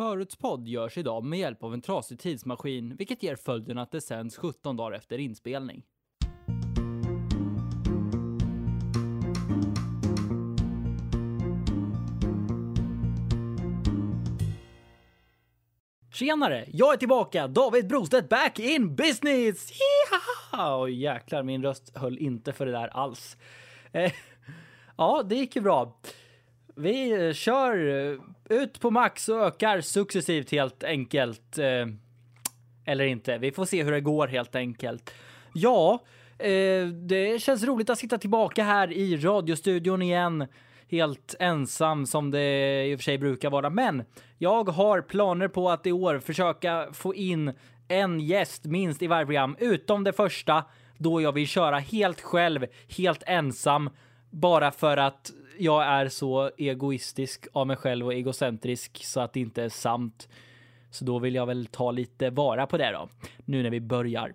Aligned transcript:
Förutspodd 0.00 0.68
görs 0.68 0.98
idag 0.98 1.24
med 1.24 1.38
hjälp 1.38 1.62
av 1.62 1.74
en 1.74 1.80
trasig 1.80 2.18
tidsmaskin, 2.18 2.96
vilket 2.96 3.22
ger 3.22 3.36
följden 3.36 3.78
att 3.78 3.90
det 3.90 4.00
sänds 4.00 4.36
17 4.36 4.76
dagar 4.76 4.96
efter 4.96 5.18
inspelning. 5.18 5.82
Tjenare! 16.12 16.64
Jag 16.72 16.92
är 16.92 16.96
tillbaka! 16.96 17.48
David 17.48 17.88
Brostedt 17.88 18.28
back 18.28 18.58
in 18.58 18.96
business! 18.96 19.70
Hihaha! 19.70 20.88
Jäklar, 20.88 21.42
min 21.42 21.62
röst 21.62 21.96
höll 21.96 22.18
inte 22.18 22.52
för 22.52 22.66
det 22.66 22.72
där 22.72 22.88
alls. 22.88 23.36
Eh, 23.92 24.12
ja, 24.96 25.22
det 25.22 25.34
gick 25.34 25.56
ju 25.56 25.62
bra. 25.62 26.00
Vi 26.76 27.26
eh, 27.26 27.32
kör 27.32 27.88
eh, 27.88 28.18
ut 28.58 28.80
på 28.80 28.90
max 28.90 29.28
och 29.28 29.36
ökar 29.36 29.80
successivt 29.80 30.50
helt 30.50 30.84
enkelt. 30.84 31.58
Eh, 31.58 31.86
eller 32.84 33.04
inte. 33.04 33.38
Vi 33.38 33.52
får 33.52 33.64
se 33.64 33.82
hur 33.82 33.92
det 33.92 34.00
går 34.00 34.28
helt 34.28 34.54
enkelt. 34.54 35.14
Ja, 35.54 36.04
det 37.08 37.42
känns 37.42 37.64
roligt 37.64 37.90
att 37.90 37.98
sitta 37.98 38.18
tillbaka 38.18 38.64
här 38.64 38.92
i 38.92 39.16
radiostudion 39.16 40.02
igen. 40.02 40.46
Helt 40.90 41.34
ensam 41.38 42.06
som 42.06 42.30
det 42.30 42.86
i 42.86 42.94
och 42.94 42.98
för 42.98 43.04
sig 43.04 43.18
brukar 43.18 43.50
vara. 43.50 43.70
Men 43.70 44.04
jag 44.38 44.68
har 44.68 45.00
planer 45.00 45.48
på 45.48 45.70
att 45.70 45.86
i 45.86 45.92
år 45.92 46.18
försöka 46.18 46.88
få 46.92 47.14
in 47.14 47.52
en 47.88 48.20
gäst 48.20 48.64
minst 48.64 49.02
i 49.02 49.06
varje 49.06 49.26
program, 49.26 49.56
utom 49.58 50.04
det 50.04 50.12
första 50.12 50.64
då 50.98 51.20
jag 51.20 51.32
vill 51.32 51.46
köra 51.46 51.78
helt 51.78 52.20
själv, 52.20 52.66
helt 52.96 53.22
ensam, 53.26 53.90
bara 54.30 54.70
för 54.70 54.96
att 54.96 55.32
jag 55.60 55.84
är 55.84 56.08
så 56.08 56.50
egoistisk 56.56 57.46
av 57.52 57.66
mig 57.66 57.76
själv 57.76 58.06
och 58.06 58.14
egocentrisk 58.14 59.04
så 59.04 59.20
att 59.20 59.32
det 59.32 59.40
inte 59.40 59.62
är 59.62 59.68
sant. 59.68 60.28
Så 60.90 61.04
då 61.04 61.18
vill 61.18 61.34
jag 61.34 61.46
väl 61.46 61.66
ta 61.66 61.90
lite 61.90 62.30
vara 62.30 62.66
på 62.66 62.78
det 62.78 62.90
då, 62.92 63.08
nu 63.44 63.62
när 63.62 63.70
vi 63.70 63.80
börjar. 63.80 64.32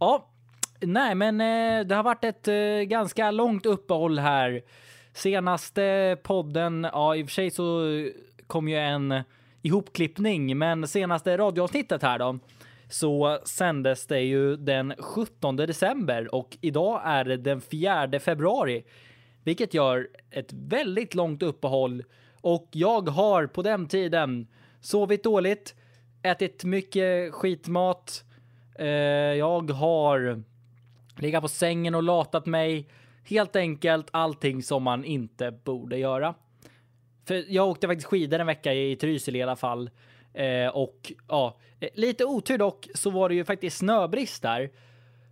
Ja, 0.00 0.28
nej, 0.80 1.14
men 1.14 1.40
eh, 1.40 1.86
det 1.86 1.94
har 1.94 2.02
varit 2.02 2.24
ett 2.24 2.48
eh, 2.48 2.88
ganska 2.88 3.30
långt 3.30 3.66
uppehåll 3.66 4.18
här. 4.18 4.62
Senaste 5.12 6.16
podden, 6.22 6.86
ja, 6.92 7.16
i 7.16 7.22
och 7.22 7.26
för 7.26 7.34
sig 7.34 7.50
så 7.50 7.82
kom 8.46 8.68
ju 8.68 8.76
en 8.76 9.22
ihopklippning, 9.62 10.58
men 10.58 10.88
senaste 10.88 11.38
radioavsnittet 11.38 12.02
här 12.02 12.18
då 12.18 12.38
så 12.90 13.38
sändes 13.44 14.06
det 14.06 14.20
ju 14.20 14.56
den 14.56 14.94
17 14.98 15.56
december 15.56 16.34
och 16.34 16.58
idag 16.60 17.00
är 17.04 17.24
det 17.24 17.36
den 17.36 17.60
4 17.60 18.20
februari 18.20 18.84
vilket 19.44 19.74
gör 19.74 20.08
ett 20.30 20.52
väldigt 20.52 21.14
långt 21.14 21.42
uppehåll 21.42 22.04
och 22.40 22.68
jag 22.72 23.08
har 23.08 23.46
på 23.46 23.62
den 23.62 23.88
tiden 23.88 24.46
sovit 24.80 25.24
dåligt, 25.24 25.74
ätit 26.22 26.64
mycket 26.64 27.34
skitmat. 27.34 28.24
Eh, 28.78 28.86
jag 28.86 29.70
har 29.70 30.42
legat 31.16 31.42
på 31.42 31.48
sängen 31.48 31.94
och 31.94 32.02
latat 32.02 32.46
mig. 32.46 32.88
Helt 33.24 33.56
enkelt 33.56 34.08
allting 34.10 34.62
som 34.62 34.82
man 34.82 35.04
inte 35.04 35.50
borde 35.50 35.98
göra. 35.98 36.34
För 37.24 37.44
jag 37.48 37.68
åkte 37.68 37.86
faktiskt 37.86 38.08
skidor 38.08 38.38
en 38.38 38.46
vecka 38.46 38.74
i 38.74 38.96
Trysil 38.96 39.36
i 39.36 39.42
alla 39.42 39.56
fall. 39.56 39.90
Eh, 40.34 40.68
och 40.68 41.12
ja, 41.28 41.58
eh, 41.80 41.88
lite 41.94 42.24
otur 42.24 42.58
dock 42.58 42.88
så 42.94 43.10
var 43.10 43.28
det 43.28 43.34
ju 43.34 43.44
faktiskt 43.44 43.78
snöbrist 43.78 44.42
där. 44.42 44.70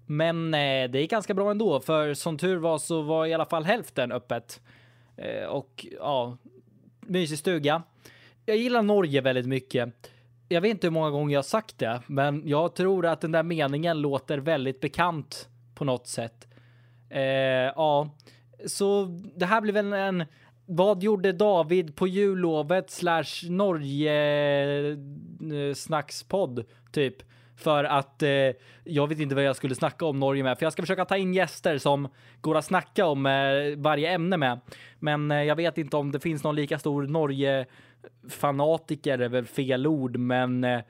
Men 0.06 0.54
eh, 0.54 0.90
det 0.90 1.00
gick 1.00 1.10
ganska 1.10 1.34
bra 1.34 1.50
ändå, 1.50 1.80
för 1.80 2.14
som 2.14 2.38
tur 2.38 2.56
var 2.56 2.78
så 2.78 3.02
var 3.02 3.26
i 3.26 3.34
alla 3.34 3.44
fall 3.44 3.64
hälften 3.64 4.12
öppet. 4.12 4.60
Eh, 5.16 5.46
och 5.46 5.86
ja, 5.98 6.36
mysig 7.00 7.38
stuga. 7.38 7.82
Jag 8.46 8.56
gillar 8.56 8.82
Norge 8.82 9.20
väldigt 9.20 9.46
mycket. 9.46 10.12
Jag 10.48 10.60
vet 10.60 10.70
inte 10.70 10.86
hur 10.86 10.92
många 10.92 11.10
gånger 11.10 11.34
jag 11.34 11.44
sagt 11.44 11.78
det, 11.78 12.00
men 12.06 12.42
jag 12.48 12.74
tror 12.74 13.06
att 13.06 13.20
den 13.20 13.32
där 13.32 13.42
meningen 13.42 14.00
låter 14.00 14.38
väldigt 14.38 14.80
bekant 14.80 15.48
på 15.74 15.84
något 15.84 16.06
sätt. 16.06 16.48
Eh, 17.10 17.20
ja, 17.76 18.10
så 18.66 19.04
det 19.36 19.46
här 19.46 19.60
blir 19.60 19.72
väl 19.72 19.92
en 19.92 20.24
vad 20.66 21.02
gjorde 21.02 21.32
David 21.32 21.96
på 21.96 22.06
jullovet 22.06 22.90
slash 22.90 23.50
Norge 23.50 24.12
eh, 24.90 25.74
snackspodd 25.74 26.64
typ? 26.92 27.16
För 27.56 27.84
att 27.84 28.22
eh, 28.22 28.30
jag 28.84 29.08
vet 29.08 29.20
inte 29.20 29.34
vad 29.34 29.44
jag 29.44 29.56
skulle 29.56 29.74
snacka 29.74 30.06
om 30.06 30.20
Norge 30.20 30.42
med, 30.42 30.58
för 30.58 30.66
jag 30.66 30.72
ska 30.72 30.82
försöka 30.82 31.04
ta 31.04 31.16
in 31.16 31.34
gäster 31.34 31.78
som 31.78 32.08
går 32.40 32.56
att 32.56 32.64
snacka 32.64 33.06
om 33.06 33.26
eh, 33.26 33.76
varje 33.76 34.10
ämne 34.10 34.36
med. 34.36 34.60
Men 34.98 35.30
eh, 35.30 35.42
jag 35.42 35.56
vet 35.56 35.78
inte 35.78 35.96
om 35.96 36.12
det 36.12 36.20
finns 36.20 36.44
någon 36.44 36.56
lika 36.56 36.78
stor 36.78 37.06
Norge 37.06 37.66
fanatiker 38.28 39.18
är 39.18 39.28
väl 39.28 39.44
fel 39.44 39.86
ord, 39.86 40.16
men 40.16 40.64
eh, 40.64 40.80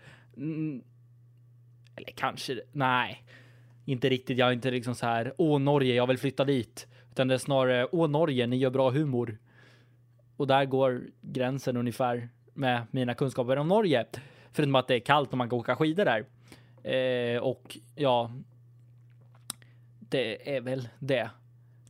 eller 1.97 2.13
kanske 2.15 2.61
nej, 2.73 3.25
inte 3.85 4.09
riktigt. 4.09 4.39
Jag 4.39 4.49
är 4.49 4.53
inte 4.53 4.71
liksom 4.71 4.95
så 4.95 5.07
här. 5.07 5.35
Åh, 5.39 5.61
Norge, 5.61 5.95
jag 5.95 6.07
vill 6.07 6.19
flytta 6.19 6.45
dit, 6.45 6.87
utan 7.11 7.29
det 7.29 7.35
är 7.35 7.39
snarare 7.39 7.89
åh, 7.93 8.09
Norge, 8.09 8.47
ni 8.47 8.57
gör 8.57 8.71
bra 8.71 8.91
humor. 8.91 9.39
Och 10.37 10.47
där 10.47 10.65
går 10.65 11.03
gränsen 11.21 11.77
ungefär 11.77 12.29
med 12.55 12.87
mina 12.91 13.15
kunskaper 13.15 13.57
om 13.57 13.69
Norge. 13.69 14.07
Förutom 14.53 14.75
att 14.75 14.89
det 14.89 14.95
är 14.95 15.01
kallt 15.01 15.33
och 15.33 15.39
man 15.39 15.51
kan 15.51 15.59
åka 15.59 15.77
skidor 15.77 16.05
där. 16.05 16.25
Eh, 16.87 17.39
och 17.39 17.79
ja, 17.95 18.31
det 20.01 20.57
är 20.57 20.61
väl 20.61 20.89
det. 20.99 21.31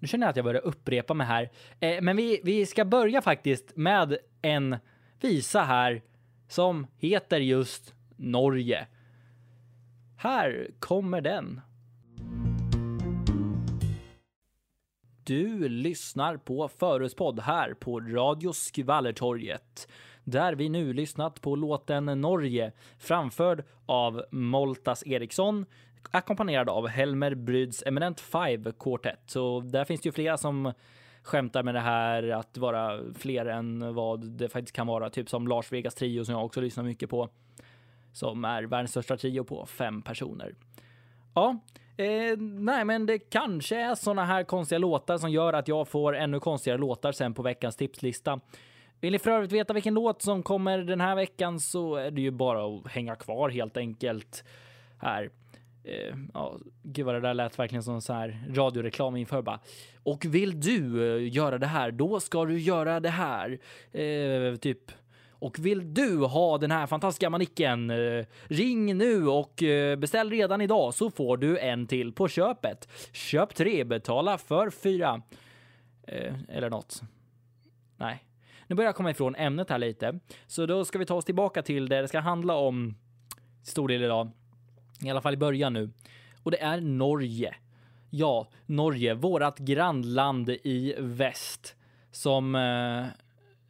Nu 0.00 0.08
känner 0.08 0.26
jag 0.26 0.30
att 0.30 0.36
jag 0.36 0.44
börjar 0.44 0.66
upprepa 0.66 1.14
mig 1.14 1.26
här. 1.26 1.50
Eh, 1.80 2.02
men 2.02 2.16
vi, 2.16 2.40
vi 2.44 2.66
ska 2.66 2.84
börja 2.84 3.22
faktiskt 3.22 3.76
med 3.76 4.18
en 4.42 4.76
visa 5.20 5.60
här 5.60 6.02
som 6.48 6.86
heter 6.96 7.40
just 7.40 7.94
Norge. 8.16 8.86
Här 10.16 10.70
kommer 10.78 11.20
den. 11.20 11.60
Du 15.24 15.68
lyssnar 15.68 16.36
på 16.36 16.68
Föruspodd 16.68 17.40
här 17.40 17.74
på 17.74 18.00
Radio 18.00 18.52
Skvallertorget 18.52 19.88
där 20.26 20.52
vi 20.52 20.68
nu 20.68 20.92
lyssnat 20.92 21.40
på 21.40 21.56
låten 21.56 22.04
Norge 22.04 22.72
framförd 22.98 23.64
av 23.86 24.24
Moltas 24.30 25.06
Eriksson 25.06 25.66
ackompanjerad 26.10 26.68
av 26.68 26.88
Helmer 26.88 27.34
Bryds 27.34 27.82
Eminent 27.86 28.20
Five 28.20 28.72
Quartet. 28.78 29.18
Så 29.26 29.60
där 29.60 29.84
finns 29.84 30.00
det 30.00 30.08
ju 30.08 30.12
flera 30.12 30.36
som 30.36 30.72
skämtar 31.22 31.62
med 31.62 31.74
det 31.74 31.80
här 31.80 32.28
att 32.28 32.58
vara 32.58 33.00
fler 33.14 33.46
än 33.46 33.94
vad 33.94 34.26
det 34.26 34.48
faktiskt 34.48 34.76
kan 34.76 34.86
vara, 34.86 35.10
typ 35.10 35.30
som 35.30 35.48
Lars 35.48 35.72
Vegas 35.72 35.94
Trio 35.94 36.24
som 36.24 36.34
jag 36.34 36.44
också 36.44 36.60
lyssnar 36.60 36.84
mycket 36.84 37.10
på, 37.10 37.28
som 38.12 38.44
är 38.44 38.62
världens 38.62 38.90
största 38.90 39.16
trio 39.16 39.44
på 39.44 39.66
fem 39.66 40.02
personer. 40.02 40.54
Ja, 41.34 41.58
eh, 41.96 42.38
nej, 42.38 42.84
men 42.84 43.06
det 43.06 43.18
kanske 43.18 43.76
är 43.76 43.94
såna 43.94 44.24
här 44.24 44.44
konstiga 44.44 44.78
låtar 44.78 45.18
som 45.18 45.30
gör 45.30 45.52
att 45.52 45.68
jag 45.68 45.88
får 45.88 46.16
ännu 46.16 46.40
konstigare 46.40 46.78
låtar 46.78 47.12
sen 47.12 47.34
på 47.34 47.42
veckans 47.42 47.76
tipslista. 47.76 48.40
Vill 49.00 49.12
ni 49.12 49.18
för 49.18 49.30
övrigt 49.30 49.52
veta 49.52 49.74
vilken 49.74 49.94
låt 49.94 50.22
som 50.22 50.42
kommer 50.42 50.78
den 50.78 51.00
här 51.00 51.14
veckan 51.14 51.60
så 51.60 51.94
är 51.94 52.10
det 52.10 52.20
ju 52.20 52.30
bara 52.30 52.66
att 52.66 52.86
hänga 52.86 53.16
kvar 53.16 53.48
helt 53.48 53.76
enkelt 53.76 54.44
här. 54.98 55.30
Uh, 55.88 56.16
ja, 56.34 56.58
gud 56.82 57.06
vad 57.06 57.14
det 57.14 57.20
där 57.20 57.34
lät 57.34 57.58
verkligen 57.58 57.82
som 57.82 58.00
så 58.00 58.12
här 58.12 58.44
radioreklam 58.50 59.16
inför 59.16 59.42
bara. 59.42 59.60
Och 60.02 60.24
vill 60.24 60.60
du 60.60 60.80
uh, 60.80 61.28
göra 61.28 61.58
det 61.58 61.66
här, 61.66 61.90
då 61.90 62.20
ska 62.20 62.44
du 62.44 62.58
göra 62.58 63.00
det 63.00 63.10
här. 63.10 63.58
Uh, 63.94 64.56
typ. 64.56 64.92
Och 65.30 65.58
vill 65.58 65.94
du 65.94 66.18
ha 66.18 66.58
den 66.58 66.70
här 66.70 66.86
fantastiska 66.86 67.30
manicken? 67.30 67.92
Ring 68.44 68.98
nu 68.98 69.28
och 69.28 69.62
beställ 69.98 70.30
redan 70.30 70.60
idag 70.60 70.94
så 70.94 71.10
får 71.10 71.36
du 71.36 71.58
en 71.58 71.86
till 71.86 72.12
på 72.12 72.28
köpet. 72.28 72.88
Köp 73.12 73.54
tre, 73.54 73.84
betala 73.84 74.38
för 74.38 74.70
fyra. 74.70 75.22
Eller 76.48 76.70
något. 76.70 77.02
Nej, 77.96 78.25
nu 78.66 78.76
börjar 78.76 78.88
jag 78.88 78.96
komma 78.96 79.10
ifrån 79.10 79.34
ämnet 79.34 79.70
här 79.70 79.78
lite, 79.78 80.20
så 80.46 80.66
då 80.66 80.84
ska 80.84 80.98
vi 80.98 81.06
ta 81.06 81.14
oss 81.14 81.24
tillbaka 81.24 81.62
till 81.62 81.88
det 81.88 82.00
det 82.00 82.08
ska 82.08 82.20
handla 82.20 82.54
om 82.54 82.94
stor 83.62 83.88
del 83.88 84.02
idag. 84.02 84.30
I 85.04 85.10
alla 85.10 85.20
fall 85.20 85.34
i 85.34 85.36
början 85.36 85.72
nu. 85.72 85.90
Och 86.42 86.50
det 86.50 86.62
är 86.62 86.80
Norge. 86.80 87.54
Ja, 88.10 88.48
Norge, 88.66 89.14
vårat 89.14 89.58
grannland 89.58 90.50
i 90.50 90.94
väst 90.98 91.76
som 92.10 92.54
eh, 92.54 93.06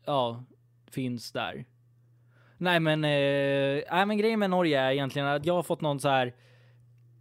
ja, 0.07 0.45
finns 0.91 1.33
där. 1.33 1.65
Nej, 2.59 2.81
men, 2.81 3.05
eh, 3.05 3.83
nej, 3.91 4.07
men 4.07 4.19
grejen 4.19 4.39
med 4.39 4.51
Norge 4.51 4.81
är 4.81 4.93
egentligen 4.93 5.29
att 5.29 5.47
jag 5.47 5.55
har 5.55 5.63
fått 5.63 5.81
någon 5.81 6.01
så 6.01 6.09
här 6.09 6.35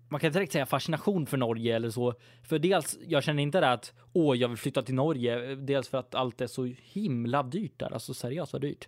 man 0.10 0.20
kan 0.20 0.32
direkt 0.32 0.52
säga 0.52 0.66
fascination 0.66 1.26
för 1.26 1.38
Norge 1.38 1.76
eller 1.76 1.90
så. 1.90 2.14
För 2.44 2.60
dels, 2.60 3.00
jag 3.08 3.24
känner 3.24 3.44
inte 3.44 3.60
det 3.60 3.72
att 3.72 3.94
åh, 4.14 4.38
jag 4.38 4.48
vill 4.48 4.58
flytta 4.58 4.82
till 4.82 4.96
Norge. 4.96 5.56
Dels 5.56 5.88
för 5.88 5.98
att 5.98 6.16
allt 6.16 6.42
är 6.42 6.48
så 6.48 6.74
himla 6.82 7.44
dyrt 7.44 7.80
där, 7.80 7.94
alltså 7.94 8.14
seriöst 8.14 8.54
vad 8.54 8.62
dyrt. 8.62 8.88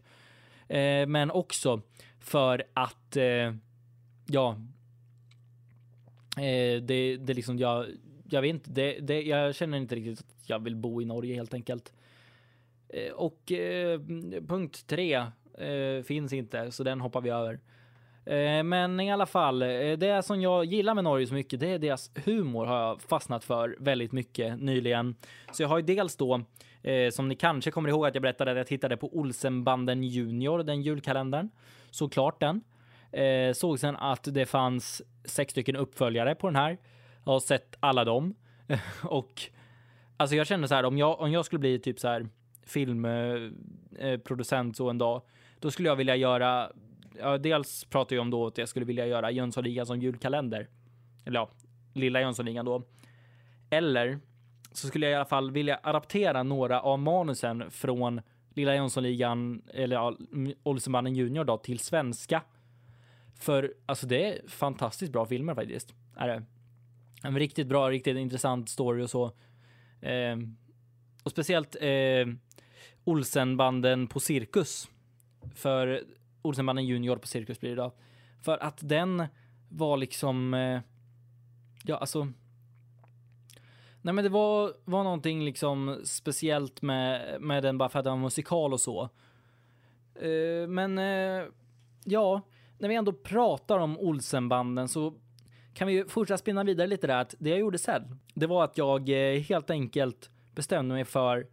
Eh, 0.67 1.07
men 1.07 1.31
också 1.31 1.81
för 2.19 2.63
att, 2.73 3.17
eh, 3.17 3.53
ja, 4.27 4.57
eh, 6.37 6.81
det, 6.81 7.17
det 7.17 7.33
liksom, 7.33 7.59
jag, 7.59 7.85
jag 8.29 8.41
vet 8.41 8.49
inte, 8.49 8.71
det, 8.71 8.99
det, 8.99 9.21
jag 9.21 9.55
känner 9.55 9.77
inte 9.77 9.95
riktigt 9.95 10.19
att 10.19 10.49
jag 10.49 10.63
vill 10.63 10.75
bo 10.75 11.01
i 11.01 11.05
Norge 11.05 11.35
helt 11.35 11.53
enkelt. 11.53 11.93
Eh, 12.89 13.11
och 13.11 13.51
eh, 13.51 13.99
punkt 14.47 14.87
tre, 14.87 15.13
eh, 15.57 16.03
finns 16.03 16.33
inte, 16.33 16.71
så 16.71 16.83
den 16.83 17.01
hoppar 17.01 17.21
vi 17.21 17.29
över. 17.29 17.59
Eh, 18.27 18.63
men 18.63 18.99
i 18.99 19.11
alla 19.11 19.25
fall, 19.25 19.61
eh, 19.61 19.91
det 19.97 20.25
som 20.25 20.41
jag 20.41 20.65
gillar 20.65 20.93
med 20.93 21.03
Norge 21.03 21.27
så 21.27 21.33
mycket, 21.33 21.59
det 21.59 21.67
är 21.67 21.79
deras 21.79 22.11
humor 22.25 22.65
har 22.65 22.81
jag 22.81 23.01
fastnat 23.01 23.43
för 23.43 23.75
väldigt 23.79 24.11
mycket 24.11 24.59
nyligen. 24.59 25.15
Så 25.51 25.63
jag 25.63 25.69
har 25.69 25.77
ju 25.77 25.83
dels 25.83 26.15
då, 26.15 26.41
eh, 26.81 27.09
som 27.11 27.27
ni 27.27 27.35
kanske 27.35 27.71
kommer 27.71 27.89
ihåg 27.89 28.05
att 28.05 28.15
jag 28.15 28.21
berättade 28.21 28.51
att 28.51 28.57
jag 28.57 28.67
tittade 28.67 28.97
på 28.97 29.17
Olsenbanden 29.17 30.03
Junior, 30.03 30.63
den 30.63 30.81
julkalendern. 30.81 31.49
Såklart 31.91 32.39
den. 32.39 32.61
Såg 33.53 33.79
sen 33.79 33.95
att 33.95 34.23
det 34.23 34.45
fanns 34.45 35.01
sex 35.25 35.51
stycken 35.51 35.75
uppföljare 35.75 36.35
på 36.35 36.47
den 36.47 36.55
här. 36.55 36.77
Jag 37.25 37.31
har 37.31 37.39
sett 37.39 37.77
alla 37.79 38.05
dem. 38.05 38.35
och 39.03 39.41
alltså 40.17 40.35
jag 40.35 40.47
känner 40.47 40.67
så 40.67 40.75
här, 40.75 40.85
om 40.85 40.97
jag, 40.97 41.19
om 41.19 41.31
jag 41.31 41.45
skulle 41.45 41.59
bli 41.59 41.79
typ 41.79 41.99
så 41.99 42.07
här 42.07 42.27
filmproducent 42.65 44.77
så 44.77 44.89
en 44.89 44.97
dag, 44.97 45.21
då 45.59 45.71
skulle 45.71 45.89
jag 45.89 45.95
vilja 45.95 46.15
göra 46.15 46.71
ja, 47.19 47.37
dels 47.37 47.85
pratar 47.85 48.15
jag 48.15 48.21
om 48.21 48.29
då 48.29 48.47
att 48.47 48.57
jag 48.57 48.69
skulle 48.69 48.85
vilja 48.85 49.07
göra 49.07 49.31
Jönssonligan 49.31 49.85
som 49.85 49.99
julkalender. 49.99 50.67
Eller 51.25 51.39
ja, 51.39 51.49
lilla 51.93 52.21
Jönssonligan 52.21 52.65
då. 52.65 52.83
Eller 53.69 54.19
så 54.71 54.87
skulle 54.87 55.05
jag 55.05 55.11
i 55.11 55.15
alla 55.15 55.25
fall 55.25 55.51
vilja 55.51 55.79
adaptera 55.83 56.43
några 56.43 56.81
av 56.81 56.99
manusen 56.99 57.71
från 57.71 58.21
Lilla 58.49 58.75
Jönssonligan 58.75 59.61
eller 59.73 59.95
ja, 59.95 60.17
Olsenbanden 60.63 61.15
Junior 61.15 61.43
då 61.43 61.57
till 61.57 61.79
svenska. 61.79 62.41
För 63.39 63.73
alltså 63.85 64.07
det 64.07 64.25
är 64.25 64.47
fantastiskt 64.47 65.11
bra 65.11 65.25
filmer 65.25 65.55
faktiskt. 65.55 65.93
Är 66.17 66.27
det. 66.27 66.43
En 67.23 67.39
riktigt 67.39 67.67
bra, 67.67 67.89
riktigt 67.89 68.17
intressant 68.17 68.69
story 68.69 69.03
och 69.03 69.09
så. 69.09 69.25
Eh, 70.01 70.37
och 71.23 71.31
speciellt 71.31 71.75
eh, 71.81 72.27
Olsenbanden 73.03 74.07
på 74.07 74.19
cirkus. 74.19 74.89
För 75.55 76.03
Olsenbanden 76.47 76.85
Junior 76.85 77.17
på 77.17 77.27
Cirkus 77.27 77.59
blir 77.59 77.69
det 77.69 77.73
idag. 77.73 77.91
För 78.41 78.63
att 78.63 78.79
den 78.81 79.23
var 79.69 79.97
liksom, 79.97 80.53
eh, 80.53 80.81
ja 81.83 81.97
alltså. 81.97 82.27
Nej 84.01 84.13
men 84.13 84.23
det 84.23 84.29
var, 84.29 84.73
var 84.85 85.03
någonting 85.03 85.45
liksom 85.45 86.01
speciellt 86.03 86.81
med, 86.81 87.41
med 87.41 87.63
den 87.63 87.77
bara 87.77 87.89
för 87.89 87.99
att 87.99 88.05
den 88.05 88.13
var 88.13 88.19
musikal 88.19 88.73
och 88.73 88.81
så. 88.81 89.09
Eh, 90.15 90.67
men 90.67 90.97
eh, 90.97 91.45
ja, 92.03 92.41
när 92.77 92.89
vi 92.89 92.95
ändå 92.95 93.13
pratar 93.13 93.79
om 93.79 93.99
Olsenbanden 93.99 94.87
så 94.87 95.13
kan 95.73 95.87
vi 95.87 95.93
ju 95.93 96.07
fortsätta 96.07 96.37
spinna 96.37 96.63
vidare 96.63 96.87
lite 96.87 97.07
där 97.07 97.21
att 97.21 97.35
det 97.39 97.49
jag 97.49 97.59
gjorde 97.59 97.77
sen, 97.77 98.19
det 98.33 98.47
var 98.47 98.63
att 98.63 98.77
jag 98.77 99.09
eh, 99.09 99.41
helt 99.41 99.69
enkelt 99.69 100.29
bestämde 100.55 100.95
mig 100.95 101.05
för 101.05 101.47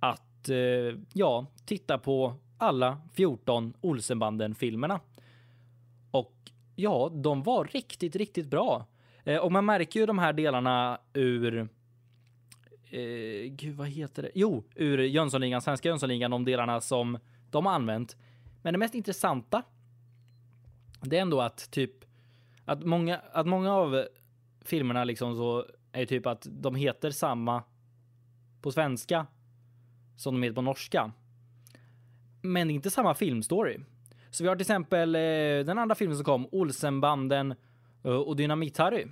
att 0.00 0.48
eh, 0.48 0.98
ja, 1.12 1.46
titta 1.66 1.98
på 1.98 2.34
alla 2.58 3.00
14 3.14 3.72
Olsenbanden-filmerna. 3.80 5.00
Och 6.10 6.34
ja, 6.76 7.10
de 7.14 7.42
var 7.42 7.64
riktigt, 7.64 8.16
riktigt 8.16 8.46
bra. 8.46 8.86
Eh, 9.24 9.36
och 9.36 9.52
man 9.52 9.64
märker 9.64 10.00
ju 10.00 10.06
de 10.06 10.18
här 10.18 10.32
delarna 10.32 10.98
ur 11.12 11.68
eh, 12.90 13.50
gud, 13.50 13.76
vad 13.76 13.88
heter 13.88 14.22
det? 14.22 14.30
Jo, 14.34 14.64
ur 14.74 14.98
Jönssonligan, 14.98 15.62
svenska 15.62 15.88
Jönssonligan, 15.88 16.30
de 16.30 16.44
delarna 16.44 16.80
som 16.80 17.18
de 17.50 17.66
har 17.66 17.72
använt. 17.72 18.16
Men 18.62 18.74
det 18.74 18.78
mest 18.78 18.94
intressanta, 18.94 19.62
det 21.00 21.18
är 21.18 21.22
ändå 21.22 21.40
att 21.40 21.70
typ 21.70 22.04
att 22.64 22.84
många, 22.84 23.20
att 23.32 23.46
många 23.46 23.72
av 23.72 24.06
filmerna 24.60 25.04
liksom 25.04 25.36
så 25.36 25.66
är 25.92 26.06
typ 26.06 26.26
att 26.26 26.46
de 26.50 26.74
heter 26.74 27.10
samma 27.10 27.62
på 28.62 28.72
svenska 28.72 29.26
som 30.16 30.34
de 30.34 30.42
heter 30.42 30.54
på 30.54 30.62
norska 30.62 31.12
men 32.42 32.70
inte 32.70 32.90
samma 32.90 33.14
filmstory. 33.14 33.78
Så 34.30 34.44
vi 34.44 34.48
har 34.48 34.56
till 34.56 34.62
exempel 34.62 35.14
eh, 35.14 35.20
den 35.66 35.78
andra 35.78 35.94
filmen 35.94 36.16
som 36.16 36.24
kom, 36.24 36.48
Olsenbanden 36.52 37.54
eh, 38.04 38.10
och 38.10 38.36
Dynamit-Harry. 38.36 39.08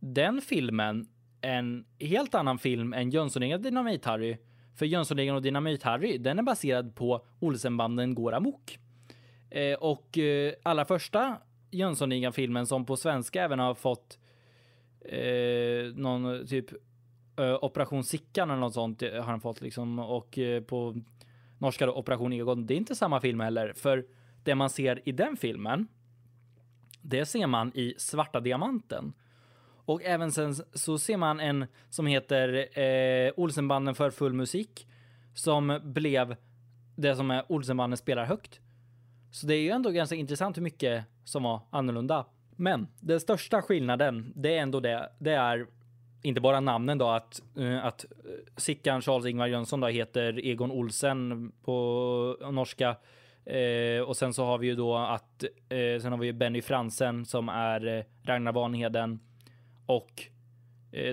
Den 0.00 0.40
filmen 0.40 1.08
är 1.40 1.58
en 1.58 1.84
helt 1.98 2.34
annan 2.34 2.58
film 2.58 2.92
än 2.92 3.10
Jönssonligan 3.10 3.60
och 3.60 3.66
Dynamit-Harry. 3.66 4.36
För 4.74 4.86
Jönssonligan 4.86 5.36
och 5.36 5.42
Dynamit-Harry, 5.42 6.18
den 6.18 6.38
är 6.38 6.42
baserad 6.42 6.94
på 6.94 7.26
Olsenbanden 7.40 8.14
går 8.14 8.34
amok. 8.34 8.78
Eh, 9.50 9.74
och 9.74 10.18
eh, 10.18 10.52
allra 10.62 10.84
första 10.84 11.38
Jönssonligan-filmen 11.70 12.66
som 12.66 12.86
på 12.86 12.96
svenska 12.96 13.44
även 13.44 13.58
har 13.58 13.74
fått 13.74 14.18
eh, 15.04 15.94
någon 15.94 16.46
typ 16.46 16.66
Eh, 17.36 17.64
Operation 17.64 18.04
Sickan 18.04 18.50
eller 18.50 18.60
något 18.60 18.74
sånt 18.74 19.02
eh, 19.02 19.12
har 19.12 19.22
han 19.22 19.40
fått 19.40 19.60
liksom 19.60 19.98
och 19.98 20.38
eh, 20.38 20.62
på 20.62 20.94
norska 21.58 21.86
då, 21.86 21.92
Operation 21.92 22.32
Egon. 22.32 22.66
Det 22.66 22.74
är 22.74 22.76
inte 22.76 22.94
samma 22.94 23.20
film 23.20 23.40
heller, 23.40 23.72
för 23.72 24.06
det 24.44 24.54
man 24.54 24.70
ser 24.70 25.08
i 25.08 25.12
den 25.12 25.36
filmen. 25.36 25.88
Det 27.02 27.26
ser 27.26 27.46
man 27.46 27.72
i 27.74 27.94
Svarta 27.98 28.40
Diamanten. 28.40 29.12
Och 29.86 30.02
även 30.02 30.32
sen 30.32 30.54
så 30.54 30.98
ser 30.98 31.16
man 31.16 31.40
en 31.40 31.66
som 31.90 32.06
heter 32.06 32.78
eh, 32.78 33.32
Olsenbanden 33.36 33.94
för 33.94 34.10
full 34.10 34.32
musik 34.32 34.86
som 35.34 35.80
blev 35.82 36.36
det 36.96 37.16
som 37.16 37.30
är 37.30 37.52
Olsenbanden 37.52 37.96
spelar 37.96 38.24
högt. 38.24 38.60
Så 39.30 39.46
det 39.46 39.54
är 39.54 39.60
ju 39.60 39.70
ändå 39.70 39.90
ganska 39.90 40.16
intressant 40.16 40.56
hur 40.56 40.62
mycket 40.62 41.04
som 41.24 41.42
var 41.42 41.60
annorlunda. 41.70 42.26
Men 42.56 42.88
den 43.00 43.20
största 43.20 43.62
skillnaden, 43.62 44.32
det 44.36 44.56
är 44.56 44.62
ändå 44.62 44.80
det, 44.80 45.12
det 45.18 45.32
är 45.32 45.66
inte 46.24 46.40
bara 46.40 46.60
namnen 46.60 46.98
då, 46.98 47.08
att, 47.08 47.42
eh, 47.58 47.84
att 47.84 48.04
eh, 48.04 48.10
Sickan 48.56 49.02
Charles 49.02 49.26
Ingvar 49.26 49.46
Jönsson 49.46 49.80
då 49.80 49.86
heter 49.86 50.46
Egon 50.46 50.70
Olsen 50.70 51.52
på 51.64 52.36
norska. 52.52 52.96
Eh, 53.46 54.00
och 54.00 54.16
sen 54.16 54.34
så 54.34 54.44
har 54.44 54.58
vi 54.58 54.66
ju 54.66 54.74
då 54.74 54.96
att, 54.96 55.44
eh, 55.68 56.00
sen 56.00 56.12
har 56.12 56.18
vi 56.18 56.26
ju 56.26 56.32
Benny 56.32 56.62
Fransen 56.62 57.24
som 57.24 57.48
är 57.48 57.86
eh, 57.86 58.04
Ragnar 58.22 58.52
Vanheden. 58.52 59.20
Och 59.86 60.22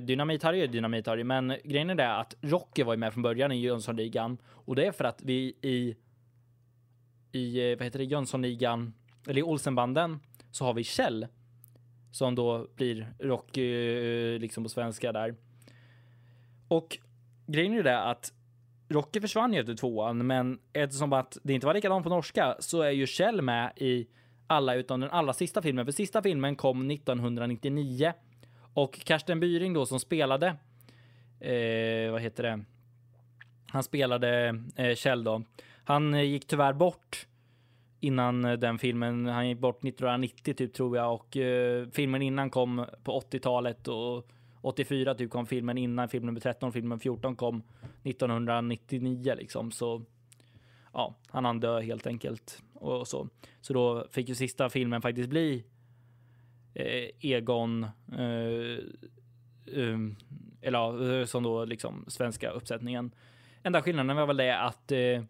Dynamit-Harry 0.02 0.64
är 0.64 0.68
Dynamit-Harry, 0.68 1.24
men 1.24 1.54
grejen 1.64 1.90
är 1.90 1.96
det 1.96 2.16
att 2.16 2.36
Rocky 2.42 2.84
var 2.84 2.94
ju 2.94 2.98
med 2.98 3.14
från 3.14 3.24
början 3.24 3.52
i 3.52 3.60
Jönssonligan. 3.60 4.38
Och 4.48 4.76
det 4.76 4.86
är 4.86 4.92
för 4.92 5.04
att 5.04 5.22
vi 5.22 5.56
i, 5.62 5.96
i 7.32 7.76
vad 7.76 7.84
heter 7.84 8.00
det, 8.00 8.06
Jönssonligan, 8.06 8.94
eller 9.28 9.40
i 9.40 9.44
Olsenbanden, 9.44 10.20
så 10.52 10.66
har 10.66 10.74
vi 10.74 10.84
Kjell 10.84 11.28
som 12.12 12.36
då 12.36 12.68
blir 12.76 13.14
Rocky 13.20 13.74
eh, 14.34 14.40
liksom 14.40 14.64
på 14.64 14.70
svenska 14.70 15.12
där. 15.12 15.36
Och 16.68 16.98
grejen 17.48 17.74
är 17.74 17.84
det 17.84 18.00
att 18.00 18.34
Rocky 18.90 19.22
försvann 19.22 19.54
ju 19.54 19.60
efter 19.60 19.76
tvåan, 19.76 20.28
men 20.28 20.60
eftersom 20.74 21.14
att 21.14 21.38
det 21.44 21.54
inte 21.54 21.68
var 21.68 21.74
likadant 21.74 22.04
på 22.04 22.10
norska 22.10 22.56
så 22.60 22.82
är 22.82 22.92
ju 22.92 23.08
Kjell 23.08 23.42
med 23.42 23.74
i 23.76 24.08
alla 24.48 24.76
utom 24.76 25.00
den 25.00 25.10
allra 25.10 25.34
sista 25.34 25.62
filmen. 25.62 25.86
För 25.86 25.92
sista 25.92 26.22
filmen 26.22 26.56
kom 26.56 26.92
1999 26.92 28.14
och 28.74 29.00
Karsten 29.06 29.40
Byring 29.40 29.74
då 29.74 29.86
som 29.86 30.00
spelade, 30.00 30.48
eh, 31.40 32.12
vad 32.12 32.22
heter 32.22 32.44
det? 32.44 32.64
Han 33.68 33.84
spelade 33.84 34.62
eh, 34.76 34.96
Kjell 34.96 35.24
då. 35.24 35.44
Han 35.84 36.14
eh, 36.14 36.22
gick 36.22 36.48
tyvärr 36.48 36.74
bort 36.74 37.28
innan 38.02 38.46
eh, 38.46 38.54
den 38.54 38.80
filmen. 38.80 39.26
Han 39.26 39.50
gick 39.50 39.60
bort 39.60 39.86
1990 39.86 40.54
typ 40.54 40.74
tror 40.74 40.98
jag 40.98 41.14
och 41.14 41.38
eh, 41.38 41.88
filmen 41.92 42.22
innan 42.22 42.50
kom 42.50 42.86
på 43.04 43.20
80-talet 43.20 43.88
och 43.88 44.28
84 44.62 45.16
typ 45.16 45.32
kom 45.32 45.46
filmen 45.46 45.78
innan 45.78 46.10
film 46.10 46.26
nummer 46.26 46.40
13 46.40 46.68
och 46.68 46.74
film 46.74 46.90
nummer 46.90 47.02
14 47.02 47.36
kom 47.36 47.64
1999 48.04 49.34
liksom 49.38 49.72
så 49.72 50.02
ja, 50.94 51.16
han 51.28 51.46
hann 51.46 51.60
dö 51.60 51.82
helt 51.82 52.08
enkelt 52.08 52.64
och 52.74 53.08
så. 53.08 53.28
Så 53.62 53.74
då 53.74 54.08
fick 54.12 54.30
ju 54.30 54.36
sista 54.36 54.70
filmen 54.70 55.02
faktiskt 55.02 55.30
bli 55.30 55.64
eh, 56.74 57.10
Egon 57.20 57.84
eh, 58.18 58.84
um, 59.66 60.16
eller 60.62 60.80
ja, 60.80 61.14
eh, 61.14 61.26
som 61.26 61.44
då 61.44 61.66
liksom 61.66 62.06
svenska 62.08 62.50
uppsättningen. 62.50 63.12
Enda 63.64 63.82
skillnaden 63.82 64.16
var 64.16 64.28
väl 64.28 64.38
det 64.38 64.60
att 64.60 64.92
eh, 64.92 65.24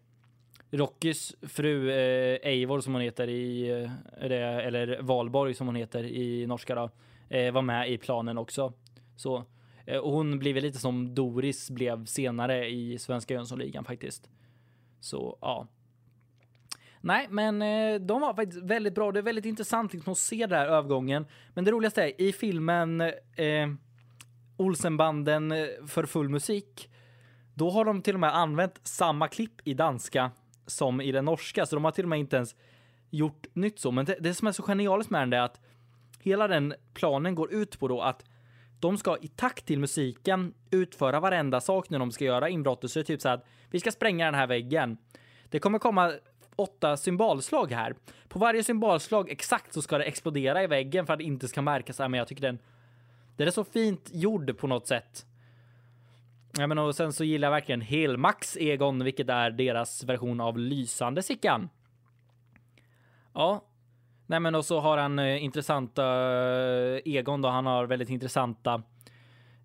Rockys 0.72 1.34
fru 1.42 1.90
eh, 1.90 2.38
Eivor 2.42 2.80
som 2.80 2.92
hon 2.92 3.02
heter 3.02 3.28
i, 3.28 3.70
eh, 3.70 4.56
eller 4.66 5.02
Valborg 5.02 5.54
som 5.54 5.66
hon 5.66 5.76
heter 5.76 6.04
i 6.04 6.46
norska 6.46 6.74
då, 6.74 6.90
eh, 7.28 7.52
var 7.52 7.62
med 7.62 7.90
i 7.90 7.98
planen 7.98 8.38
också. 8.38 8.72
Så, 9.16 9.44
eh, 9.86 9.98
och 9.98 10.12
hon 10.12 10.38
blev 10.38 10.56
lite 10.56 10.78
som 10.78 11.14
Doris 11.14 11.70
blev 11.70 12.04
senare 12.04 12.70
i 12.70 12.98
svenska 12.98 13.34
Jönssonligan 13.34 13.84
faktiskt. 13.84 14.30
Så 15.00 15.38
ja. 15.40 15.68
Nej, 17.00 17.26
men 17.30 17.62
eh, 17.62 18.00
de 18.00 18.20
var 18.20 18.34
faktiskt 18.34 18.62
väldigt 18.62 18.94
bra. 18.94 19.12
Det 19.12 19.20
är 19.20 19.22
väldigt 19.22 19.44
intressant 19.44 19.92
liksom, 19.92 20.12
att 20.12 20.18
se 20.18 20.46
den 20.46 20.58
här 20.58 20.66
övergången. 20.66 21.26
Men 21.54 21.64
det 21.64 21.70
roligaste 21.70 22.02
är 22.02 22.20
i 22.20 22.32
filmen 22.32 23.00
eh, 23.00 23.68
Olsenbanden 24.56 25.52
eh, 25.52 25.66
för 25.86 26.06
full 26.06 26.28
musik. 26.28 26.90
Då 27.54 27.70
har 27.70 27.84
de 27.84 28.02
till 28.02 28.14
och 28.14 28.20
med 28.20 28.36
använt 28.36 28.80
samma 28.82 29.28
klipp 29.28 29.60
i 29.64 29.74
danska 29.74 30.30
som 30.66 31.00
i 31.00 31.12
den 31.12 31.24
norska, 31.24 31.66
så 31.66 31.76
de 31.76 31.84
har 31.84 31.92
till 31.92 32.04
och 32.04 32.08
med 32.08 32.18
inte 32.18 32.36
ens 32.36 32.54
gjort 33.10 33.46
nytt 33.52 33.78
så. 33.78 33.90
Men 33.90 34.04
det, 34.04 34.16
det 34.20 34.34
som 34.34 34.48
är 34.48 34.52
så 34.52 34.62
genialiskt 34.62 35.10
med 35.10 35.22
den 35.22 35.32
är 35.32 35.42
att 35.42 35.60
hela 36.20 36.48
den 36.48 36.74
planen 36.94 37.34
går 37.34 37.52
ut 37.52 37.78
på 37.78 37.88
då 37.88 38.00
att 38.00 38.24
de 38.80 38.98
ska 38.98 39.16
i 39.20 39.28
takt 39.28 39.66
till 39.66 39.78
musiken 39.78 40.54
utföra 40.70 41.20
varenda 41.20 41.60
sak 41.60 41.90
när 41.90 41.98
de 41.98 42.12
ska 42.12 42.24
göra 42.24 42.48
inbrottet. 42.48 42.90
Så 42.90 42.98
det 42.98 43.02
är 43.02 43.04
typ 43.04 43.20
så 43.20 43.28
att 43.28 43.46
vi 43.70 43.80
ska 43.80 43.92
spränga 43.92 44.24
den 44.24 44.34
här 44.34 44.46
väggen. 44.46 44.96
Det 45.44 45.58
kommer 45.58 45.78
komma 45.78 46.12
åtta 46.56 46.96
symbolslag 46.96 47.72
här. 47.72 47.94
På 48.28 48.38
varje 48.38 48.64
symbolslag 48.64 49.30
exakt 49.30 49.72
så 49.72 49.82
ska 49.82 49.98
det 49.98 50.04
explodera 50.04 50.62
i 50.62 50.66
väggen 50.66 51.06
för 51.06 51.12
att 51.12 51.18
det 51.18 51.24
inte 51.24 51.48
ska 51.48 51.62
märkas. 51.62 51.98
Men 51.98 52.14
jag 52.14 52.28
tycker 52.28 52.42
den, 52.42 52.58
den 53.36 53.46
är 53.46 53.50
så 53.50 53.64
fint 53.64 54.10
gjord 54.12 54.58
på 54.58 54.66
något 54.66 54.86
sätt. 54.86 55.26
Ja, 56.58 56.66
men 56.66 56.78
och 56.78 56.94
sen 56.94 57.12
så 57.12 57.24
gillar 57.24 57.46
jag 57.46 57.52
verkligen 57.52 57.80
Helmax 57.80 58.56
Egon, 58.56 59.04
vilket 59.04 59.28
är 59.28 59.50
deras 59.50 60.04
version 60.04 60.40
av 60.40 60.58
lysande 60.58 61.22
Sickan. 61.22 61.68
Ja, 63.34 63.64
nej, 64.26 64.40
men 64.40 64.54
och 64.54 64.64
så 64.64 64.80
har 64.80 64.98
han 64.98 65.18
eh, 65.18 65.44
intressanta 65.44 66.04
eh, 66.04 67.00
Egon 67.04 67.42
då. 67.42 67.48
Han 67.48 67.66
har 67.66 67.86
väldigt 67.86 68.08
intressanta 68.08 68.82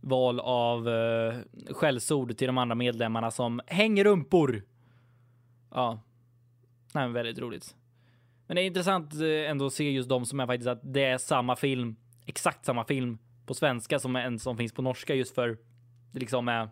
val 0.01 0.39
av 0.39 0.89
eh, 0.89 1.35
skällsord 1.69 2.37
till 2.37 2.47
de 2.47 2.57
andra 2.57 2.75
medlemmarna 2.75 3.31
som 3.31 3.61
hängrumpor. 3.67 4.63
Ja, 5.71 5.99
nej, 6.93 7.09
väldigt 7.09 7.39
roligt. 7.39 7.75
Men 8.47 8.55
det 8.55 8.61
är 8.61 8.65
intressant 8.65 9.13
eh, 9.13 9.49
ändå 9.49 9.65
att 9.65 9.73
se 9.73 9.91
just 9.91 10.09
de 10.09 10.25
som 10.25 10.39
är 10.39 10.47
faktiskt 10.47 10.69
att 10.69 10.93
det 10.93 11.03
är 11.03 11.17
samma 11.17 11.55
film, 11.55 11.95
exakt 12.25 12.65
samma 12.65 12.83
film 12.83 13.17
på 13.45 13.53
svenska 13.53 13.99
som 13.99 14.15
en 14.15 14.39
som 14.39 14.57
finns 14.57 14.73
på 14.73 14.81
norska 14.81 15.15
just 15.15 15.35
för 15.35 15.57
det 16.11 16.19
liksom 16.19 16.47
är 16.47 16.69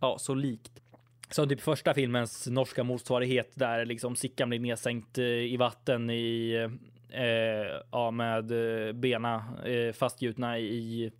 ja, 0.00 0.18
så 0.18 0.34
likt. 0.34 0.82
Som 1.30 1.48
typ 1.48 1.60
första 1.60 1.94
filmens 1.94 2.46
norska 2.46 2.84
motsvarighet 2.84 3.50
där 3.54 3.84
liksom 3.84 4.16
Sickan 4.16 4.48
blir 4.48 4.60
nedsänkt 4.60 5.18
eh, 5.18 5.24
i 5.24 5.56
vatten 5.56 6.10
i 6.10 6.52
eh, 7.08 7.24
ja, 7.92 8.10
med 8.10 8.50
eh, 8.52 8.92
bena 8.92 9.44
eh, 9.64 9.92
fastgjutna 9.92 10.58
i 10.58 11.12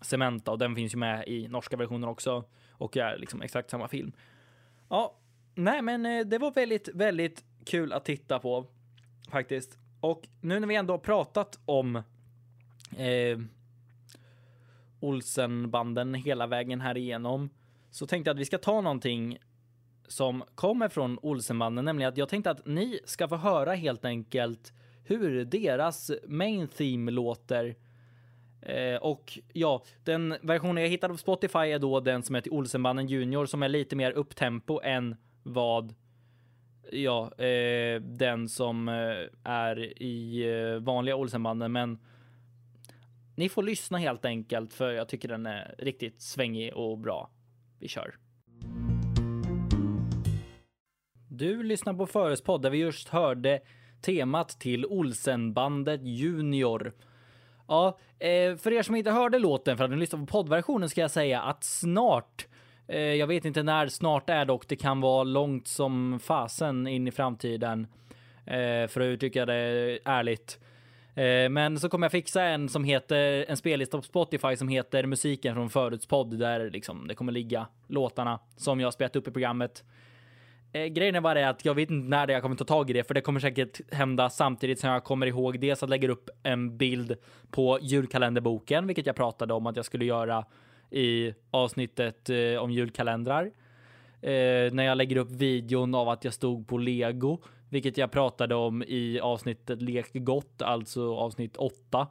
cementa 0.00 0.50
och 0.50 0.58
den 0.58 0.74
finns 0.76 0.94
ju 0.94 0.98
med 0.98 1.28
i 1.28 1.48
norska 1.48 1.76
versionen 1.76 2.08
också 2.08 2.44
och 2.72 2.96
är 2.96 3.18
liksom 3.18 3.42
exakt 3.42 3.70
samma 3.70 3.88
film. 3.88 4.12
Ja, 4.88 5.14
nej, 5.54 5.82
men 5.82 6.06
eh, 6.06 6.26
det 6.26 6.38
var 6.38 6.50
väldigt, 6.50 6.88
väldigt 6.94 7.44
kul 7.64 7.92
att 7.92 8.04
titta 8.04 8.38
på 8.38 8.66
faktiskt. 9.30 9.78
Och 10.00 10.28
nu 10.40 10.60
när 10.60 10.68
vi 10.68 10.74
ändå 10.74 10.94
har 10.94 10.98
pratat 10.98 11.58
om 11.64 11.96
eh, 12.96 13.38
Olsenbanden 15.00 16.14
hela 16.14 16.46
vägen 16.46 16.80
här 16.80 16.96
igenom 16.96 17.50
så 17.90 18.06
tänkte 18.06 18.28
jag 18.28 18.34
att 18.34 18.40
vi 18.40 18.44
ska 18.44 18.58
ta 18.58 18.80
någonting 18.80 19.38
som 20.08 20.44
kommer 20.54 20.88
från 20.88 21.18
Olsenbanden, 21.22 21.84
nämligen 21.84 22.08
att 22.08 22.16
jag 22.16 22.28
tänkte 22.28 22.50
att 22.50 22.66
ni 22.66 23.00
ska 23.04 23.28
få 23.28 23.36
höra 23.36 23.74
helt 23.74 24.04
enkelt 24.04 24.72
hur 25.04 25.44
deras 25.44 26.10
main 26.26 26.68
theme 26.68 27.10
låter. 27.10 27.76
Eh, 28.62 28.96
och 28.96 29.38
ja, 29.52 29.82
den 30.04 30.36
versionen 30.42 30.82
jag 30.82 30.90
hittade 30.90 31.14
på 31.14 31.18
Spotify 31.18 31.58
är 31.58 31.78
då 31.78 32.00
den 32.00 32.22
som 32.22 32.34
heter 32.34 32.52
Olsenbanden 32.52 33.06
Junior 33.06 33.46
som 33.46 33.62
är 33.62 33.68
lite 33.68 33.96
mer 33.96 34.12
upptempo 34.12 34.80
än 34.80 35.16
vad 35.42 35.94
ja, 36.92 37.34
eh, 37.38 38.00
den 38.00 38.48
som 38.48 38.88
eh, 38.88 39.50
är 39.52 40.02
i 40.02 40.42
eh, 40.50 40.82
vanliga 40.82 41.16
Olsenbanden. 41.16 41.72
Men 41.72 41.98
ni 43.34 43.48
får 43.48 43.62
lyssna 43.62 43.98
helt 43.98 44.24
enkelt 44.24 44.74
för 44.74 44.92
jag 44.92 45.08
tycker 45.08 45.28
den 45.28 45.46
är 45.46 45.74
riktigt 45.78 46.22
svängig 46.22 46.74
och 46.74 46.98
bra. 46.98 47.30
Vi 47.78 47.88
kör. 47.88 48.14
Du 51.28 51.62
lyssnar 51.62 51.94
på 51.94 52.06
Förespodd 52.06 52.62
där 52.62 52.70
vi 52.70 52.78
just 52.78 53.08
hörde 53.08 53.60
temat 54.02 54.48
till 54.48 54.86
Olsenbandet 54.86 56.00
Junior. 56.02 56.92
Ja, 57.68 57.98
eh, 58.18 58.56
för 58.56 58.72
er 58.72 58.82
som 58.82 58.96
inte 58.96 59.10
hörde 59.10 59.38
låten 59.38 59.76
för 59.76 59.84
att 59.84 59.90
ni 59.90 59.96
lyssnar 59.96 60.20
på 60.20 60.26
poddversionen 60.26 60.88
ska 60.88 61.00
jag 61.00 61.10
säga 61.10 61.42
att 61.42 61.64
snart 61.64 62.46
eh, 62.88 63.00
jag 63.00 63.26
vet 63.26 63.44
inte 63.44 63.62
när 63.62 63.88
snart 63.88 64.30
är 64.30 64.44
dock. 64.44 64.68
Det 64.68 64.76
kan 64.76 65.00
vara 65.00 65.24
långt 65.24 65.68
som 65.68 66.20
fasen 66.22 66.86
in 66.86 67.08
i 67.08 67.10
framtiden. 67.10 67.86
Eh, 68.46 68.88
för 68.88 69.00
att 69.00 69.04
uttrycka 69.04 69.46
det 69.46 69.98
ärligt. 70.04 70.58
Eh, 71.18 71.48
men 71.48 71.80
så 71.80 71.88
kommer 71.88 72.04
jag 72.04 72.12
fixa 72.12 72.42
en 72.42 72.68
som 72.68 72.84
heter 72.84 73.44
en 73.48 73.56
spellista 73.56 73.96
på 73.96 74.02
Spotify 74.02 74.56
som 74.56 74.68
heter 74.68 75.06
musiken 75.06 75.54
från 75.54 75.70
förutspodd 75.70 76.38
där 76.38 76.70
liksom 76.70 77.08
det 77.08 77.14
kommer 77.14 77.32
ligga 77.32 77.66
låtarna 77.86 78.38
som 78.56 78.80
jag 78.80 78.92
spelat 78.92 79.16
upp 79.16 79.28
i 79.28 79.30
programmet. 79.30 79.84
Eh, 80.72 80.86
grejen 80.86 81.14
är 81.14 81.20
bara 81.20 81.34
det 81.34 81.48
att 81.48 81.64
jag 81.64 81.74
vet 81.74 81.90
inte 81.90 82.08
när 82.08 82.28
jag 82.28 82.42
kommer 82.42 82.56
ta 82.56 82.64
tag 82.64 82.90
i 82.90 82.92
det, 82.92 83.04
för 83.04 83.14
det 83.14 83.20
kommer 83.20 83.40
säkert 83.40 83.92
hända 83.92 84.30
samtidigt 84.30 84.80
som 84.80 84.90
jag 84.90 85.04
kommer 85.04 85.26
ihåg 85.26 85.60
dels 85.60 85.82
att 85.82 85.90
lägga 85.90 86.08
upp 86.08 86.30
en 86.42 86.76
bild 86.76 87.16
på 87.50 87.78
julkalenderboken, 87.82 88.86
vilket 88.86 89.06
jag 89.06 89.16
pratade 89.16 89.54
om 89.54 89.66
att 89.66 89.76
jag 89.76 89.84
skulle 89.84 90.04
göra 90.04 90.44
i 90.90 91.34
avsnittet 91.50 92.30
eh, 92.30 92.62
om 92.62 92.70
julkalendrar. 92.70 93.50
Eh, 94.22 94.72
när 94.72 94.82
jag 94.82 94.98
lägger 94.98 95.16
upp 95.16 95.30
videon 95.30 95.94
av 95.94 96.08
att 96.08 96.24
jag 96.24 96.34
stod 96.34 96.68
på 96.68 96.78
lego, 96.78 97.38
vilket 97.68 97.96
jag 97.98 98.10
pratade 98.10 98.54
om 98.54 98.82
i 98.82 99.20
avsnittet 99.20 99.82
Lek 99.82 100.10
gott, 100.12 100.62
alltså 100.62 101.14
avsnitt 101.16 101.56
8 101.56 102.06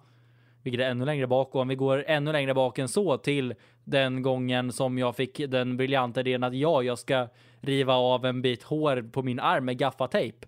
vilket 0.64 0.86
är 0.86 0.90
ännu 0.90 1.06
längre 1.06 1.28
bak. 1.28 1.56
Och 1.56 1.62
om 1.62 1.68
vi 1.68 1.76
går 1.76 2.04
ännu 2.08 2.32
längre 2.32 2.54
bak 2.54 2.80
än 2.80 2.88
så 2.88 3.18
till 3.18 3.54
den 3.84 4.22
gången 4.22 4.72
som 4.72 4.98
jag 4.98 5.16
fick 5.16 5.42
den 5.48 5.78
briljanta 5.78 6.20
idén 6.20 6.44
att 6.44 6.54
ja, 6.54 6.84
jag 6.84 7.00
ska 7.00 7.28
riva 7.62 7.94
av 7.94 8.26
en 8.26 8.42
bit 8.42 8.64
hår 8.64 9.10
på 9.12 9.24
min 9.24 9.40
arm 9.40 9.66
med 9.66 9.78
gaffatejp. 9.78 10.48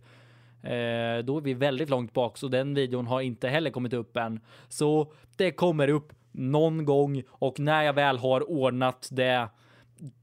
Eh, 0.63 1.24
då 1.24 1.38
är 1.38 1.42
vi 1.42 1.54
väldigt 1.54 1.89
långt 1.89 2.13
bak, 2.13 2.38
så 2.38 2.48
den 2.48 2.74
videon 2.74 3.08
har 3.08 3.22
inte 3.22 3.48
heller 3.48 3.70
kommit 3.70 3.94
upp 3.94 4.18
än. 4.18 4.39
Så 4.70 5.13
det 5.38 5.51
kommer 5.51 5.88
upp 5.88 6.13
någon 6.32 6.86
gång 6.86 7.24
och 7.30 7.60
när 7.60 7.84
jag 7.84 7.94
väl 7.94 8.18
har 8.18 8.50
ordnat 8.50 9.10
det 9.12 9.48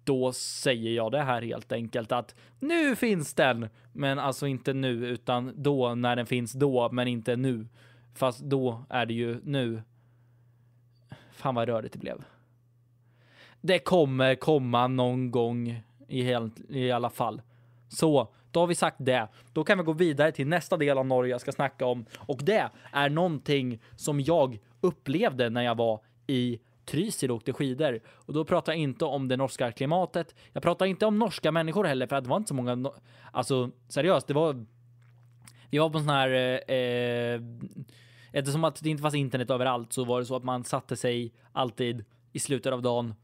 då 0.05 0.33
säger 0.33 0.91
jag 0.91 1.13
det 1.13 1.23
här 1.23 1.43
helt 1.43 1.73
enkelt 1.73 2.13
att 2.13 2.35
nu 2.59 2.97
finns 2.97 3.35
den, 3.35 3.69
men 3.93 4.19
alltså 4.19 4.47
inte 4.47 4.73
nu 4.73 5.07
utan 5.07 5.53
då 5.57 5.95
när 5.95 6.17
den 6.17 6.27
finns 6.27 6.53
då, 6.53 6.89
men 6.93 7.09
inte 7.09 7.37
nu. 7.37 7.67
Fast 8.15 8.41
då 8.41 8.83
är 8.89 9.07
det 9.07 9.15
ju 9.15 9.41
nu. 9.45 9.83
Fan 11.33 11.55
vad 11.55 11.69
rörigt 11.69 11.93
det 11.93 11.99
blev. 11.99 12.25
Det 13.61 13.79
kommer 13.79 14.35
komma 14.35 14.87
någon 14.89 15.31
gång 15.31 15.83
i, 16.09 16.23
helt, 16.23 16.71
i 16.71 16.91
alla 16.93 17.11
fall. 17.11 17.43
Så 17.89 18.29
då 18.51 18.61
har 18.61 18.67
vi 18.67 18.75
sagt 18.75 18.97
det. 19.01 19.29
Då 19.53 19.65
kan 19.65 19.79
vi 19.79 19.85
gå 19.85 19.93
vidare 19.93 20.33
till 20.33 20.47
nästa 20.47 20.77
del 20.77 20.99
av 20.99 21.07
Norge 21.07 21.31
jag 21.31 21.41
ska 21.41 21.53
snacka 21.53 21.87
om 21.87 22.07
och 22.17 22.41
det 22.43 22.71
är 22.93 23.09
någonting 23.09 23.79
som 23.97 24.21
jag 24.21 24.59
upplevde 24.81 25.51
när 25.51 25.63
jag 25.63 25.75
var 25.75 26.01
i 26.27 26.61
Trysil 26.87 27.31
och 27.31 27.37
åkte 27.37 27.53
skidor. 27.53 28.01
Och 28.07 28.33
då 28.33 28.45
pratar 28.45 28.73
jag 28.73 28.81
inte 28.81 29.05
om 29.05 29.29
det 29.29 29.37
norska 29.37 29.73
klimatet. 29.73 30.35
Jag 30.53 30.63
pratar 30.63 30.87
inte 30.87 31.07
om 31.07 31.19
norska 31.19 31.53
människor 31.53 31.85
heller 31.85 32.07
för 32.07 32.17
att 32.17 32.25
det 32.25 32.31
var 32.31 32.37
inte 32.37 32.49
så 32.49 32.55
många. 32.55 32.75
No 32.75 32.95
alltså 33.33 33.71
seriöst, 33.89 34.27
det 34.27 34.35
var. 34.35 34.67
Vi 35.71 35.79
var 35.79 35.91
på 35.91 35.99
en 35.99 36.05
sån 36.05 36.15
här 36.15 36.31
eh, 36.69 36.77
eh 36.77 37.41
Eftersom 38.33 38.65
att 38.65 38.83
det 38.83 38.91
inte 38.91 39.03
fanns 39.03 39.15
internet 39.15 39.51
överallt 39.51 39.93
så 39.93 40.05
var 40.05 40.19
det 40.21 40.27
så 40.27 40.37
att 40.37 40.45
man 40.45 40.65
satte 40.65 40.97
sig 40.97 41.33
alltid 41.53 42.05
i 42.33 42.39
slutet 42.39 42.73
av 42.73 42.83
dagen 42.83 43.15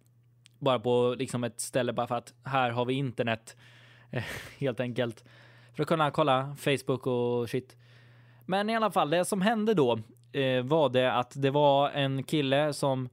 bara 0.59 0.79
på 0.79 1.15
liksom 1.19 1.45
ett 1.45 1.61
ställe 1.61 1.93
bara 1.93 2.07
för 2.07 2.15
att 2.15 2.35
här 2.45 2.71
har 2.71 2.85
vi 2.85 2.95
internet 2.95 3.57
eh, 4.11 4.25
helt 4.59 4.81
enkelt 4.81 5.25
för 5.75 5.83
att 5.83 5.89
kunna 5.89 6.11
kolla 6.11 6.57
Facebook 6.59 7.07
och 7.07 7.51
shit. 7.51 7.77
Men 8.47 8.71
i 8.71 8.77
alla 8.77 8.91
fall, 8.91 9.11
det 9.11 9.25
som 9.25 9.41
hände 9.41 9.75
då 9.75 9.99
eh, 10.33 10.63
var 10.63 10.89
det 10.89 11.13
att 11.13 11.33
det 11.37 11.51
var 11.51 11.91
en 11.91 12.23
kille 12.23 12.73
som 12.73 13.09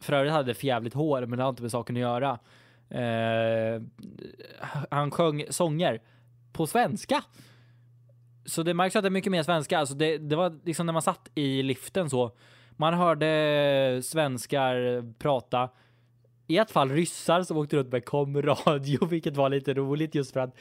för 0.00 0.12
övrigt 0.12 0.32
hade 0.32 0.54
förjävligt 0.54 0.94
hår, 0.94 1.26
men 1.26 1.38
det 1.38 1.42
har 1.42 1.50
inte 1.50 1.62
med 1.62 1.70
saken 1.70 1.96
att 1.96 2.00
göra. 2.00 2.38
Eh, 2.90 3.82
han 4.90 5.10
sjöng 5.10 5.44
sånger 5.50 6.02
på 6.52 6.66
svenska 6.66 7.22
så 8.46 8.62
det 8.62 8.74
märks 8.74 8.96
att 8.96 9.02
det 9.02 9.08
är 9.08 9.10
mycket 9.10 9.32
mer 9.32 9.42
svenska. 9.42 9.78
Alltså 9.78 9.94
det, 9.94 10.18
det 10.18 10.36
var 10.36 10.58
liksom 10.64 10.86
när 10.86 10.92
man 10.92 11.02
satt 11.02 11.30
i 11.34 11.62
liften 11.62 12.10
så. 12.10 12.36
Man 12.70 12.94
hörde 12.94 14.00
svenskar 14.04 15.04
prata. 15.18 15.70
I 16.46 16.58
ett 16.58 16.70
fall 16.70 16.90
ryssar 16.90 17.42
som 17.42 17.56
åkte 17.56 17.76
runt 17.76 17.92
med 17.92 18.04
komradio, 18.04 19.06
vilket 19.10 19.36
var 19.36 19.48
lite 19.50 19.74
roligt 19.74 20.14
just 20.14 20.32
för 20.32 20.40
att 20.40 20.56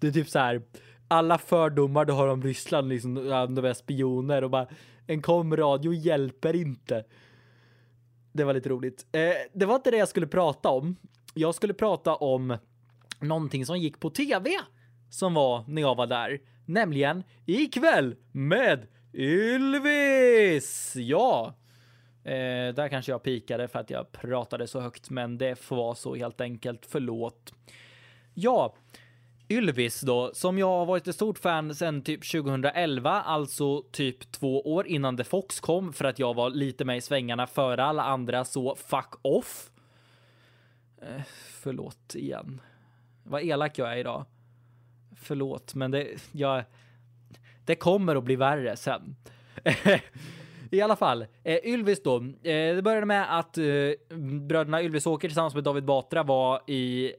det 0.00 0.06
är 0.06 0.12
typ 0.12 0.28
så 0.28 0.38
här. 0.38 0.62
Alla 1.08 1.38
fördomar 1.38 2.04
du 2.04 2.12
har 2.12 2.28
om 2.28 2.42
Ryssland, 2.42 2.88
liksom 2.88 3.14
de 3.54 3.64
är 3.64 3.72
spioner 3.72 4.44
och 4.44 4.50
bara 4.50 4.66
en 5.06 5.22
komradio 5.22 5.92
hjälper 5.92 6.56
inte. 6.56 7.04
Det 8.32 8.44
var 8.44 8.54
lite 8.54 8.68
roligt. 8.68 9.06
Eh, 9.12 9.20
det 9.52 9.66
var 9.66 9.74
inte 9.74 9.90
det 9.90 9.96
jag 9.96 10.08
skulle 10.08 10.26
prata 10.26 10.68
om. 10.68 10.96
Jag 11.34 11.54
skulle 11.54 11.74
prata 11.74 12.14
om 12.14 12.56
någonting 13.20 13.66
som 13.66 13.78
gick 13.78 14.00
på 14.00 14.10
tv 14.10 14.50
som 15.10 15.34
var 15.34 15.64
när 15.68 15.82
jag 15.82 15.94
var 15.94 16.06
där 16.06 16.40
nämligen 16.64 17.24
ikväll 17.46 18.16
med 18.32 18.86
Ylvis! 19.14 20.92
Ja, 20.96 21.54
eh, 22.24 22.74
där 22.74 22.88
kanske 22.88 23.12
jag 23.12 23.22
pikade 23.22 23.68
för 23.68 23.78
att 23.78 23.90
jag 23.90 24.12
pratade 24.12 24.66
så 24.66 24.80
högt, 24.80 25.10
men 25.10 25.38
det 25.38 25.56
får 25.56 25.76
vara 25.76 25.94
så 25.94 26.14
helt 26.14 26.40
enkelt. 26.40 26.86
Förlåt. 26.88 27.52
Ja, 28.34 28.74
Ylvis 29.50 30.00
då, 30.00 30.30
som 30.34 30.58
jag 30.58 30.66
har 30.66 30.86
varit 30.86 31.08
ett 31.08 31.14
stort 31.14 31.38
fan 31.38 31.74
sedan 31.74 32.02
typ 32.02 32.30
2011, 32.30 33.10
alltså 33.10 33.82
typ 33.82 34.32
två 34.32 34.74
år 34.74 34.86
innan 34.86 35.16
The 35.16 35.24
Fox 35.24 35.60
kom 35.60 35.92
för 35.92 36.04
att 36.04 36.18
jag 36.18 36.34
var 36.34 36.50
lite 36.50 36.84
med 36.84 36.96
i 36.96 37.00
svängarna 37.00 37.46
före 37.46 37.84
alla 37.84 38.02
andra, 38.02 38.44
så 38.44 38.76
fuck 38.76 39.14
off. 39.22 39.70
Eh, 41.02 41.22
förlåt 41.62 42.14
igen. 42.14 42.60
Vad 43.24 43.42
elak 43.42 43.78
jag 43.78 43.92
är 43.92 43.96
idag. 43.96 44.24
förlåt, 45.16 45.74
men 45.74 45.90
det, 45.90 46.08
jag, 46.32 46.64
det 47.64 47.74
kommer 47.74 48.16
att 48.16 48.24
bli 48.24 48.36
värre 48.36 48.76
sen. 48.76 49.16
I 50.70 50.80
alla 50.80 50.96
fall, 50.96 51.26
eh, 51.44 51.58
Ylvis 51.64 52.02
då. 52.02 52.16
Eh, 52.42 52.74
det 52.74 52.82
började 52.82 53.06
med 53.06 53.38
att 53.38 53.58
eh, 53.58 53.64
bröderna 54.46 54.82
Ylvisåker 54.82 55.28
tillsammans 55.28 55.54
med 55.54 55.64
David 55.64 55.84
Batra 55.84 56.22
var 56.22 56.70
i 56.70 57.12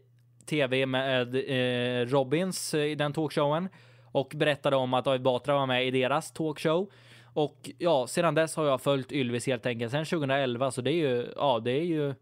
tv 0.45 0.85
med 0.85 1.35
eh, 1.35 2.05
Robins 2.05 2.73
eh, 2.73 2.85
i 2.85 2.95
den 2.95 3.13
talkshowen 3.13 3.69
och 4.11 4.33
berättade 4.35 4.75
om 4.75 4.93
att 4.93 5.05
David 5.05 5.21
Batra 5.21 5.53
var 5.53 5.65
med 5.65 5.87
i 5.87 5.91
deras 5.91 6.31
talkshow. 6.31 6.89
Och 7.33 7.69
ja, 7.77 8.07
sedan 8.07 8.35
dess 8.35 8.55
har 8.55 8.65
jag 8.65 8.81
följt 8.81 9.11
Ylvis 9.11 9.47
helt 9.47 9.65
enkelt 9.65 9.91
sedan 9.91 10.05
2011, 10.05 10.71
så 10.71 10.81
det 10.81 10.91
är 10.91 11.09
ju, 11.09 11.33
ja, 11.35 11.59
det 11.59 11.71
är 11.71 11.85
ju 11.85 12.13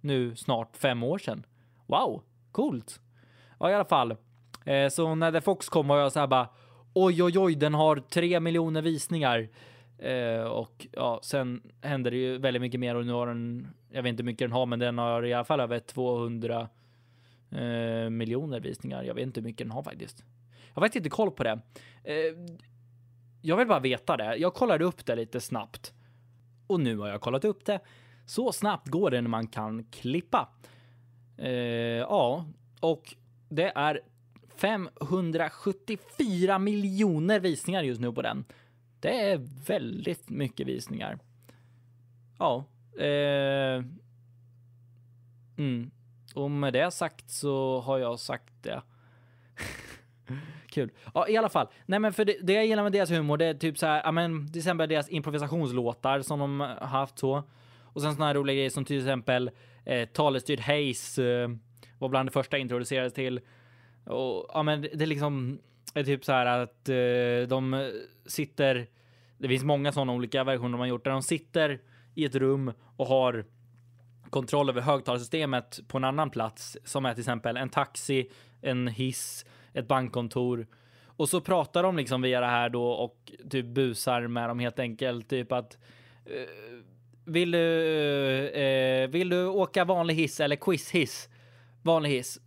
nu 0.00 0.36
snart 0.36 0.76
fem 0.76 1.02
år 1.02 1.18
sedan. 1.18 1.46
Wow, 1.86 2.22
coolt. 2.52 3.00
Ja, 3.60 3.70
i 3.70 3.74
alla 3.74 3.84
fall. 3.84 4.16
Eh, 4.64 4.88
så 4.88 5.14
när 5.14 5.32
The 5.32 5.40
Fox 5.40 5.68
kom 5.68 5.88
var 5.88 5.98
jag 5.98 6.12
så 6.12 6.20
här 6.20 6.26
bara 6.26 6.48
oj, 6.94 7.22
oj, 7.22 7.38
oj, 7.38 7.54
den 7.54 7.74
har 7.74 7.96
tre 7.96 8.40
miljoner 8.40 8.82
visningar. 8.82 9.48
Eh, 9.98 10.44
och 10.44 10.86
ja, 10.92 11.20
sen 11.22 11.62
händer 11.82 12.10
det 12.10 12.16
ju 12.16 12.38
väldigt 12.38 12.62
mycket 12.62 12.80
mer 12.80 12.94
och 12.94 13.06
nu 13.06 13.12
har 13.12 13.26
den, 13.26 13.68
jag 13.90 14.02
vet 14.02 14.10
inte 14.10 14.22
hur 14.22 14.26
mycket 14.26 14.44
den 14.48 14.52
har, 14.52 14.66
men 14.66 14.78
den 14.78 14.98
har 14.98 15.24
i 15.24 15.34
alla 15.34 15.44
fall 15.44 15.60
över 15.60 15.78
200 15.78 16.68
eh, 17.54 18.10
miljoner 18.10 18.60
visningar. 18.60 19.02
Jag 19.02 19.14
vet 19.14 19.22
inte 19.22 19.40
hur 19.40 19.44
mycket 19.44 19.64
den 19.64 19.70
har 19.70 19.82
faktiskt. 19.82 20.24
Jag 20.68 20.74
har 20.74 20.82
faktiskt 20.82 20.96
inte 20.96 21.10
koll 21.10 21.30
på 21.30 21.44
det. 21.44 21.60
Eh, 22.04 22.34
jag 23.42 23.56
vill 23.56 23.68
bara 23.68 23.80
veta 23.80 24.16
det. 24.16 24.36
Jag 24.36 24.54
kollade 24.54 24.84
upp 24.84 25.06
det 25.06 25.16
lite 25.16 25.40
snabbt 25.40 25.92
och 26.66 26.80
nu 26.80 26.98
har 26.98 27.08
jag 27.08 27.20
kollat 27.20 27.44
upp 27.44 27.64
det. 27.64 27.80
Så 28.26 28.52
snabbt 28.52 28.88
går 28.88 29.10
det 29.10 29.20
när 29.20 29.30
man 29.30 29.46
kan 29.46 29.84
klippa. 29.84 30.48
Eh, 31.36 31.48
ja, 32.00 32.46
och 32.80 33.14
det 33.48 33.72
är 33.74 34.00
574 34.56 36.58
miljoner 36.58 37.40
visningar 37.40 37.82
just 37.82 38.00
nu 38.00 38.12
på 38.12 38.22
den. 38.22 38.44
Det 39.00 39.30
är 39.30 39.36
väldigt 39.66 40.30
mycket 40.30 40.66
visningar. 40.66 41.18
Ja. 42.38 42.64
Eh, 42.98 43.84
mm. 45.58 45.90
Och 46.34 46.50
med 46.50 46.72
det 46.72 46.90
sagt 46.90 47.30
så 47.30 47.80
har 47.80 47.98
jag 47.98 48.20
sagt 48.20 48.52
det. 48.62 48.82
Kul. 50.66 50.90
Ja, 51.14 51.28
i 51.28 51.36
alla 51.36 51.48
fall. 51.48 51.68
Nej, 51.86 51.98
men 51.98 52.12
för 52.12 52.24
det, 52.24 52.36
det 52.42 52.52
jag 52.52 52.66
gillar 52.66 52.82
med 52.82 52.92
deras 52.92 53.10
humor, 53.10 53.36
det 53.36 53.46
är 53.46 53.54
typ 53.54 53.78
så 53.78 53.86
här, 53.86 54.02
ja 54.04 54.12
men 54.12 54.52
till 54.52 54.58
exempel 54.58 54.88
deras 54.88 55.10
improvisationslåtar 55.10 56.20
som 56.20 56.38
de 56.38 56.60
har 56.60 56.86
haft 56.86 57.18
så. 57.18 57.42
Och 57.82 58.02
sen 58.02 58.14
såna 58.14 58.26
här 58.26 58.34
roliga 58.34 58.54
grejer 58.54 58.70
som 58.70 58.84
till 58.84 58.98
exempel 58.98 59.50
eh, 59.84 60.08
talestyrd 60.08 60.60
hejs 60.60 61.18
eh, 61.18 61.50
var 61.98 62.08
bland 62.08 62.28
det 62.28 62.32
första 62.32 62.58
introducerades 62.58 63.12
till. 63.12 63.40
Och 64.04 64.50
ja, 64.54 64.62
men 64.62 64.80
det 64.80 65.02
är 65.02 65.06
liksom 65.06 65.58
är 65.94 66.04
typ 66.04 66.24
så 66.24 66.32
här 66.32 66.46
att 66.46 66.88
eh, 66.88 67.48
de 67.48 67.90
sitter. 68.26 68.86
Det 69.38 69.48
finns 69.48 69.64
många 69.64 69.92
sådana 69.92 70.12
olika 70.12 70.44
versioner 70.44 70.78
man 70.78 70.88
gjort 70.88 71.04
där 71.04 71.10
de 71.10 71.22
sitter 71.22 71.80
i 72.14 72.24
ett 72.24 72.34
rum 72.34 72.72
och 72.96 73.06
har 73.06 73.44
kontroll 74.34 74.68
över 74.68 74.80
högtalarsystemet 74.80 75.80
på 75.88 75.98
en 75.98 76.04
annan 76.04 76.30
plats 76.30 76.76
som 76.84 77.06
är 77.06 77.14
till 77.14 77.20
exempel 77.20 77.56
en 77.56 77.68
taxi, 77.68 78.30
en 78.62 78.88
hiss, 78.88 79.46
ett 79.72 79.88
bankkontor. 79.88 80.66
Och 81.16 81.28
så 81.28 81.40
pratar 81.40 81.82
de 81.82 81.96
liksom 81.96 82.22
via 82.22 82.40
det 82.40 82.46
här 82.46 82.68
då 82.68 82.86
och 82.86 83.32
typ 83.50 83.66
busar 83.66 84.26
med 84.26 84.50
dem 84.50 84.58
helt 84.58 84.78
enkelt. 84.78 85.28
Typ 85.28 85.52
att 85.52 85.78
eh, 86.26 86.82
vill 87.24 87.50
du, 87.50 88.48
eh, 88.48 89.08
vill 89.08 89.28
du 89.28 89.46
åka 89.46 89.84
vanlig 89.84 90.14
hiss 90.14 90.40
eller 90.40 90.56
quizhiss? 90.56 91.28
Vanlig 91.82 92.10
hiss. 92.10 92.38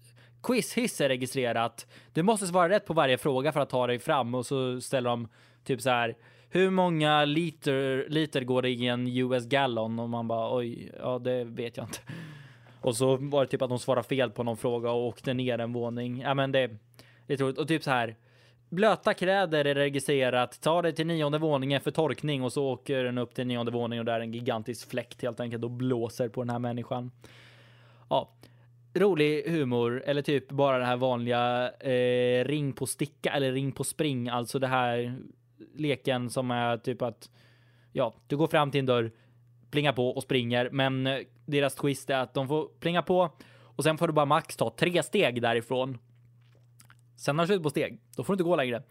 Quizhiss 0.43 1.01
är 1.01 1.09
registrerat. 1.09 1.87
Du 2.13 2.23
måste 2.23 2.47
svara 2.47 2.69
rätt 2.69 2.85
på 2.85 2.93
varje 2.93 3.17
fråga 3.17 3.51
för 3.51 3.59
att 3.59 3.69
ta 3.69 3.87
dig 3.87 3.99
fram 3.99 4.35
och 4.35 4.45
så 4.45 4.81
ställer 4.81 5.09
de 5.09 5.27
typ 5.63 5.81
så 5.81 5.89
här. 5.89 6.15
Hur 6.49 6.69
många 6.69 7.25
liter, 7.25 8.05
liter 8.09 8.41
går 8.41 8.61
det 8.61 8.69
i 8.69 8.87
en 8.87 9.07
US 9.07 9.45
gallon? 9.45 9.99
Och 9.99 10.09
man 10.09 10.27
bara 10.27 10.57
oj, 10.57 10.91
ja 10.99 11.19
det 11.19 11.43
vet 11.43 11.77
jag 11.77 11.85
inte. 11.85 11.99
Och 12.81 12.95
så 12.95 13.17
var 13.17 13.45
det 13.45 13.51
typ 13.51 13.61
att 13.61 13.69
de 13.69 13.79
svarade 13.79 14.07
fel 14.07 14.31
på 14.31 14.43
någon 14.43 14.57
fråga 14.57 14.91
och 14.91 15.05
åkte 15.07 15.33
ner 15.33 15.59
en 15.59 15.73
våning. 15.73 16.21
Ja 16.21 16.33
men 16.33 16.51
det, 16.51 16.69
det 17.27 17.33
är 17.33 17.37
troligt. 17.37 17.57
Och 17.57 17.67
typ 17.67 17.83
så 17.83 17.91
här. 17.91 18.15
Blöta 18.69 19.13
kläder 19.13 19.65
är 19.65 19.75
registrerat. 19.75 20.61
Ta 20.61 20.81
dig 20.81 20.95
till 20.95 21.07
nionde 21.07 21.37
våningen 21.37 21.81
för 21.81 21.91
torkning 21.91 22.43
och 22.43 22.53
så 22.53 22.65
åker 22.65 23.03
den 23.03 23.17
upp 23.17 23.33
till 23.33 23.47
nionde 23.47 23.71
våningen 23.71 24.01
och 24.01 24.05
där 24.05 24.13
är 24.13 24.19
en 24.19 24.33
gigantisk 24.33 24.89
fläkt 24.89 25.21
helt 25.21 25.39
enkelt 25.39 25.63
och 25.63 25.71
blåser 25.71 26.29
på 26.29 26.41
den 26.41 26.49
här 26.49 26.59
människan. 26.59 27.11
Ja, 28.09 28.29
rolig 28.93 29.43
humor 29.47 30.03
eller 30.05 30.21
typ 30.21 30.49
bara 30.49 30.77
det 30.77 30.85
här 30.85 30.97
vanliga 30.97 31.71
eh, 31.71 32.45
ring 32.45 32.73
på 32.73 32.85
sticka 32.85 33.31
eller 33.31 33.51
ring 33.51 33.71
på 33.71 33.83
spring, 33.83 34.29
alltså 34.29 34.59
det 34.59 34.67
här 34.67 35.17
leken 35.79 36.29
som 36.29 36.51
är 36.51 36.77
typ 36.77 37.01
att 37.01 37.29
ja, 37.91 38.15
du 38.27 38.37
går 38.37 38.47
fram 38.47 38.71
till 38.71 38.79
en 38.79 38.85
dörr, 38.85 39.11
plingar 39.71 39.93
på 39.93 40.09
och 40.09 40.23
springer, 40.23 40.69
men 40.71 41.07
eh, 41.07 41.19
deras 41.45 41.75
twist 41.75 42.09
är 42.09 42.17
att 42.17 42.33
de 42.33 42.47
får 42.47 42.67
plinga 42.79 43.01
på 43.01 43.31
och 43.61 43.83
sen 43.83 43.97
får 43.97 44.07
du 44.07 44.13
bara 44.13 44.25
max 44.25 44.55
ta 44.55 44.75
tre 44.77 45.03
steg 45.03 45.41
därifrån. 45.41 45.97
Sen 47.17 47.39
har 47.39 47.45
du 47.45 47.47
slut 47.47 47.63
på 47.63 47.69
steg, 47.69 47.99
då 48.15 48.23
får 48.23 48.33
du 48.33 48.35
inte 48.35 48.43
gå 48.43 48.55
längre. 48.55 48.83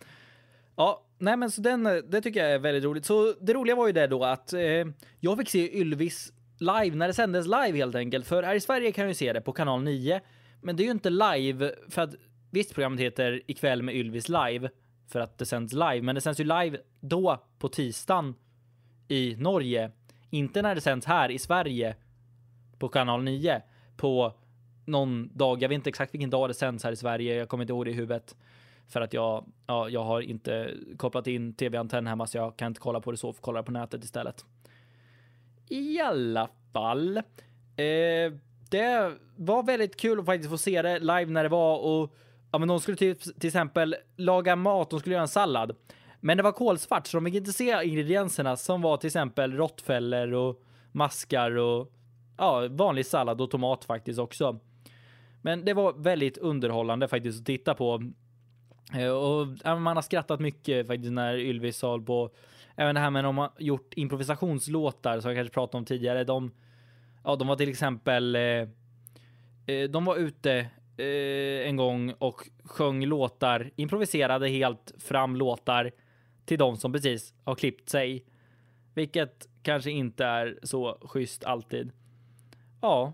Ja, 0.77 1.07
nej, 1.19 1.37
men 1.37 1.51
så 1.51 1.61
den, 1.61 1.87
eh, 1.87 1.95
det 1.95 2.21
tycker 2.21 2.41
jag 2.41 2.53
är 2.53 2.59
väldigt 2.59 2.85
roligt. 2.85 3.05
Så 3.05 3.35
det 3.41 3.55
roliga 3.55 3.77
var 3.77 3.87
ju 3.87 3.93
det 3.93 4.07
då 4.07 4.25
att 4.25 4.53
eh, 4.53 4.61
jag 5.21 5.39
fick 5.39 5.49
se 5.49 5.79
Ylvis 5.81 6.33
live 6.59 6.97
när 6.97 7.07
det 7.07 7.15
sändes 7.15 7.47
live 7.47 7.79
helt 7.79 7.95
enkelt. 7.95 8.27
För 8.27 8.43
här 8.43 8.55
i 8.55 8.61
Sverige 8.61 8.93
kan 8.93 9.03
jag 9.03 9.11
ju 9.11 9.15
se 9.15 9.33
det 9.33 9.41
på 9.41 9.53
kanal 9.53 9.83
9, 9.83 10.21
men 10.63 10.77
det 10.77 10.83
är 10.83 10.85
ju 10.85 10.91
inte 10.91 11.11
live 11.11 11.75
för 11.89 12.03
att 12.03 12.15
visst 12.51 12.75
programmet 12.75 13.01
heter 13.01 13.43
ikväll 13.47 13.83
med 13.83 13.95
Ylvis 13.95 14.29
live 14.29 14.71
för 15.09 15.21
att 15.21 15.39
det 15.39 15.47
sänds 15.47 15.73
live, 15.73 16.03
men 16.03 16.15
det 16.15 16.21
sänds 16.21 16.41
ju 16.41 16.45
live 16.45 16.79
då 17.01 17.43
på 17.59 17.69
tisdagen 17.69 18.35
i 19.09 19.37
Norge, 19.39 19.91
inte 20.31 20.63
när 20.63 20.75
det 20.75 20.81
sänds 20.81 21.07
här 21.07 21.31
i 21.31 21.39
Sverige 21.39 21.97
på 22.79 22.89
kanal 22.89 23.23
9 23.23 23.63
på 23.97 24.33
någon 24.85 25.31
dag. 25.35 25.63
Jag 25.63 25.69
vet 25.69 25.75
inte 25.77 25.91
exakt 25.91 26.15
vilken 26.15 26.31
dag 26.31 26.51
det 26.51 26.55
sänds 26.55 26.85
här 26.85 26.93
i 26.93 26.97
Sverige. 26.97 27.35
Jag 27.35 27.49
kommer 27.49 27.65
inte 27.65 27.73
ihåg 27.73 27.85
det 27.85 27.91
i 27.91 27.95
huvudet 27.95 28.37
för 28.89 29.01
att 29.01 29.13
jag, 29.13 29.45
ja, 29.67 29.89
jag 29.89 30.05
har 30.05 30.21
inte 30.21 30.75
kopplat 30.97 31.27
in 31.27 31.55
tv-antenn 31.55 32.07
hemma 32.07 32.27
så 32.27 32.39
jag 32.39 32.57
kan 32.57 32.67
inte 32.67 32.81
kolla 32.81 33.01
på 33.01 33.11
det 33.11 33.17
så, 33.17 33.33
får 33.33 33.43
kolla 33.43 33.63
på 33.63 33.73
nätet 33.73 34.05
istället. 34.05 34.45
I 35.69 36.01
alla 36.01 36.49
fall. 36.73 37.17
Eh, 37.17 38.33
det 38.71 39.13
var 39.37 39.63
väldigt 39.63 39.97
kul 39.97 40.21
att 40.21 40.27
faktiskt 40.27 40.51
få 40.51 40.59
se 40.59 40.83
det 40.83 40.99
live 40.99 41.27
när 41.27 41.43
det 41.43 41.49
var 41.49 41.79
och 41.79 42.17
ja, 42.57 42.59
men 42.59 42.69
de 42.69 42.81
skulle 42.81 42.97
till, 42.97 43.17
till 43.17 43.49
exempel 43.49 43.97
laga 44.17 44.57
mat. 44.57 44.91
De 44.91 45.01
skulle 45.01 45.15
göra 45.15 45.23
en 45.23 45.29
sallad, 45.29 45.77
men 46.21 46.37
det 46.37 46.43
var 46.43 46.53
kolsvart 46.53 47.07
så 47.07 47.17
de 47.17 47.25
fick 47.25 47.35
inte 47.35 47.53
se 47.53 47.85
ingredienserna 47.85 48.57
som 48.57 48.83
var 48.83 48.97
till 48.97 49.07
exempel 49.07 49.53
råttfällor 49.53 50.33
och 50.33 50.63
maskar 50.93 51.57
och 51.57 51.93
ja, 52.39 52.69
vanlig 52.71 53.07
sallad 53.07 53.41
och 53.41 53.51
tomat 53.51 53.85
faktiskt 53.85 54.19
också. 54.19 54.61
Men 55.43 55.65
det 55.65 55.75
var 55.75 55.93
väldigt 55.93 56.39
underhållande 56.39 57.09
faktiskt 57.09 57.41
att 57.41 57.47
titta 57.47 57.75
på. 57.75 58.03
Eh, 58.95 59.11
och 59.11 59.47
man 59.81 59.97
har 59.97 60.03
skrattat 60.03 60.41
mycket 60.41 60.87
faktiskt 60.87 61.13
när 61.13 61.39
Ylvis 61.39 61.77
sa 61.77 61.99
på 61.99 62.31
även 62.77 62.95
det 62.95 63.01
här 63.01 63.11
med 63.11 63.25
de 63.25 63.39
har 63.39 63.51
gjort 63.59 63.95
improvisationslåtar 63.97 65.21
som 65.21 65.31
jag 65.31 65.39
kanske 65.39 65.55
pratade 65.55 65.79
om 65.79 65.85
tidigare. 65.85 66.25
De, 66.25 66.53
ja, 67.25 67.37
de 67.37 67.49
var 67.49 67.57
till 67.57 67.69
exempel. 67.69 68.37
Eh, 68.37 68.43
eh 69.67 69.91
de 69.91 70.05
var 70.05 70.17
ute 70.17 70.71
eh, 70.97 71.69
en 71.69 71.77
gång 71.77 72.15
och 72.19 72.49
sjöng 72.65 73.07
låtar, 73.07 73.71
improviserade 73.77 74.49
helt 74.49 74.95
fram 74.99 75.37
låtar 75.37 75.93
till 76.45 76.59
de 76.59 76.77
som 76.77 76.93
precis 76.93 77.35
har 77.45 77.55
klippt 77.55 77.89
sig, 77.89 78.25
vilket 78.95 79.49
kanske 79.63 79.91
inte 79.91 80.25
är 80.25 80.59
så 80.63 80.99
schysst 81.03 81.45
alltid. 81.45 81.93
Ja, 82.81 83.13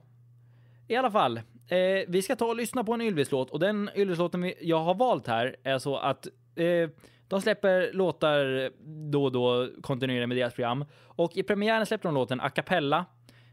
i 0.88 0.96
alla 0.96 1.10
fall. 1.10 1.36
Eh, 1.68 2.04
vi 2.08 2.22
ska 2.22 2.36
ta 2.36 2.46
och 2.46 2.56
lyssna 2.56 2.84
på 2.84 2.92
en 2.92 3.00
Ylvis-låt 3.00 3.50
och 3.50 3.58
den 3.58 3.90
Ylvis-låten 3.96 4.52
jag 4.60 4.80
har 4.80 4.94
valt 4.94 5.26
här 5.26 5.56
är 5.62 5.78
så 5.78 5.96
att 5.96 6.26
eh, 6.56 6.90
de 7.28 7.42
släpper 7.42 7.92
låtar 7.92 8.70
då 9.10 9.24
och 9.24 9.32
då 9.32 9.68
kontinuerligt 9.82 10.28
med 10.28 10.36
deras 10.36 10.54
program 10.54 10.84
och 11.04 11.36
i 11.36 11.42
premiären 11.42 11.86
släppte 11.86 12.08
de 12.08 12.14
låten 12.14 12.40
A 12.40 12.50
Cappella, 12.50 13.04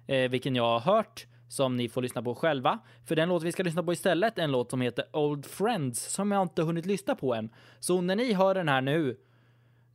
eh, 0.08 0.30
vilken 0.30 0.56
jag 0.56 0.80
har 0.80 0.80
hört 0.80 1.26
som 1.50 1.78
ni 1.78 1.90
får 1.90 2.02
lyssna 2.02 2.22
på 2.22 2.36
själva. 2.36 2.80
För 3.06 3.16
den 3.16 3.30
låt 3.30 3.44
vi 3.44 3.52
ska 3.52 3.64
lyssna 3.64 3.84
på 3.84 3.94
istället 3.94 4.40
är 4.40 4.44
en 4.44 4.52
låt 4.52 4.70
som 4.70 4.82
heter 4.82 5.06
Old 5.14 5.46
Friends 5.46 6.14
som 6.14 6.32
jag 6.32 6.42
inte 6.42 6.62
hunnit 6.62 6.86
lyssna 6.86 7.16
på 7.16 7.36
än. 7.36 7.50
Så 7.80 8.02
när 8.02 8.16
ni 8.16 8.34
hör 8.34 8.56
den 8.56 8.70
här 8.70 8.82
nu, 8.82 9.18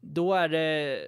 då 0.01 0.35
är 0.35 0.49
det 0.49 0.99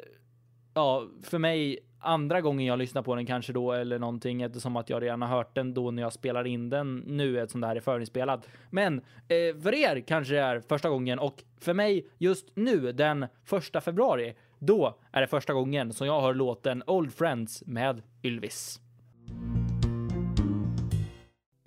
ja, 0.74 1.06
för 1.22 1.38
mig 1.38 1.78
andra 2.00 2.40
gången 2.40 2.66
jag 2.66 2.78
lyssnar 2.78 3.02
på 3.02 3.14
den 3.14 3.26
kanske 3.26 3.52
då 3.52 3.72
eller 3.72 3.98
någonting 3.98 4.42
eftersom 4.42 4.76
att 4.76 4.90
jag 4.90 5.02
redan 5.02 5.22
har 5.22 5.28
hört 5.28 5.54
den 5.54 5.74
då 5.74 5.90
när 5.90 6.02
jag 6.02 6.12
spelar 6.12 6.46
in 6.46 6.70
den 6.70 6.96
nu 7.06 7.40
eftersom 7.40 7.60
det 7.60 7.66
här 7.66 7.76
är 7.76 7.80
förinspelad. 7.80 8.46
Men 8.70 8.98
eh, 8.98 9.62
för 9.62 9.74
er 9.74 10.00
kanske 10.00 10.34
det 10.34 10.40
är 10.40 10.60
första 10.60 10.88
gången 10.88 11.18
och 11.18 11.42
för 11.60 11.74
mig 11.74 12.08
just 12.18 12.46
nu 12.54 12.92
den 12.92 13.26
första 13.44 13.80
februari, 13.80 14.34
då 14.58 14.98
är 15.12 15.20
det 15.20 15.26
första 15.26 15.52
gången 15.52 15.92
som 15.92 16.06
jag 16.06 16.20
hör 16.20 16.34
låten 16.34 16.82
Old 16.86 17.14
Friends 17.14 17.62
med 17.66 18.02
Ylvis. 18.22 18.80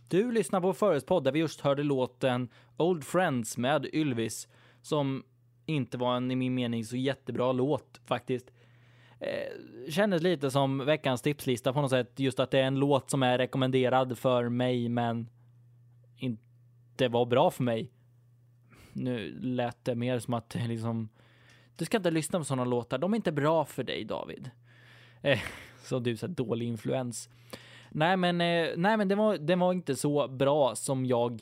Du 0.09 0.31
lyssnar 0.31 0.61
på 0.61 0.73
Förespodd 0.73 1.23
där 1.23 1.31
vi 1.31 1.39
just 1.39 1.61
hörde 1.61 1.83
låten 1.83 2.49
Old 2.77 3.03
Friends 3.03 3.57
med 3.57 3.85
Ylvis 3.93 4.47
som 4.81 5.23
inte 5.65 5.97
var 5.97 6.15
en 6.15 6.31
i 6.31 6.35
min 6.35 6.55
mening 6.55 6.85
så 6.85 6.97
jättebra 6.97 7.51
låt 7.51 8.01
faktiskt. 8.05 8.51
Eh, 9.19 9.91
kändes 9.91 10.21
lite 10.21 10.51
som 10.51 10.85
veckans 10.85 11.21
tipslista 11.21 11.73
på 11.73 11.81
något 11.81 11.89
sätt. 11.89 12.19
Just 12.19 12.39
att 12.39 12.51
det 12.51 12.59
är 12.59 12.63
en 12.63 12.79
låt 12.79 13.09
som 13.09 13.23
är 13.23 13.37
rekommenderad 13.37 14.17
för 14.17 14.49
mig 14.49 14.89
men 14.89 15.29
inte 16.17 17.07
var 17.07 17.25
bra 17.25 17.51
för 17.51 17.63
mig. 17.63 17.91
Nu 18.93 19.39
lät 19.41 19.85
det 19.85 19.95
mer 19.95 20.19
som 20.19 20.33
att 20.33 20.55
liksom 20.67 21.09
du 21.75 21.85
ska 21.85 21.97
inte 21.97 22.11
lyssna 22.11 22.39
på 22.39 22.45
sådana 22.45 22.65
låtar. 22.65 22.97
De 22.97 23.13
är 23.13 23.15
inte 23.15 23.31
bra 23.31 23.65
för 23.65 23.83
dig 23.83 24.03
David. 24.03 24.49
Eh, 25.21 25.39
så 25.83 25.99
du 25.99 26.17
så 26.17 26.27
dålig 26.27 26.67
influens. 26.67 27.29
Nej, 27.91 28.17
men 28.17 28.41
eh, 28.41 28.67
nej, 28.77 28.97
men 28.97 29.07
det 29.07 29.15
var, 29.15 29.37
det 29.37 29.55
var 29.55 29.73
inte 29.73 29.95
så 29.95 30.27
bra 30.27 30.75
som 30.75 31.05
jag 31.05 31.41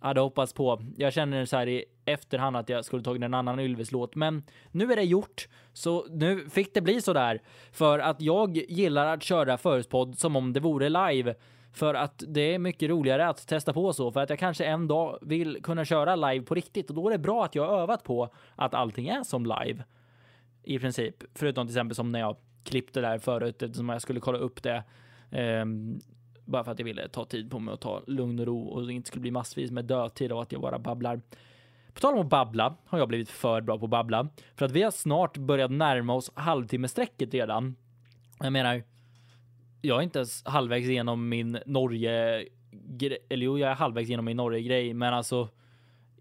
hade 0.00 0.20
hoppats 0.20 0.52
på. 0.52 0.82
Jag 0.96 1.12
känner 1.12 1.44
så 1.44 1.56
här 1.56 1.68
i 1.68 1.84
efterhand 2.04 2.56
att 2.56 2.68
jag 2.68 2.84
skulle 2.84 3.02
tagit 3.02 3.22
en 3.22 3.34
annan 3.34 3.60
Ylves-låt. 3.60 4.14
men 4.14 4.42
nu 4.70 4.92
är 4.92 4.96
det 4.96 5.02
gjort. 5.02 5.48
Så 5.72 6.06
nu 6.10 6.48
fick 6.50 6.74
det 6.74 6.80
bli 6.80 7.00
så 7.00 7.12
där 7.12 7.42
för 7.72 7.98
att 7.98 8.20
jag 8.20 8.56
gillar 8.56 9.06
att 9.06 9.22
köra 9.22 9.58
Förhörspodd 9.58 10.18
som 10.18 10.36
om 10.36 10.52
det 10.52 10.60
vore 10.60 10.88
live 10.88 11.34
för 11.72 11.94
att 11.94 12.24
det 12.28 12.54
är 12.54 12.58
mycket 12.58 12.90
roligare 12.90 13.28
att 13.28 13.46
testa 13.46 13.72
på 13.72 13.92
så 13.92 14.12
för 14.12 14.20
att 14.20 14.30
jag 14.30 14.38
kanske 14.38 14.64
en 14.64 14.88
dag 14.88 15.18
vill 15.22 15.62
kunna 15.62 15.84
köra 15.84 16.16
live 16.16 16.44
på 16.44 16.54
riktigt 16.54 16.90
och 16.90 16.96
då 16.96 17.08
är 17.08 17.12
det 17.12 17.18
bra 17.18 17.44
att 17.44 17.54
jag 17.54 17.66
har 17.66 17.78
övat 17.78 18.04
på 18.04 18.28
att 18.56 18.74
allting 18.74 19.08
är 19.08 19.22
som 19.22 19.46
live 19.46 19.84
i 20.62 20.78
princip. 20.78 21.24
Förutom 21.34 21.66
till 21.66 21.74
exempel 21.74 21.94
som 21.94 22.12
när 22.12 22.20
jag 22.20 22.36
klippte 22.64 23.00
där 23.00 23.18
förut 23.18 23.76
som 23.76 23.88
jag 23.88 24.02
skulle 24.02 24.20
kolla 24.20 24.38
upp 24.38 24.62
det. 24.62 24.84
Um, 25.32 26.00
bara 26.44 26.64
för 26.64 26.72
att 26.72 26.78
jag 26.78 26.84
ville 26.84 27.08
ta 27.08 27.24
tid 27.24 27.50
på 27.50 27.58
mig 27.58 27.72
och 27.72 27.80
ta 27.80 28.02
lugn 28.06 28.40
och 28.40 28.46
ro 28.46 28.68
och 28.68 28.86
det 28.86 28.92
inte 28.92 29.08
skulle 29.08 29.20
bli 29.20 29.30
massvis 29.30 29.70
med 29.70 29.84
dödtid 29.84 30.32
av 30.32 30.38
att 30.38 30.52
jag 30.52 30.60
bara 30.60 30.78
babblar. 30.78 31.20
På 31.94 32.00
tal 32.00 32.14
om 32.14 32.20
att 32.20 32.28
babbla 32.28 32.76
har 32.86 32.98
jag 32.98 33.08
blivit 33.08 33.30
för 33.30 33.60
bra 33.60 33.78
på 33.78 33.84
att 33.84 33.90
babbla 33.90 34.28
för 34.54 34.66
att 34.66 34.72
vi 34.72 34.82
har 34.82 34.90
snart 34.90 35.36
börjat 35.36 35.70
närma 35.70 36.14
oss 36.14 36.30
halvtimmesträcket 36.34 37.34
redan. 37.34 37.76
Jag 38.40 38.52
menar, 38.52 38.82
jag 39.82 39.98
är 39.98 40.02
inte 40.02 40.18
ens 40.18 40.44
halvvägs 40.44 40.88
igenom 40.88 41.28
min 41.28 41.58
Norge 41.66 42.44
eller 43.28 43.44
jo, 43.44 43.58
jag 43.58 43.70
är 43.70 43.74
halvvägs 43.74 44.08
igenom 44.08 44.24
min 44.24 44.36
Norge 44.36 44.62
grej, 44.62 44.94
men 44.94 45.14
alltså 45.14 45.48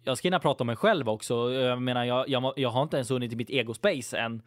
jag 0.04 0.17
ska 0.17 0.26
hinna 0.26 0.39
prata 0.39 0.63
om 0.63 0.67
mig 0.67 0.76
själv 0.76 1.10
också. 1.10 1.52
Jag 1.54 1.82
menar, 1.82 2.06
jag, 2.06 2.30
jag, 2.30 2.54
jag 2.56 2.69
har 2.69 2.84
inte 2.84 2.97
ens 2.97 3.12
hunnit 3.12 3.32
till 3.32 3.38
mitt 3.38 3.50
ego 3.50 3.74
space 3.74 4.17
än. 4.17 4.41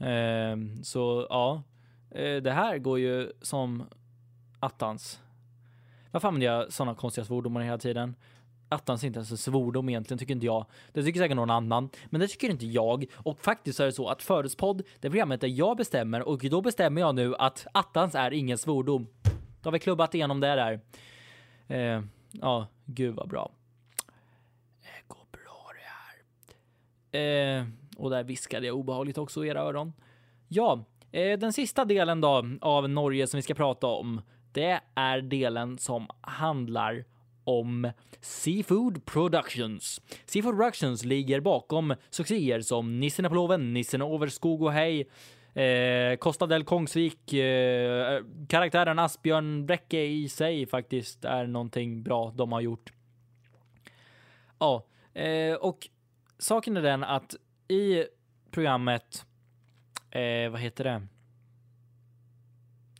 Uh, 0.00 0.82
så 0.82 1.26
ja, 1.30 1.62
Eh, 2.10 2.36
det 2.36 2.52
här 2.52 2.78
går 2.78 2.98
ju 2.98 3.32
som 3.42 3.84
attans. 4.60 5.20
Varför 6.10 6.28
använder 6.28 6.46
jag 6.46 6.72
sådana 6.72 6.94
konstiga 6.94 7.24
svordomar 7.24 7.60
hela 7.60 7.78
tiden? 7.78 8.14
attans 8.68 9.04
inte 9.04 9.18
ens 9.18 9.30
en 9.30 9.36
svordom 9.36 9.88
egentligen, 9.88 10.18
tycker 10.18 10.34
inte 10.34 10.46
jag. 10.46 10.66
Det 10.92 11.02
tycker 11.02 11.20
säkert 11.20 11.36
någon 11.36 11.50
annan, 11.50 11.88
men 12.06 12.20
det 12.20 12.28
tycker 12.28 12.50
inte 12.50 12.66
jag. 12.66 13.06
Och 13.14 13.40
faktiskt 13.40 13.80
är 13.80 13.84
det 13.84 13.92
så 13.92 14.08
att 14.08 14.22
Förutspodd, 14.22 14.82
det 15.00 15.10
programmet 15.10 15.40
där 15.40 15.48
jag 15.48 15.76
bestämmer 15.76 16.22
och 16.22 16.38
då 16.38 16.60
bestämmer 16.60 17.00
jag 17.00 17.14
nu 17.14 17.34
att 17.36 17.66
attans 17.72 18.14
är 18.14 18.30
ingen 18.32 18.58
svordom. 18.58 19.06
Då 19.62 19.68
har 19.68 19.72
vi 19.72 19.78
klubbat 19.78 20.14
igenom 20.14 20.40
det 20.40 20.54
där. 20.54 20.80
Eh, 21.68 22.02
ja, 22.30 22.66
gud 22.84 23.14
vad 23.14 23.28
bra. 23.28 23.50
Eh, 24.08 24.12
det 24.82 25.08
går 25.08 25.26
bra 25.32 25.70
det 25.74 27.18
här. 27.18 27.58
Eh, 27.58 27.66
och 27.96 28.10
där 28.10 28.24
viskade 28.24 28.66
jag 28.66 28.76
obehagligt 28.76 29.18
också 29.18 29.44
i 29.44 29.48
era 29.48 29.60
öron. 29.60 29.92
Ja, 30.48 30.84
Eh, 31.16 31.38
den 31.38 31.52
sista 31.52 31.84
delen 31.84 32.20
då 32.20 32.44
av 32.60 32.88
Norge 32.88 33.26
som 33.26 33.38
vi 33.38 33.42
ska 33.42 33.54
prata 33.54 33.86
om, 33.86 34.20
det 34.52 34.80
är 34.94 35.20
delen 35.20 35.78
som 35.78 36.08
handlar 36.20 37.04
om 37.44 37.92
Seafood 38.20 39.04
Productions. 39.04 40.00
Seafood 40.26 40.56
Productions 40.56 41.04
ligger 41.04 41.40
bakom 41.40 41.94
succéer 42.10 42.60
som 42.60 43.00
Nissen 43.00 43.28
på 43.28 43.34
loven, 43.34 43.72
Nissen 43.72 44.02
över 44.02 44.28
skog 44.28 44.62
och 44.62 44.72
hej, 44.72 45.08
eh, 45.54 46.16
Costa 46.16 46.46
del 46.46 46.64
Kongsvik, 46.64 47.32
eh, 47.32 48.22
karaktären 48.48 48.98
Asbjörn 48.98 49.66
Bräcke 49.66 50.00
i 50.02 50.28
sig 50.28 50.66
faktiskt 50.66 51.24
är 51.24 51.46
någonting 51.46 52.02
bra 52.02 52.32
de 52.36 52.52
har 52.52 52.60
gjort. 52.60 52.92
Ja, 54.58 54.86
eh, 55.14 55.54
och 55.54 55.88
saken 56.38 56.76
är 56.76 56.82
den 56.82 57.04
att 57.04 57.34
i 57.68 58.04
programmet, 58.50 59.26
eh, 60.16 60.50
vad 60.50 60.60
heter 60.60 60.84
det? 60.84 61.02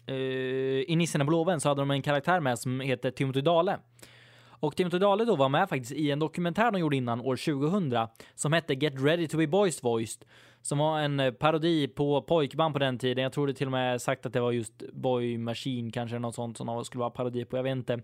Eh, 0.07 0.92
I 0.92 0.96
Nissen 0.96 1.26
på 1.26 1.33
loven 1.33 1.61
så 1.61 1.68
hade 1.68 1.81
de 1.81 1.90
en 1.90 2.02
karaktär 2.02 2.40
med 2.40 2.59
som 2.59 2.81
heter 2.81 3.11
Timothy 3.11 3.40
Dale. 3.40 3.79
Och 4.61 4.76
Timothy 4.76 4.98
Dale 4.98 5.24
då 5.24 5.37
var 5.37 5.48
med 5.48 5.68
faktiskt 5.68 5.92
i 5.92 6.11
en 6.11 6.18
dokumentär 6.18 6.70
de 6.70 6.81
gjorde 6.81 6.96
innan 6.96 7.20
år 7.20 7.37
2000 7.37 8.07
som 8.35 8.52
hette 8.52 8.74
Get 8.74 9.00
Ready 9.00 9.29
to 9.29 9.37
be 9.37 9.46
Boys 9.46 9.83
Voiced 9.83 10.24
som 10.66 10.79
var 10.79 11.00
en 11.00 11.20
eh, 11.20 11.33
parodi 11.33 11.88
på 11.88 12.22
pojkband 12.22 12.74
på 12.74 12.79
den 12.79 12.98
tiden. 12.98 13.22
Jag 13.22 13.33
tror 13.33 13.46
det 13.46 13.55
till 13.55 13.66
och 13.66 13.72
med 13.72 14.02
sagt 14.02 14.26
att 14.26 14.33
det 14.33 14.40
var 14.40 14.52
just 14.52 14.83
Boy 14.92 15.38
Machine 15.38 15.90
kanske 15.90 16.18
något 16.18 16.35
sånt 16.35 16.57
som 16.57 16.66
de 16.66 16.85
skulle 16.85 17.00
vara 17.00 17.11
parodi 17.11 17.44
på. 17.44 17.57
Jag 17.57 17.62
vet 17.62 17.76
inte. 17.76 18.00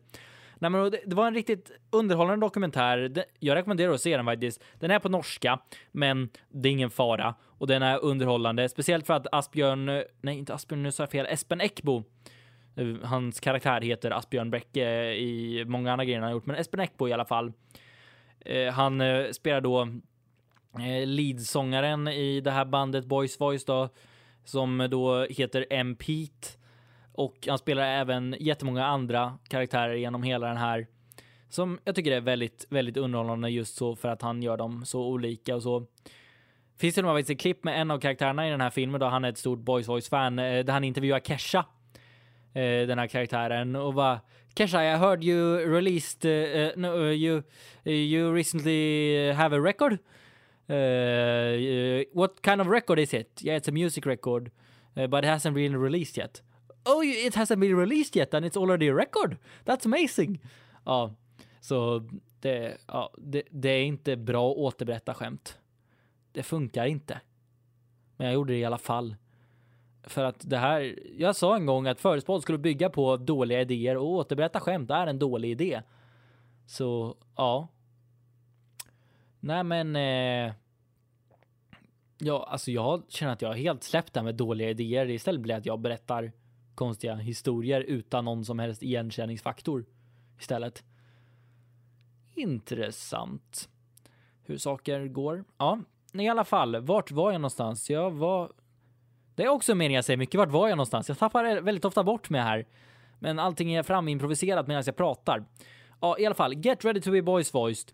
Nej, 0.63 0.71
men 0.71 0.91
det, 0.91 1.01
det 1.07 1.15
var 1.17 1.27
en 1.27 1.35
riktigt 1.35 1.71
underhållande 1.91 2.47
dokumentär. 2.47 3.25
Jag 3.39 3.55
rekommenderar 3.55 3.93
att 3.93 4.01
se 4.01 4.17
den 4.17 4.27
faktiskt. 4.27 4.65
Den 4.79 4.91
är 4.91 4.99
på 4.99 5.09
norska, 5.09 5.59
men 5.93 6.31
det 6.49 6.69
är 6.69 6.73
ingen 6.73 6.91
fara 6.91 7.35
och 7.45 7.67
den 7.67 7.83
är 7.83 8.05
underhållande, 8.05 8.69
speciellt 8.69 9.07
för 9.07 9.15
att 9.15 9.27
Asbjörn, 9.33 10.05
nej 10.21 10.39
inte 10.39 10.55
Asbjörn, 10.55 10.83
nu 10.83 10.93
sa 10.93 11.03
jag 11.03 11.11
fel, 11.11 11.27
Espen 11.27 11.61
Eckbo 11.61 12.05
eh, 12.77 12.87
hans 13.03 13.41
karaktär 13.41 13.81
heter 13.81 14.11
Asbjörn 14.11 14.51
Bäcke 14.51 14.85
eh, 14.85 15.13
i 15.13 15.65
många 15.67 15.93
andra 15.93 16.05
grejer 16.05 16.19
han 16.19 16.29
har 16.29 16.33
gjort, 16.33 16.47
men 16.47 16.57
Espen 16.57 16.81
Eckbo 16.81 17.09
i 17.09 17.13
alla 17.13 17.25
fall. 17.25 17.53
Eh, 18.41 18.73
han 18.73 19.01
eh, 19.01 19.31
spelar 19.31 19.61
då 19.61 19.83
eh, 20.79 21.07
leadsångaren 21.07 22.09
i 22.09 22.41
det 22.41 22.51
här 22.51 22.65
bandet 22.65 23.05
Boys 23.05 23.41
Voice 23.41 23.65
då, 23.65 23.89
som 24.45 24.89
då 24.91 25.25
heter 25.25 25.67
M. 25.71 25.97
Pete. 25.97 26.62
Och 27.13 27.47
han 27.49 27.59
spelar 27.59 27.83
även 27.83 28.37
jättemånga 28.41 28.87
andra 28.87 29.39
karaktärer 29.49 29.95
genom 29.95 30.23
hela 30.23 30.47
den 30.47 30.57
här 30.57 30.87
som 31.53 31.79
jag 31.85 31.95
tycker 31.95 32.13
är 32.13 32.21
väldigt, 32.21 32.67
väldigt 32.71 32.97
underhållande 32.97 33.51
just 33.51 33.77
så 33.77 33.97
för 33.97 34.09
att 34.09 34.23
han 34.23 34.43
gör 34.43 34.57
dem 34.57 34.85
så 34.85 35.07
olika 35.07 35.57
och 35.57 35.63
så. 35.63 35.87
Finns 36.79 36.95
det 36.95 37.03
några 37.03 37.19
ett 37.19 37.41
klipp 37.41 37.65
med 37.65 37.81
en 37.81 37.91
av 37.91 37.99
karaktärerna 37.99 38.49
i 38.49 38.51
den 38.51 38.61
här 38.61 38.71
filmen 38.71 39.01
då 39.01 39.07
han 39.07 39.25
är 39.25 39.29
ett 39.29 39.39
stort 39.39 39.59
Boys 39.59 39.89
Voice 39.89 40.09
fan 40.09 40.39
eh, 40.39 40.65
där 40.65 40.73
han 40.73 40.85
intervjuar 40.85 41.21
Kesha 41.21 41.67
eh, 42.55 42.87
den 42.87 42.99
här 42.99 43.07
karaktären 43.07 43.77
och 43.77 43.95
bara 43.95 44.21
Kesha, 44.55 44.83
I 44.83 44.97
heard 44.97 45.25
you 45.25 45.59
released, 45.75 46.27
uh, 46.27 46.73
no, 46.77 47.11
you, 47.11 47.43
you 47.85 48.35
recently 48.35 49.33
have 49.33 49.57
a 49.57 49.61
record. 49.61 49.93
Uh, 50.69 52.05
what 52.13 52.43
kind 52.43 52.61
of 52.61 52.67
record 52.67 52.99
is 52.99 53.15
it? 53.15 53.41
Yeah, 53.43 53.57
it's 53.57 53.69
a 53.69 53.73
music 53.73 54.05
record, 54.05 54.51
but 54.95 55.25
it 55.25 55.29
hasn't 55.29 55.55
been 55.55 55.77
released 55.77 56.19
yet. 56.19 56.43
Oh, 56.85 57.05
it 57.05 57.35
hasn't 57.35 57.61
been 57.61 57.77
released 57.77 58.17
yet 58.17 58.35
and 58.35 58.45
it's 58.45 58.57
already 58.57 58.89
a 58.89 58.95
record. 58.95 59.37
That's 59.65 59.87
amazing. 59.87 60.41
Ja, 60.85 61.15
så 61.61 62.09
det, 62.41 62.79
ja, 62.87 63.11
det, 63.19 63.43
det 63.51 63.69
är 63.69 63.85
inte 63.85 64.17
bra 64.17 64.51
att 64.51 64.57
återberätta 64.57 65.15
skämt. 65.15 65.59
Det 66.33 66.43
funkar 66.43 66.87
inte. 66.87 67.21
Men 68.17 68.27
jag 68.27 68.35
gjorde 68.35 68.53
det 68.53 68.59
i 68.59 68.65
alla 68.65 68.79
fall. 68.79 69.17
För 70.03 70.25
att 70.25 70.51
det 70.51 70.59
här, 70.59 70.99
jag 71.19 71.37
sa 71.37 71.57
en 71.57 71.67
gång 71.67 71.87
att 71.87 72.01
förespådd 72.01 72.43
skulle 72.43 72.59
bygga 72.59 72.91
på 72.91 73.17
dåliga 73.17 73.61
idéer 73.61 73.97
och 73.97 74.09
återberätta 74.09 74.61
skämt 74.61 74.91
är 74.91 75.07
en 75.07 75.19
dålig 75.19 75.51
idé. 75.51 75.83
Så 76.67 77.17
ja. 77.37 77.69
Nej 79.41 79.65
men. 79.65 79.97
Eh, 79.97 80.55
ja, 82.19 82.47
alltså 82.51 82.71
jag 82.71 83.03
känner 83.09 83.33
att 83.33 83.43
jag 83.43 83.49
har 83.49 83.57
helt 83.57 83.83
släppt 83.83 84.13
det 84.13 84.21
här 84.21 84.25
med 84.25 84.35
dåliga 84.35 84.71
idéer. 84.71 85.11
Istället 85.11 85.41
blir 85.41 85.55
det 85.55 85.59
att 85.59 85.67
jag 85.67 85.81
berättar 85.81 86.33
konstiga 86.75 87.15
historier 87.15 87.81
utan 87.81 88.25
någon 88.25 88.45
som 88.45 88.59
helst 88.59 88.83
igenkänningsfaktor 88.83 89.85
istället. 90.39 90.85
Intressant 92.35 93.69
hur 94.45 94.59
saker 94.59 95.07
går. 95.07 95.45
Ja, 95.59 95.79
i 96.13 96.29
alla 96.29 96.45
fall, 96.45 96.81
vart 96.81 97.11
var 97.11 97.33
jag 97.33 97.41
någonstans? 97.41 97.91
Jag 97.91 98.11
var 98.11 98.53
det 99.35 99.43
är 99.43 99.49
också 99.49 99.75
meningen 99.75 99.95
jag 99.97 100.05
säger 100.05 100.17
mycket. 100.17 100.39
Vart 100.39 100.51
var 100.51 100.69
jag 100.69 100.77
någonstans? 100.77 101.09
Jag 101.09 101.19
tappar 101.19 101.61
väldigt 101.61 101.85
ofta 101.85 102.05
bort 102.05 102.31
mig 102.31 102.41
här. 102.41 102.67
Men 103.19 103.39
allting 103.39 103.75
är 103.75 103.83
framimproviserat 103.83 104.67
medan 104.67 104.83
jag 104.87 104.97
pratar. 104.97 105.45
Ja, 106.01 106.19
i 106.19 106.27
alla 106.27 106.35
fall. 106.35 106.55
Get 106.55 106.85
ready 106.85 107.01
to 107.01 107.11
be 107.11 107.23
boys 107.23 107.55
voiced. 107.55 107.93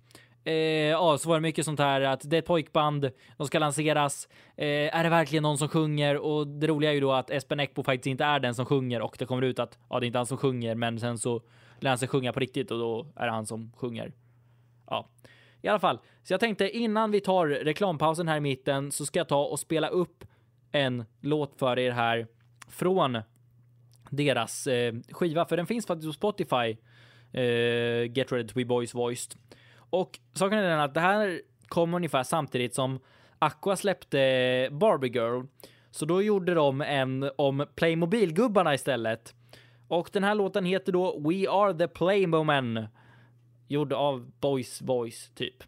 Eh, 0.48 0.54
ja, 0.90 1.18
så 1.18 1.28
var 1.28 1.36
det 1.36 1.40
mycket 1.40 1.64
sånt 1.64 1.80
här 1.80 2.00
att 2.00 2.30
det 2.30 2.36
är 2.36 2.38
ett 2.38 2.46
pojkband, 2.46 3.10
de 3.36 3.46
ska 3.46 3.58
lanseras. 3.58 4.28
Eh, 4.56 4.96
är 4.96 5.04
det 5.04 5.10
verkligen 5.10 5.42
någon 5.42 5.58
som 5.58 5.68
sjunger? 5.68 6.16
Och 6.16 6.46
det 6.46 6.66
roliga 6.66 6.90
är 6.90 6.94
ju 6.94 7.00
då 7.00 7.12
att 7.12 7.30
Espen 7.30 7.60
Eckbo 7.60 7.82
faktiskt 7.82 8.06
inte 8.06 8.24
är 8.24 8.40
den 8.40 8.54
som 8.54 8.66
sjunger 8.66 9.00
och 9.02 9.16
det 9.18 9.26
kommer 9.26 9.42
ut 9.42 9.58
att 9.58 9.78
ja, 9.90 10.00
det 10.00 10.04
är 10.04 10.06
inte 10.06 10.18
han 10.18 10.26
som 10.26 10.38
sjunger, 10.38 10.74
men 10.74 11.00
sen 11.00 11.18
så 11.18 11.42
lär 11.80 11.90
han 11.90 11.98
sig 11.98 12.08
sjunga 12.08 12.32
på 12.32 12.40
riktigt 12.40 12.70
och 12.70 12.78
då 12.78 13.06
är 13.16 13.26
det 13.26 13.32
han 13.32 13.46
som 13.46 13.72
sjunger. 13.76 14.12
Ja, 14.86 15.08
i 15.62 15.68
alla 15.68 15.78
fall. 15.78 15.98
Så 16.22 16.32
jag 16.32 16.40
tänkte 16.40 16.70
innan 16.70 17.10
vi 17.10 17.20
tar 17.20 17.46
reklampausen 17.46 18.28
här 18.28 18.36
i 18.36 18.40
mitten 18.40 18.92
så 18.92 19.06
ska 19.06 19.18
jag 19.18 19.28
ta 19.28 19.44
och 19.44 19.58
spela 19.58 19.88
upp 19.88 20.24
en 20.72 21.04
låt 21.20 21.58
för 21.58 21.78
er 21.78 21.90
här 21.90 22.26
från 22.68 23.18
deras 24.10 24.66
eh, 24.66 24.94
skiva, 25.10 25.44
för 25.44 25.56
den 25.56 25.66
finns 25.66 25.86
faktiskt 25.86 26.08
på 26.08 26.12
Spotify. 26.12 26.76
eh, 27.32 28.12
Get 28.12 28.32
Ready 28.32 28.48
To 28.48 28.54
Be 28.54 28.64
Boys 28.64 28.94
Voiced. 28.94 29.38
Och 29.90 30.18
saken 30.34 30.58
är 30.58 30.62
den 30.62 30.80
att 30.80 30.94
det 30.94 31.00
här 31.00 31.40
kom 31.68 31.94
ungefär 31.94 32.22
samtidigt 32.22 32.74
som 32.74 33.00
Aqua 33.38 33.76
släppte 33.76 34.18
Barbie 34.72 35.08
Girl. 35.08 35.44
Så 35.90 36.04
då 36.04 36.22
gjorde 36.22 36.54
de 36.54 36.80
en 36.80 37.30
om 37.36 37.66
Playmobil-gubbarna 37.74 38.74
istället. 38.74 39.34
Och 39.88 40.10
den 40.12 40.24
här 40.24 40.34
låten 40.34 40.64
heter 40.64 40.92
då 40.92 41.20
We 41.20 41.50
Are 41.50 41.74
The 41.78 41.88
Playmomen. 41.88 42.86
Gjord 43.68 43.92
av 43.92 44.30
Boys 44.40 44.82
Voice, 44.82 45.30
typ. 45.34 45.64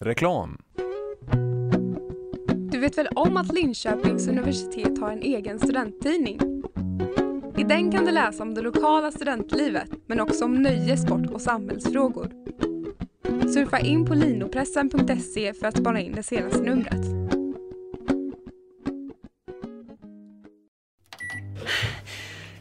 Reklam. 0.00 0.58
Du 2.72 2.78
vet 2.78 2.98
väl 2.98 3.08
om 3.14 3.36
att 3.36 3.52
Linköpings 3.52 4.28
universitet 4.28 5.00
har 5.00 5.10
en 5.12 5.22
egen 5.22 5.58
studenttidning? 5.58 6.38
I 7.62 7.64
den 7.64 7.92
kan 7.92 8.04
du 8.04 8.12
läsa 8.12 8.42
om 8.42 8.54
det 8.54 8.60
lokala 8.60 9.12
studentlivet, 9.12 9.90
men 10.06 10.20
också 10.20 10.44
om 10.44 10.54
nöje, 10.54 10.96
sport 10.96 11.26
och 11.32 11.40
samhällsfrågor. 11.40 12.30
Surfa 13.52 13.78
in 13.78 14.06
på 14.06 14.14
linopressen.se 14.14 15.54
för 15.54 15.66
att 15.66 15.78
spana 15.78 16.00
in 16.00 16.12
det 16.14 16.22
senaste 16.22 16.62
numret. 16.62 17.06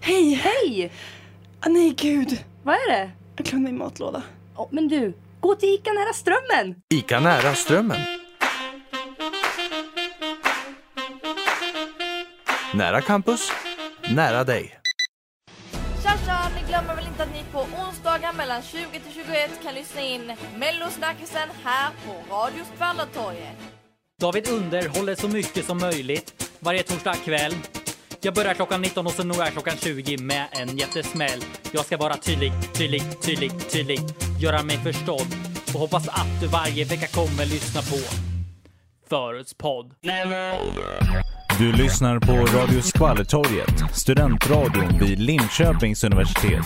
Hej! 0.02 0.34
Hej! 0.34 0.92
Ah, 1.60 1.70
nej, 1.70 1.94
gud. 1.98 2.44
Vad 2.64 2.76
är 2.76 2.92
det? 2.92 3.12
Jag 3.36 3.46
glömde 3.46 3.72
min 3.72 3.78
matlåda. 3.78 4.24
Oh, 4.56 4.68
men 4.72 4.88
du, 4.88 5.14
gå 5.40 5.56
till 5.56 5.70
Ica 5.70 5.92
nära 5.94 6.14
Strömmen! 6.14 6.82
Ica 6.94 7.20
nära 7.20 7.56
Strömmen. 7.56 8.00
Nära 12.74 13.02
campus, 13.02 13.52
nära 14.16 14.44
dig. 14.44 14.81
Glömmer 16.72 16.96
väl 16.96 17.08
inte 17.08 17.24
att 17.24 17.34
ni 17.34 17.44
på 17.52 17.60
onsdagar 17.60 18.34
mellan 18.34 18.62
20 18.62 19.00
till 19.00 19.14
21 19.14 19.64
kan 19.64 19.76
lyssna 19.76 20.02
in 20.02 20.32
Mellosnackisen 20.58 21.50
här 21.64 21.90
på 22.06 22.36
Radio 22.36 22.64
Skvallertorget. 22.76 23.58
David 24.22 24.50
underhåller 24.50 25.16
så 25.16 25.28
mycket 25.28 25.66
som 25.66 25.78
möjligt 25.78 26.52
varje 26.60 26.84
torsdag 26.84 27.14
kväll. 27.14 27.54
Jag 28.22 28.34
börjar 28.34 28.54
klockan 28.54 28.82
19 28.82 29.08
och 29.08 29.12
så 29.12 29.24
når 29.24 29.38
jag 29.38 29.52
klockan 29.52 29.78
20 29.78 30.18
med 30.18 30.48
en 30.52 30.78
jättesmäll. 30.78 31.44
Jag 31.72 31.86
ska 31.86 31.98
vara 31.98 32.18
tydlig, 32.18 32.52
tydlig, 32.74 33.02
tydlig, 33.22 33.52
tydlig. 33.72 34.00
Göra 34.40 34.64
mig 34.64 34.78
förstådd 34.78 35.28
och 35.74 35.80
hoppas 35.80 36.08
att 36.08 36.42
du 36.42 36.48
varje 36.48 36.86
vecka 36.86 37.08
kommer 37.08 37.46
lyssna 37.46 37.82
på 37.82 37.98
Förutspodd. 39.10 39.94
Du 41.62 41.72
lyssnar 41.72 42.20
på 42.20 42.32
Radio 42.32 42.82
Skvallertorget, 42.82 43.96
studentradion 43.96 45.00
vid 45.00 45.20
Linköpings 45.20 46.04
universitet. 46.04 46.66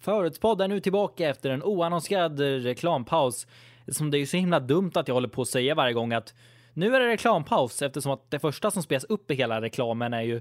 Förutspodd 0.00 0.60
är 0.60 0.68
nu 0.68 0.80
tillbaka 0.80 1.28
efter 1.28 1.50
en 1.50 1.62
oannonserad 1.62 2.40
reklampaus. 2.40 3.46
Som 3.88 4.10
det 4.10 4.18
är 4.18 4.26
så 4.26 4.36
himla 4.36 4.60
dumt 4.60 4.90
att 4.94 5.08
jag 5.08 5.14
håller 5.14 5.28
på 5.28 5.42
att 5.42 5.48
säga 5.48 5.74
varje 5.74 5.92
gång 5.92 6.12
att 6.12 6.34
nu 6.74 6.94
är 6.96 7.00
det 7.00 7.06
reklampaus 7.06 7.82
eftersom 7.82 8.12
att 8.12 8.30
det 8.30 8.38
första 8.38 8.70
som 8.70 8.82
spelas 8.82 9.04
upp 9.04 9.30
i 9.30 9.34
hela 9.34 9.60
reklamen 9.60 10.12
är 10.12 10.22
ju 10.22 10.40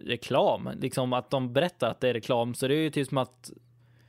reklam. 0.00 0.70
Liksom 0.80 1.12
att 1.12 1.30
de 1.30 1.52
berättar 1.52 1.90
att 1.90 2.00
det 2.00 2.08
är 2.08 2.14
reklam. 2.14 2.54
Så 2.54 2.68
det 2.68 2.74
är 2.74 2.82
ju 2.82 2.90
typ 2.90 3.08
som 3.08 3.18
att 3.18 3.50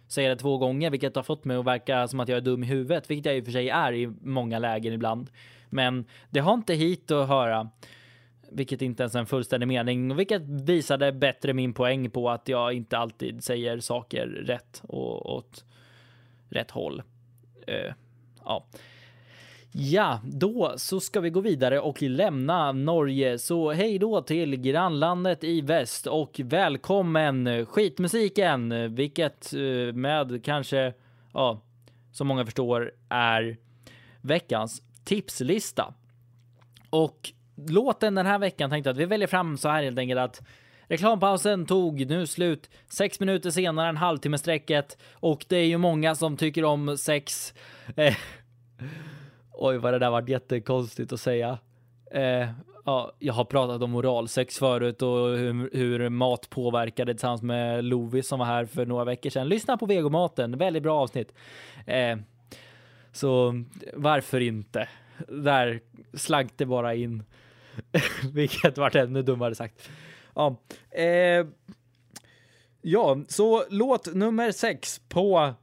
säga 0.08 0.30
det 0.30 0.36
två 0.36 0.58
gånger, 0.58 0.90
vilket 0.90 1.16
har 1.16 1.24
fått 1.24 1.46
mig 1.46 1.58
att 1.58 1.66
verka 1.66 2.08
som 2.08 2.20
att 2.20 2.30
jag 2.30 2.38
är 2.38 2.42
dum 2.42 2.64
i 2.64 2.68
huvudet, 2.68 3.10
vilket 3.10 3.26
jag 3.26 3.38
i 3.38 3.42
och 3.42 3.46
för 3.46 3.52
sig 3.52 3.70
är 3.70 3.94
i 3.94 4.08
många 4.22 4.60
lägen 4.60 4.94
ibland. 4.94 5.30
Men 5.70 6.06
det 6.30 6.40
har 6.40 6.54
inte 6.54 6.74
hit 6.74 7.12
att 7.12 7.28
höra, 7.28 7.70
vilket 8.52 8.82
inte 8.82 9.04
ens 9.04 9.16
är 9.16 9.20
en 9.20 9.26
fullständig 9.26 9.68
mening, 9.68 10.16
vilket 10.16 10.42
visade 10.42 11.12
bättre 11.12 11.54
min 11.54 11.74
poäng 11.74 12.10
på 12.10 12.30
att 12.30 12.48
jag 12.48 12.74
inte 12.74 12.98
alltid 12.98 13.44
säger 13.44 13.80
saker 13.80 14.28
rätt 14.28 14.82
och 14.88 15.36
åt 15.36 15.66
rätt 16.50 16.72
håll. 16.72 17.02
Uh, 17.70 17.94
ja. 18.46 18.66
Ja, 19.78 20.20
då 20.24 20.74
så 20.78 21.00
ska 21.00 21.20
vi 21.20 21.30
gå 21.30 21.42
vidare 21.42 21.80
och 21.80 22.02
lämna 22.02 22.72
Norge. 22.72 23.40
Så 23.40 23.72
hej 23.72 24.00
då 24.00 24.22
till 24.22 24.56
grannlandet 24.56 25.44
i 25.44 25.62
väst 25.62 26.08
och 26.08 26.42
välkommen 26.44 27.66
skitmusiken, 27.66 28.96
vilket 28.96 29.54
eh, 29.54 29.94
med 29.94 30.44
kanske, 30.44 30.94
ja, 31.34 31.62
som 32.12 32.28
många 32.28 32.46
förstår 32.46 32.92
är 33.10 33.58
veckans 34.22 34.82
tipslista. 35.04 35.94
Och 36.90 37.32
låten 37.56 38.16
den 38.16 38.26
här 38.26 38.40
veckan 38.40 38.70
tänkte 38.70 38.90
jag 38.90 38.94
att 38.94 39.00
vi 39.00 39.06
väljer 39.06 39.28
fram 39.28 39.58
så 39.58 39.70
här 39.70 39.84
helt 39.84 40.00
enkelt 40.00 40.20
att 40.20 40.42
Reklampausen 40.88 41.66
tog 41.66 42.10
nu 42.10 42.28
slut 42.28 42.70
sex 42.88 43.20
minuter 43.20 43.50
senare 43.50 43.90
än 43.90 43.98
halvtimmesträcket 43.98 44.98
och 45.14 45.46
det 45.48 45.58
är 45.58 45.66
ju 45.66 45.78
många 45.78 46.16
som 46.16 46.38
tycker 46.38 46.64
om 46.64 46.98
sex. 46.98 47.54
Eh, 47.96 48.16
Oj, 49.52 49.78
vad 49.78 49.94
det 49.94 50.00
där 50.00 50.10
var 50.10 50.30
jättekonstigt 50.30 51.14
att 51.14 51.20
säga. 51.20 51.58
Eh, 52.12 52.50
ja, 52.86 53.12
jag 53.20 53.34
har 53.34 53.46
pratat 53.46 53.82
om 53.82 53.96
oralsex 53.96 54.60
förut 54.60 55.02
och 55.02 55.38
hur, 55.38 55.78
hur 55.78 56.10
mat 56.10 56.50
påverkade 56.50 57.14
tillsammans 57.14 57.42
med 57.42 57.86
Lovis 57.86 58.28
som 58.28 58.40
var 58.40 58.46
här 58.46 58.66
för 58.66 58.86
några 58.86 59.06
veckor 59.06 59.30
sedan. 59.30 59.50
Lyssna 59.50 59.78
på 59.78 59.86
vegomaten, 59.86 60.58
väldigt 60.58 60.84
bra 60.84 61.02
avsnitt. 61.02 61.34
Eh, 61.86 62.18
så 63.12 63.64
varför 63.94 64.40
inte? 64.40 64.90
Där 65.28 65.80
slank 66.14 66.52
det 66.56 66.66
bara 66.66 66.96
in, 66.96 67.24
vilket 68.34 68.78
vart 68.78 68.96
ännu 68.96 69.22
dummare 69.22 69.56
sagt. 69.56 69.90
Ja, 70.36 70.56
eh, 70.92 71.48
ja, 72.82 73.18
så 73.28 73.64
låt 73.70 74.14
nummer 74.14 74.52
sex 74.52 75.02
på 75.10 75.54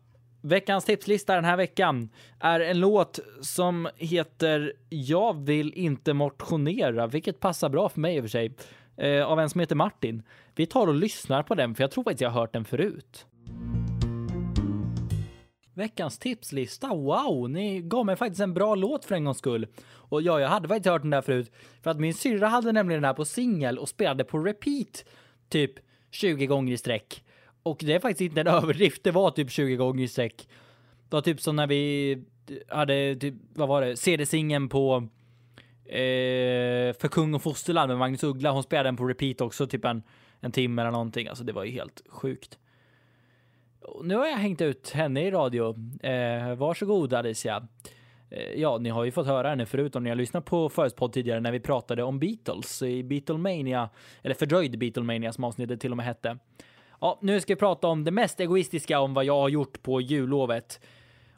Veckans 0.40 0.85
tipslista 0.85 1.35
den 1.35 1.44
här 1.44 1.57
veckan 1.57 2.09
är 2.40 2.61
en 2.61 2.81
låt 2.81 3.18
som 3.40 3.88
heter 3.96 4.72
Jag 4.88 5.44
vill 5.44 5.75
inte 5.75 6.14
motionera, 6.14 7.07
vilket 7.07 7.40
passar 7.40 7.68
bra 7.68 7.88
för 7.88 8.01
mig 8.01 8.16
i 8.16 8.20
och 8.20 8.25
för 8.25 8.29
sig, 8.29 8.55
eh, 8.96 9.25
av 9.25 9.40
en 9.40 9.51
som 9.51 9.61
heter 9.61 9.77
Martin. 9.77 10.22
Vi 10.55 10.66
tar 10.66 10.87
och 10.87 10.94
lyssnar 10.94 11.42
på 11.42 11.55
den, 11.55 11.75
för 11.75 11.83
jag 11.83 11.90
tror 11.90 12.05
faktiskt 12.05 12.20
jag 12.20 12.31
har 12.31 12.40
hört 12.40 12.53
den 12.53 12.64
förut. 12.64 13.27
Veckans 15.74 16.18
tipslista, 16.18 16.88
wow, 16.88 17.50
ni 17.50 17.80
gav 17.80 18.06
mig 18.06 18.16
faktiskt 18.16 18.40
en 18.40 18.54
bra 18.54 18.74
låt 18.74 19.04
för 19.04 19.14
en 19.14 19.24
gångs 19.24 19.38
skull. 19.38 19.66
Och 19.85 20.22
ja, 20.22 20.40
jag 20.40 20.48
hade 20.48 20.68
faktiskt 20.68 20.90
hört 20.90 21.02
den 21.02 21.11
där 21.11 21.22
förut, 21.22 21.52
för 21.82 21.90
att 21.90 22.00
min 22.00 22.14
syrra 22.14 22.48
hade 22.48 22.72
nämligen 22.72 23.02
den 23.02 23.08
här 23.08 23.14
på 23.14 23.24
singel 23.24 23.78
och 23.78 23.88
spelade 23.88 24.24
på 24.24 24.38
repeat 24.38 25.04
typ 25.48 25.72
20 26.11 26.46
gånger 26.46 26.72
i 26.72 26.78
sträck. 26.78 27.24
Och 27.62 27.78
det 27.80 27.94
är 27.94 28.00
faktiskt 28.00 28.20
inte 28.20 28.40
en 28.40 28.46
överdrift, 28.62 29.04
det 29.04 29.11
var 29.11 29.30
typ 29.30 29.50
20 29.50 29.76
gånger 29.76 30.04
i 30.04 30.08
sträck. 30.08 30.48
Det 31.08 31.16
var 31.16 31.22
typ 31.22 31.40
som 31.40 31.56
när 31.56 31.66
vi 31.66 32.18
hade, 32.68 33.16
typ, 33.16 33.35
vad 33.54 33.68
var 33.68 33.82
det, 33.82 33.96
CD-singeln 33.96 34.68
på 34.68 35.08
eh, 35.85 36.92
För 36.98 37.08
kung 37.08 37.35
och 37.35 37.42
fosterland 37.42 37.88
med 37.88 37.98
Magnus 37.98 38.24
Uggla. 38.24 38.50
Hon 38.50 38.62
spelade 38.62 38.88
den 38.88 38.96
på 38.96 39.04
repeat 39.04 39.40
också, 39.40 39.66
typ 39.66 39.85
en, 39.85 40.02
en 40.40 40.52
timme 40.52 40.82
eller 40.82 40.90
någonting. 40.90 41.28
Alltså 41.28 41.44
det 41.44 41.52
var 41.52 41.64
ju 41.64 41.70
helt 41.70 42.02
sjukt. 42.08 42.58
Nu 44.02 44.16
har 44.16 44.26
jag 44.26 44.36
hängt 44.36 44.60
ut 44.60 44.90
henne 44.90 45.26
i 45.26 45.30
radio. 45.30 45.76
Eh, 46.02 46.54
varsågod 46.54 47.14
Alicia. 47.14 47.68
Eh, 48.30 48.60
ja, 48.60 48.78
ni 48.78 48.90
har 48.90 49.04
ju 49.04 49.10
fått 49.10 49.26
höra 49.26 49.48
henne 49.48 49.66
förut 49.66 49.96
om 49.96 50.04
ni 50.04 50.10
har 50.10 50.16
lyssnat 50.16 50.44
på 50.44 50.68
Förutspodd 50.68 51.12
tidigare 51.12 51.40
när 51.40 51.52
vi 51.52 51.60
pratade 51.60 52.02
om 52.02 52.18
Beatles 52.18 52.82
i 52.82 53.02
Beatlemania, 53.02 53.90
eller 54.22 54.34
fördröjd 54.34 54.78
Beatlemania 54.78 55.32
som 55.32 55.44
avsnittet 55.44 55.80
till 55.80 55.90
och 55.90 55.96
med 55.96 56.06
hette. 56.06 56.38
Ja, 57.00 57.18
nu 57.22 57.40
ska 57.40 57.54
vi 57.54 57.58
prata 57.58 57.88
om 57.88 58.04
det 58.04 58.10
mest 58.10 58.40
egoistiska 58.40 59.00
om 59.00 59.14
vad 59.14 59.24
jag 59.24 59.40
har 59.40 59.48
gjort 59.48 59.82
på 59.82 60.00
jullovet. 60.00 60.80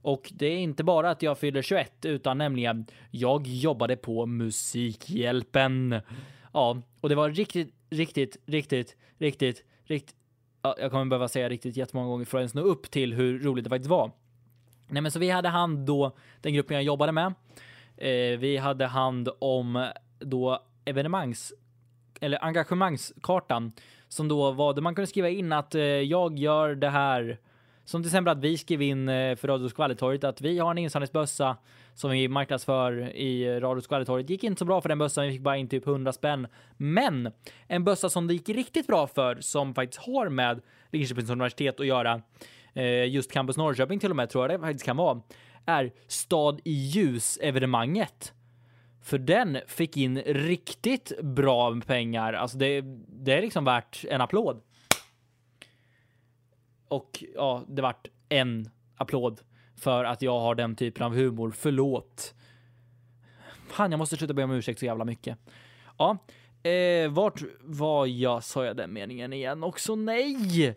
Och 0.03 0.33
det 0.35 0.47
är 0.47 0.59
inte 0.59 0.85
bara 0.85 1.11
att 1.11 1.23
jag 1.23 1.39
fyller 1.39 1.63
21 1.63 2.05
utan 2.05 2.39
nämligen 2.39 2.87
jag 3.11 3.47
jobbade 3.47 3.97
på 3.97 4.27
Musikhjälpen. 4.27 6.01
Ja, 6.53 6.83
och 7.01 7.09
det 7.09 7.15
var 7.15 7.31
riktigt, 7.31 7.75
riktigt, 7.91 8.37
riktigt, 8.47 8.97
riktigt, 9.19 9.65
riktigt. 9.85 10.17
Jag 10.65 10.91
kommer 10.91 11.05
behöva 11.05 11.29
säga 11.29 11.49
riktigt 11.49 11.77
jättemånga 11.77 12.09
gånger 12.09 12.25
för 12.25 12.39
att 12.39 12.41
ens 12.41 12.55
nå 12.55 12.63
upp 12.63 12.91
till 12.91 13.15
hur 13.15 13.39
roligt 13.39 13.65
det 13.65 13.71
faktiskt 13.71 13.91
var. 13.91 14.11
Nej, 14.89 15.03
men 15.03 15.13
så 15.13 15.19
vi 15.19 15.31
hade 15.31 15.49
hand 15.49 15.79
då 15.79 16.13
den 16.41 16.55
gruppen 16.55 16.75
jag 16.75 16.85
jobbade 16.85 17.13
med. 17.13 17.35
Eh, 17.97 18.39
vi 18.39 18.57
hade 18.57 18.87
hand 18.87 19.29
om 19.39 19.89
då 20.19 20.63
evenemangs 20.85 21.53
eller 22.21 22.45
engagemangskartan 22.45 23.73
som 24.09 24.29
då 24.29 24.51
var 24.51 24.75
där 24.75 24.83
man 24.83 24.95
kunde 24.95 25.07
skriva 25.07 25.29
in 25.29 25.53
att 25.53 25.75
eh, 25.75 25.83
jag 25.83 26.39
gör 26.39 26.75
det 26.75 26.91
här. 26.91 27.39
Som 27.85 28.03
till 28.03 28.09
exempel 28.09 28.33
att 28.33 28.45
vi 28.45 28.59
skrev 28.59 28.83
in 28.83 29.09
eh, 29.09 29.37
för 29.37 29.49
Radio 29.49 29.69
Skvallertorget 29.69 30.25
att 30.25 30.41
vi 30.41 30.59
har 30.59 30.71
en 30.71 30.79
insamlingsbössa 30.79 31.57
som 31.95 32.11
vi 32.11 32.29
marknadsför 32.29 33.17
i 33.17 33.61
Radio 33.61 33.81
Skvallertorget. 33.81 34.31
Gick 34.31 34.45
inte 34.45 34.59
så 34.59 34.65
bra 34.65 34.81
för 34.81 34.89
den 34.89 34.99
bössan. 34.99 35.25
Vi 35.27 35.33
fick 35.33 35.41
bara 35.41 35.57
in 35.57 35.69
typ 35.69 35.87
100 35.87 36.13
spänn. 36.13 36.47
Men 36.77 37.33
en 37.69 37.85
bössa 37.85 38.09
som 38.09 38.27
det 38.27 38.35
gick 38.35 38.49
riktigt 38.49 38.87
bra 38.87 39.07
för 39.07 39.37
som 39.41 39.75
faktiskt 39.75 40.03
har 40.03 40.29
med 40.29 40.61
Linköpings 40.93 41.31
universitet 41.31 41.81
att 41.81 41.87
göra. 41.87 42.23
Eh, 42.75 43.09
just 43.09 43.33
Campus 43.33 43.57
Norrköping 43.57 43.99
till 43.99 44.11
och 44.11 44.17
med 44.17 44.31
tror 44.31 44.45
jag 44.45 44.61
det 44.61 44.67
faktiskt 44.67 44.85
kan 44.85 44.97
vara. 44.97 45.21
Är 45.67 45.93
Stad 46.07 46.61
i 46.65 46.73
ljus 46.73 47.39
evenemanget 47.43 48.33
För 49.03 49.19
den 49.19 49.59
fick 49.67 49.97
in 49.97 50.19
riktigt 50.19 51.13
bra 51.23 51.81
pengar. 51.87 52.33
Alltså 52.33 52.59
det, 52.59 52.81
det 53.09 53.33
är 53.33 53.43
liksom 53.43 53.65
värt 53.65 54.05
en 54.09 54.21
applåd. 54.21 54.61
Och 56.95 57.25
ja, 57.35 57.63
det 57.69 57.83
vart 57.83 58.09
en 58.29 58.71
applåd 58.97 59.41
för 59.77 60.05
att 60.05 60.23
jag 60.23 60.41
har 60.41 60.55
den 60.55 60.77
typen 60.77 61.03
av 61.07 61.15
humor. 61.15 61.51
Förlåt. 61.57 62.35
Fan, 63.69 63.91
jag 63.91 63.99
måste 63.99 64.17
sluta 64.17 64.35
be 64.35 64.45
om 64.45 64.51
ursäkt 64.51 64.79
så 64.79 64.85
jävla 64.85 65.05
mycket. 65.05 65.39
Ja, 65.99 66.19
eh, 66.71 67.11
vart 67.11 67.43
var 67.61 68.07
jag? 68.07 68.45
Sa 68.45 68.65
jag 68.65 68.77
den 68.77 68.93
meningen 68.93 69.33
igen 69.33 69.65
också? 69.65 69.95
Nej! 69.95 70.77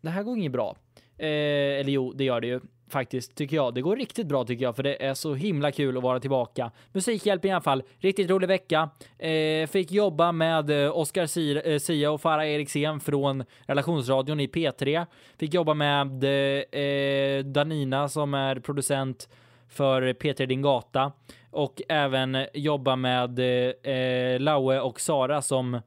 Det 0.00 0.10
här 0.10 0.22
går 0.22 0.38
inget 0.38 0.52
bra. 0.52 0.76
Eh, 1.18 1.80
eller 1.80 1.90
jo, 1.90 2.12
det 2.12 2.24
gör 2.24 2.40
det 2.40 2.46
ju 2.46 2.60
faktiskt, 2.92 3.34
tycker 3.34 3.56
jag. 3.56 3.74
Det 3.74 3.82
går 3.82 3.96
riktigt 3.96 4.26
bra 4.26 4.44
tycker 4.44 4.64
jag, 4.64 4.76
för 4.76 4.82
det 4.82 5.04
är 5.04 5.14
så 5.14 5.34
himla 5.34 5.72
kul 5.72 5.96
att 5.96 6.02
vara 6.02 6.20
tillbaka. 6.20 6.70
Musikhjälp 6.92 7.44
i 7.44 7.50
alla 7.50 7.60
fall. 7.60 7.82
Riktigt 7.98 8.30
rolig 8.30 8.48
vecka. 8.48 8.90
Eh, 9.18 9.66
fick 9.66 9.92
jobba 9.92 10.32
med 10.32 10.70
eh, 10.70 10.96
Oscar 10.96 11.22
Oskar 11.24 11.68
eh, 11.68 11.78
Sia 11.78 12.10
och 12.10 12.20
Farah 12.20 12.48
Eriksen 12.48 13.00
från 13.00 13.44
relationsradion 13.66 14.40
i 14.40 14.46
P3. 14.46 15.06
Fick 15.38 15.54
jobba 15.54 15.74
med 15.74 16.24
eh, 16.24 17.44
Danina 17.44 18.08
som 18.08 18.34
är 18.34 18.60
producent 18.60 19.28
för 19.68 20.02
P3 20.02 20.46
Din 20.46 20.62
Gata 20.62 21.12
och 21.50 21.82
även 21.88 22.46
jobba 22.54 22.96
med 22.96 23.38
eh, 23.38 24.40
Laue 24.40 24.80
och 24.80 25.00
Sara 25.00 25.42
som 25.42 25.80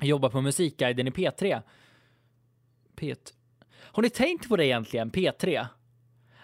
jobbar 0.00 0.28
på 0.28 0.40
Musikguiden 0.40 1.08
i 1.08 1.10
P3. 1.10 1.62
P3. 2.96 3.16
Har 3.92 4.02
ni 4.02 4.10
tänkt 4.10 4.48
på 4.48 4.56
det 4.56 4.66
egentligen? 4.66 5.10
P3? 5.10 5.66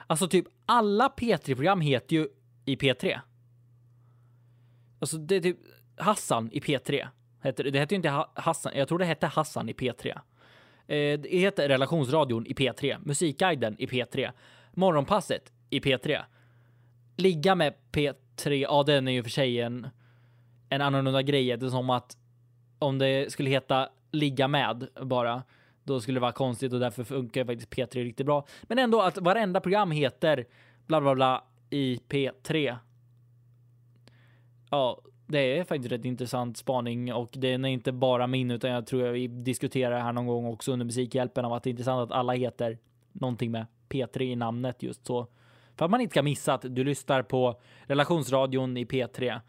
Alltså 0.06 0.28
typ 0.28 0.46
alla 0.66 1.08
P3-program 1.08 1.80
heter 1.80 2.16
ju 2.16 2.28
i 2.64 2.76
P3. 2.76 3.20
Alltså 4.98 5.18
det 5.18 5.36
är 5.36 5.40
typ 5.40 5.58
Hassan 5.96 6.50
i 6.52 6.60
P3. 6.60 7.08
Det 7.42 7.78
heter 7.78 7.90
ju 7.90 7.96
inte 7.96 8.24
Hassan, 8.34 8.72
jag 8.76 8.88
tror 8.88 8.98
det 8.98 9.04
hette 9.04 9.26
Hassan 9.26 9.68
i 9.68 9.72
P3. 9.72 10.08
Eh, 10.08 11.20
det 11.20 11.38
heter 11.38 11.68
Relationsradion 11.68 12.46
i 12.46 12.52
P3, 12.52 12.96
Musikguiden 13.04 13.76
i 13.78 13.86
P3, 13.86 14.32
Morgonpasset 14.72 15.52
i 15.70 15.80
P3. 15.80 16.22
Ligga 17.16 17.54
med 17.54 17.74
P3, 17.92 18.50
ja 18.50 18.82
den 18.82 19.08
är 19.08 19.12
ju 19.12 19.22
för 19.22 19.30
sig 19.30 19.60
en, 19.60 19.88
en 20.68 20.80
annorlunda 20.80 21.22
grej. 21.22 21.56
Det 21.56 21.66
är 21.66 21.70
som 21.70 21.90
att 21.90 22.16
om 22.78 22.98
det 22.98 23.32
skulle 23.32 23.50
heta 23.50 23.88
ligga 24.12 24.48
med 24.48 24.88
bara, 25.02 25.42
då 25.86 26.00
skulle 26.00 26.16
det 26.16 26.20
vara 26.20 26.32
konstigt 26.32 26.72
och 26.72 26.80
därför 26.80 27.04
funkar 27.04 27.44
faktiskt 27.44 27.70
P3 27.70 28.04
riktigt 28.04 28.26
bra. 28.26 28.46
Men 28.62 28.78
ändå 28.78 29.00
att 29.02 29.18
varenda 29.18 29.60
program 29.60 29.90
heter 29.90 30.46
bla 30.86 31.00
bla 31.00 31.14
bla 31.14 31.44
i 31.70 32.00
P3. 32.08 32.76
Ja, 34.70 35.00
det 35.26 35.58
är 35.58 35.64
faktiskt 35.64 35.92
rätt 35.92 36.04
intressant 36.04 36.56
spaning 36.56 37.12
och 37.12 37.30
den 37.32 37.64
är 37.64 37.68
inte 37.68 37.92
bara 37.92 38.26
min 38.26 38.50
utan 38.50 38.70
jag 38.70 38.86
tror 38.86 39.08
vi 39.08 39.26
diskuterar 39.26 40.00
här 40.00 40.12
någon 40.12 40.26
gång 40.26 40.46
också 40.46 40.72
under 40.72 40.86
Musikhjälpen 40.86 41.44
av 41.44 41.52
att 41.52 41.62
det 41.62 41.68
är 41.68 41.70
intressant 41.70 42.10
att 42.10 42.18
alla 42.18 42.32
heter 42.32 42.78
någonting 43.12 43.50
med 43.50 43.66
P3 43.88 44.22
i 44.22 44.36
namnet 44.36 44.82
just 44.82 45.06
så. 45.06 45.26
För 45.76 45.84
att 45.84 45.90
man 45.90 46.00
inte 46.00 46.12
ska 46.12 46.22
missa 46.22 46.54
att 46.54 46.64
du 46.68 46.84
lyssnar 46.84 47.22
på 47.22 47.60
relationsradion 47.84 48.76
i 48.76 48.84
P3 48.84 49.40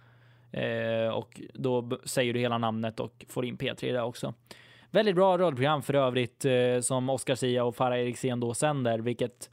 eh, 0.52 1.14
och 1.14 1.42
då 1.54 2.00
säger 2.04 2.34
du 2.34 2.40
hela 2.40 2.58
namnet 2.58 3.00
och 3.00 3.26
får 3.30 3.46
in 3.46 3.58
P3 3.58 3.94
där 3.94 4.04
också. 4.04 4.34
Väldigt 4.92 5.16
bra 5.16 5.38
radioprogram 5.38 5.82
för 5.82 5.94
övrigt 5.94 6.46
eh, 6.46 6.80
som 6.82 7.10
Oscar 7.10 7.36
Sia 7.36 7.64
och 7.64 7.76
Farah 7.76 8.00
Eriksen 8.00 8.40
då 8.40 8.54
sänder, 8.54 9.00
vilket 9.00 9.50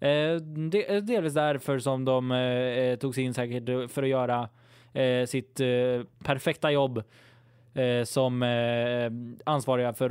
eh, 0.00 0.10
eh, 0.10 1.02
delvis 1.02 1.34
därför 1.34 1.78
som 1.78 2.04
de 2.04 2.32
eh, 2.32 2.38
eh, 2.38 2.98
tog 2.98 3.14
sig 3.14 3.24
in 3.24 3.34
säkert 3.34 3.90
för 3.90 4.02
att 4.02 4.08
göra 4.08 4.48
eh, 4.92 5.26
sitt 5.26 5.60
eh, 5.60 5.66
perfekta 6.24 6.70
jobb 6.70 7.02
eh, 7.74 8.04
som 8.04 8.42
eh, 8.42 9.10
ansvariga 9.52 9.92
för 9.92 10.04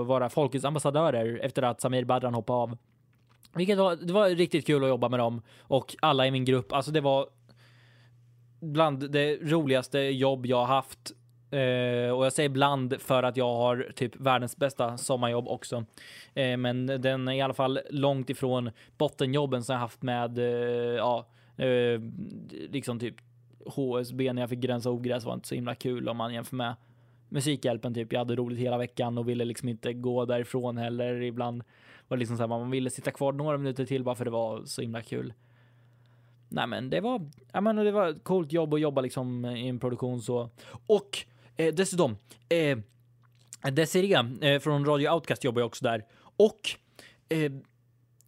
att 0.00 0.06
vara 0.06 0.28
folkets 0.28 0.64
ambassadörer 0.64 1.38
efter 1.42 1.62
att 1.62 1.80
Samir 1.80 2.04
Badran 2.04 2.34
hoppade 2.34 2.58
av. 2.58 2.78
Vilket 3.54 3.78
var, 3.78 3.96
det 3.96 4.12
var 4.12 4.28
riktigt 4.28 4.66
kul 4.66 4.82
att 4.82 4.88
jobba 4.88 5.08
med 5.08 5.20
dem 5.20 5.42
och 5.60 5.96
alla 6.00 6.26
i 6.26 6.30
min 6.30 6.44
grupp. 6.44 6.72
Alltså 6.72 6.90
det 6.90 7.00
var 7.00 7.26
bland 8.60 9.10
det 9.10 9.36
roligaste 9.36 9.98
jobb 9.98 10.46
jag 10.46 10.64
haft 10.64 11.12
Eh, 11.50 12.10
och 12.10 12.26
jag 12.26 12.32
säger 12.32 12.48
bland 12.48 13.00
för 13.00 13.22
att 13.22 13.36
jag 13.36 13.54
har 13.54 13.92
typ 13.94 14.16
världens 14.16 14.56
bästa 14.56 14.96
sommarjobb 14.96 15.48
också. 15.48 15.84
Eh, 16.34 16.56
men 16.56 16.86
den 16.86 17.28
är 17.28 17.32
i 17.32 17.40
alla 17.40 17.54
fall 17.54 17.80
långt 17.90 18.30
ifrån 18.30 18.70
bottenjobben 18.98 19.64
som 19.64 19.72
jag 19.72 19.80
haft 19.80 20.02
med, 20.02 20.38
eh, 20.38 20.44
ja, 20.96 21.26
eh, 21.56 22.00
liksom 22.70 22.98
typ 22.98 23.14
HSB 23.66 24.32
när 24.32 24.42
jag 24.42 24.50
fick 24.50 24.58
gränsa 24.58 24.90
ogräs 24.90 25.24
var 25.24 25.34
inte 25.34 25.48
så 25.48 25.54
himla 25.54 25.74
kul 25.74 26.08
om 26.08 26.16
man 26.16 26.34
jämför 26.34 26.56
med 26.56 26.74
Musikhjälpen 27.28 27.94
typ. 27.94 28.12
Jag 28.12 28.18
hade 28.18 28.36
roligt 28.36 28.58
hela 28.58 28.78
veckan 28.78 29.18
och 29.18 29.28
ville 29.28 29.44
liksom 29.44 29.68
inte 29.68 29.92
gå 29.92 30.24
därifrån 30.24 30.76
heller. 30.76 31.22
Ibland 31.22 31.62
var 32.08 32.16
det 32.16 32.18
liksom 32.18 32.36
så 32.36 32.42
här, 32.42 32.48
man 32.48 32.70
ville 32.70 32.90
sitta 32.90 33.10
kvar 33.10 33.32
några 33.32 33.58
minuter 33.58 33.84
till 33.84 34.04
bara 34.04 34.14
för 34.14 34.24
det 34.24 34.30
var 34.30 34.64
så 34.64 34.82
himla 34.82 35.02
kul. 35.02 35.32
Nej, 36.48 36.66
men 36.66 36.90
det 36.90 37.00
var, 37.00 37.30
ja, 37.52 37.60
men 37.60 37.76
det 37.76 37.90
var 37.90 38.08
ett 38.08 38.24
coolt 38.24 38.52
jobb 38.52 38.74
att 38.74 38.80
jobba 38.80 39.00
liksom 39.00 39.44
i 39.44 39.68
en 39.68 39.78
produktion 39.78 40.20
så. 40.20 40.50
Och 40.86 41.26
Eh, 41.58 41.74
dessutom, 41.74 42.16
eh, 42.48 42.78
Desiree 43.72 44.38
eh, 44.42 44.60
från 44.60 44.84
Radio 44.84 45.10
Outcast 45.10 45.44
jobbar 45.44 45.60
ju 45.60 45.66
också 45.66 45.84
där. 45.84 46.04
Och 46.20 46.60
eh, 47.28 47.52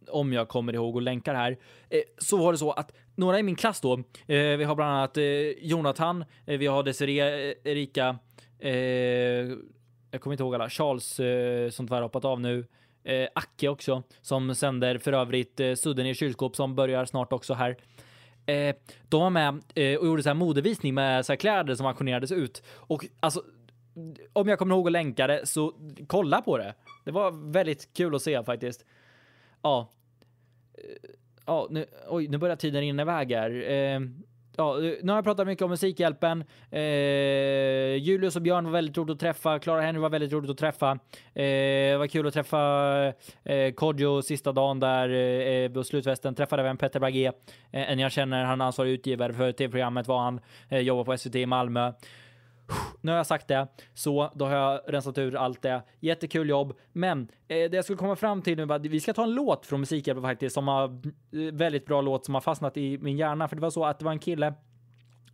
om 0.09 0.33
jag 0.33 0.47
kommer 0.47 0.73
ihåg 0.73 0.95
och 0.95 1.01
länkar 1.01 1.35
här, 1.35 1.57
eh, 1.89 2.01
så 2.17 2.37
var 2.37 2.51
det 2.51 2.57
så 2.57 2.71
att 2.71 2.91
några 3.15 3.39
i 3.39 3.43
min 3.43 3.55
klass 3.55 3.81
då, 3.81 3.93
eh, 4.27 4.57
vi 4.57 4.63
har 4.63 4.75
bland 4.75 4.91
annat 4.91 5.17
eh, 5.17 5.23
Jonathan, 5.61 6.25
eh, 6.45 6.57
vi 6.57 6.67
har 6.67 6.83
Desiree, 6.83 7.49
eh, 7.49 7.55
Erika, 7.63 8.19
eh, 8.59 8.71
jag 10.11 10.21
kommer 10.21 10.33
inte 10.33 10.43
ihåg 10.43 10.55
alla, 10.55 10.69
Charles 10.69 11.19
eh, 11.19 11.69
som 11.69 11.87
tyvärr 11.87 12.01
hoppat 12.01 12.25
av 12.25 12.41
nu, 12.41 12.65
Acke 13.35 13.67
också, 13.67 14.03
som 14.21 14.55
sänder 14.55 14.97
för 14.97 15.13
övrigt 15.13 15.61
Sudden 15.75 16.05
i 16.05 16.15
kylskåp 16.15 16.55
som 16.55 16.75
börjar 16.75 17.05
snart 17.05 17.33
också 17.33 17.53
här. 17.53 17.77
Eh, 18.51 18.75
de 19.09 19.21
var 19.21 19.29
med 19.29 19.61
eh, 19.75 19.99
och 19.99 20.05
gjorde 20.05 20.23
så 20.23 20.29
här 20.29 20.33
modevisning 20.33 20.93
med 20.93 21.25
så 21.25 21.31
här 21.31 21.37
kläder 21.37 21.75
som 21.75 21.85
auktionerades 21.85 22.31
ut. 22.31 22.63
Och 22.67 23.05
alltså, 23.19 23.43
om 24.33 24.47
jag 24.47 24.59
kommer 24.59 24.75
ihåg 24.75 24.87
att 24.87 24.91
länka 24.91 25.27
det 25.27 25.45
så 25.45 25.73
kolla 26.07 26.41
på 26.41 26.57
det. 26.57 26.73
Det 27.03 27.11
var 27.11 27.51
väldigt 27.51 27.93
kul 27.93 28.15
att 28.15 28.21
se 28.21 28.43
faktiskt. 28.43 28.85
Ja. 29.61 29.89
Eh, 30.73 31.09
ja, 31.45 31.67
nu, 31.69 31.85
oj, 32.07 32.27
nu 32.27 32.37
börjar 32.37 32.55
tiden 32.55 32.81
rinna 32.81 33.01
iväg 33.01 33.31
här. 33.31 33.71
Eh, 33.71 33.99
ja, 34.61 34.77
eh, 34.77 34.93
nu 35.03 35.11
har 35.11 35.17
jag 35.17 35.25
pratat 35.25 35.47
mycket 35.47 35.63
om 35.63 35.69
Musikhjälpen. 35.69 36.43
Eh, 36.71 36.81
Julius 37.95 38.35
och 38.35 38.41
Björn 38.41 38.65
var 38.65 38.71
väldigt 38.71 38.97
roligt 38.97 39.13
att 39.13 39.19
träffa. 39.19 39.59
Clara 39.59 39.81
Henry 39.81 40.01
var 40.01 40.09
väldigt 40.09 40.33
roligt 40.33 40.49
att 40.49 40.57
träffa. 40.57 40.91
Eh, 40.91 41.01
det 41.33 41.97
var 41.97 42.07
kul 42.07 42.27
att 42.27 42.33
träffa 42.33 42.59
eh, 43.43 43.73
Kodjo 43.75 44.21
sista 44.21 44.51
dagen 44.51 44.79
där 44.79 45.09
eh, 45.09 45.69
på 45.69 45.83
slutfesten. 45.83 46.35
Träffade 46.35 46.61
även 46.61 46.77
Petter 46.77 46.99
Bagge, 46.99 47.31
eh, 47.71 47.91
en 47.91 47.99
jag 47.99 48.11
känner. 48.11 48.43
Han 48.43 48.61
är 48.61 48.65
ansvarig 48.65 48.91
utgivare 48.91 49.33
för 49.33 49.51
tv-programmet 49.51 50.07
var 50.07 50.19
han. 50.19 50.39
Eh, 50.69 50.79
jobbar 50.79 51.03
på 51.03 51.17
SVT 51.17 51.35
i 51.35 51.45
Malmö. 51.45 51.93
Nu 53.01 53.11
har 53.11 53.17
jag 53.17 53.27
sagt 53.27 53.47
det, 53.47 53.67
så 53.93 54.31
då 54.35 54.45
har 54.45 54.55
jag 54.55 54.81
rensat 54.87 55.17
ur 55.17 55.35
allt 55.35 55.61
det. 55.61 55.81
Jättekul 55.99 56.49
jobb, 56.49 56.73
men 56.91 57.21
eh, 57.47 57.69
det 57.69 57.73
jag 57.73 57.83
skulle 57.83 57.97
komma 57.97 58.15
fram 58.15 58.41
till 58.41 58.57
nu 58.57 58.65
var 58.65 58.75
att 58.75 58.85
vi 58.85 58.99
ska 58.99 59.13
ta 59.13 59.23
en 59.23 59.33
låt 59.33 59.65
från 59.65 59.79
Musikhjälpen 59.79 60.23
faktiskt, 60.23 60.53
som 60.53 60.67
har 60.67 60.83
eh, 60.83 61.53
väldigt 61.53 61.85
bra 61.85 62.01
låt 62.01 62.25
som 62.25 62.33
har 62.33 62.41
fastnat 62.41 62.77
i 62.77 62.97
min 62.97 63.17
hjärna. 63.17 63.47
För 63.47 63.55
det 63.55 63.61
var 63.61 63.69
så 63.69 63.85
att 63.85 63.99
det 63.99 64.05
var 64.05 64.11
en 64.11 64.19
kille 64.19 64.53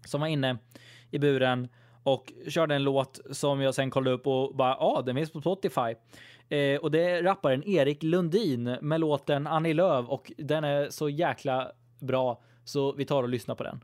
som 0.06 0.22
var 0.22 0.28
inne 0.28 0.58
i 1.12 1.20
buren 1.20 1.68
och 2.04 2.34
körde 2.48 2.76
en 2.76 2.84
låt 2.84 3.20
som 3.32 3.62
jag 3.62 3.76
sen 3.76 3.90
kollade 3.90 4.16
upp 4.16 4.28
och 4.28 4.56
bara, 4.56 4.70
ja, 4.70 4.96
ah, 4.98 5.02
den 5.02 5.16
finns 5.16 5.32
på 5.32 5.42
Spotify. 5.42 5.96
Eh, 6.50 6.80
och 6.80 6.92
det 6.92 7.10
är 7.10 7.24
rapparen 7.24 7.64
Erik 7.64 8.04
Lundin 8.04 8.78
med 8.82 9.00
låten 9.00 9.48
Annie 9.48 9.74
Lööf 9.74 10.10
och 10.10 10.32
den 10.38 10.64
är 10.64 10.90
så 10.90 11.10
jäkla 11.10 11.72
bra 12.00 12.42
så 12.64 12.92
vi 12.92 13.06
tar 13.06 13.24
och 13.24 13.30
lyssnar 13.30 13.56
på 13.56 13.64
den. 13.64 13.82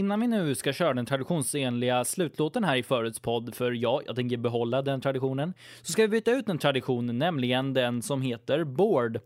Innan 0.00 0.20
vi 0.20 0.26
nu 0.26 0.54
ska 0.54 0.72
köra 0.72 0.94
den 0.94 1.06
traditionsenliga 1.06 2.04
slutlåten 2.04 2.64
här 2.64 2.76
i 2.76 2.82
Förets 2.82 3.18
podd, 3.18 3.54
för 3.54 3.72
ja, 3.72 4.02
jag 4.06 4.16
tänker 4.16 4.36
behålla 4.36 4.82
den 4.82 5.00
traditionen, 5.00 5.54
så 5.82 5.92
ska 5.92 6.02
vi 6.02 6.08
byta 6.08 6.30
ut 6.30 6.48
en 6.48 6.58
tradition, 6.58 7.18
nämligen 7.18 7.74
den 7.74 8.02
som 8.02 8.22
heter 8.22 8.64
Board, 8.64 9.20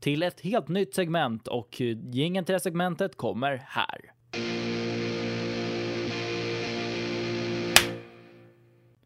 till 0.00 0.22
ett 0.22 0.40
helt 0.40 0.68
nytt 0.68 0.94
segment 0.94 1.48
och 1.48 1.80
eh, 1.80 1.96
gingen 2.10 2.44
till 2.44 2.52
det 2.52 2.60
segmentet 2.60 3.16
kommer 3.16 3.62
här. 3.66 4.12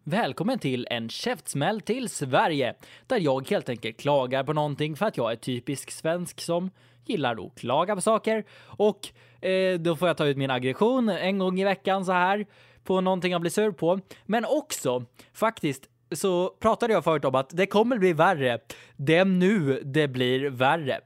Välkommen 0.07 0.59
till 0.59 0.87
en 0.91 1.09
käftsmäll 1.09 1.81
till 1.81 2.09
Sverige, 2.09 2.75
där 3.07 3.21
jag 3.21 3.51
helt 3.51 3.69
enkelt 3.69 4.01
klagar 4.01 4.45
på 4.45 4.53
någonting 4.53 4.97
för 4.97 5.07
att 5.07 5.17
jag 5.17 5.33
är 5.33 5.37
typisk 5.37 5.91
svensk 5.91 6.41
som 6.41 6.71
gillar 7.05 7.47
att 7.47 7.55
klaga 7.55 7.95
på 7.95 8.01
saker 8.01 8.45
och 8.67 9.09
eh, 9.45 9.79
då 9.79 9.97
får 9.97 10.09
jag 10.09 10.17
ta 10.17 10.27
ut 10.27 10.37
min 10.37 10.51
aggression 10.51 11.09
en 11.09 11.39
gång 11.39 11.61
i 11.61 11.65
veckan 11.65 12.05
så 12.05 12.13
här 12.13 12.47
på 12.85 13.01
någonting 13.01 13.33
jag 13.33 13.41
blir 13.41 13.51
sur 13.51 13.71
på. 13.71 14.01
Men 14.25 14.45
också 14.45 15.05
faktiskt 15.33 15.89
så 16.13 16.49
pratade 16.49 16.93
jag 16.93 17.05
förut 17.05 17.25
om 17.25 17.35
att 17.35 17.51
det 17.51 17.67
kommer 17.67 17.99
bli 17.99 18.13
värre. 18.13 18.59
Det 18.97 19.17
är 19.17 19.25
nu 19.25 19.83
det 19.85 20.09
blir 20.09 20.51
värre. 20.51 21.01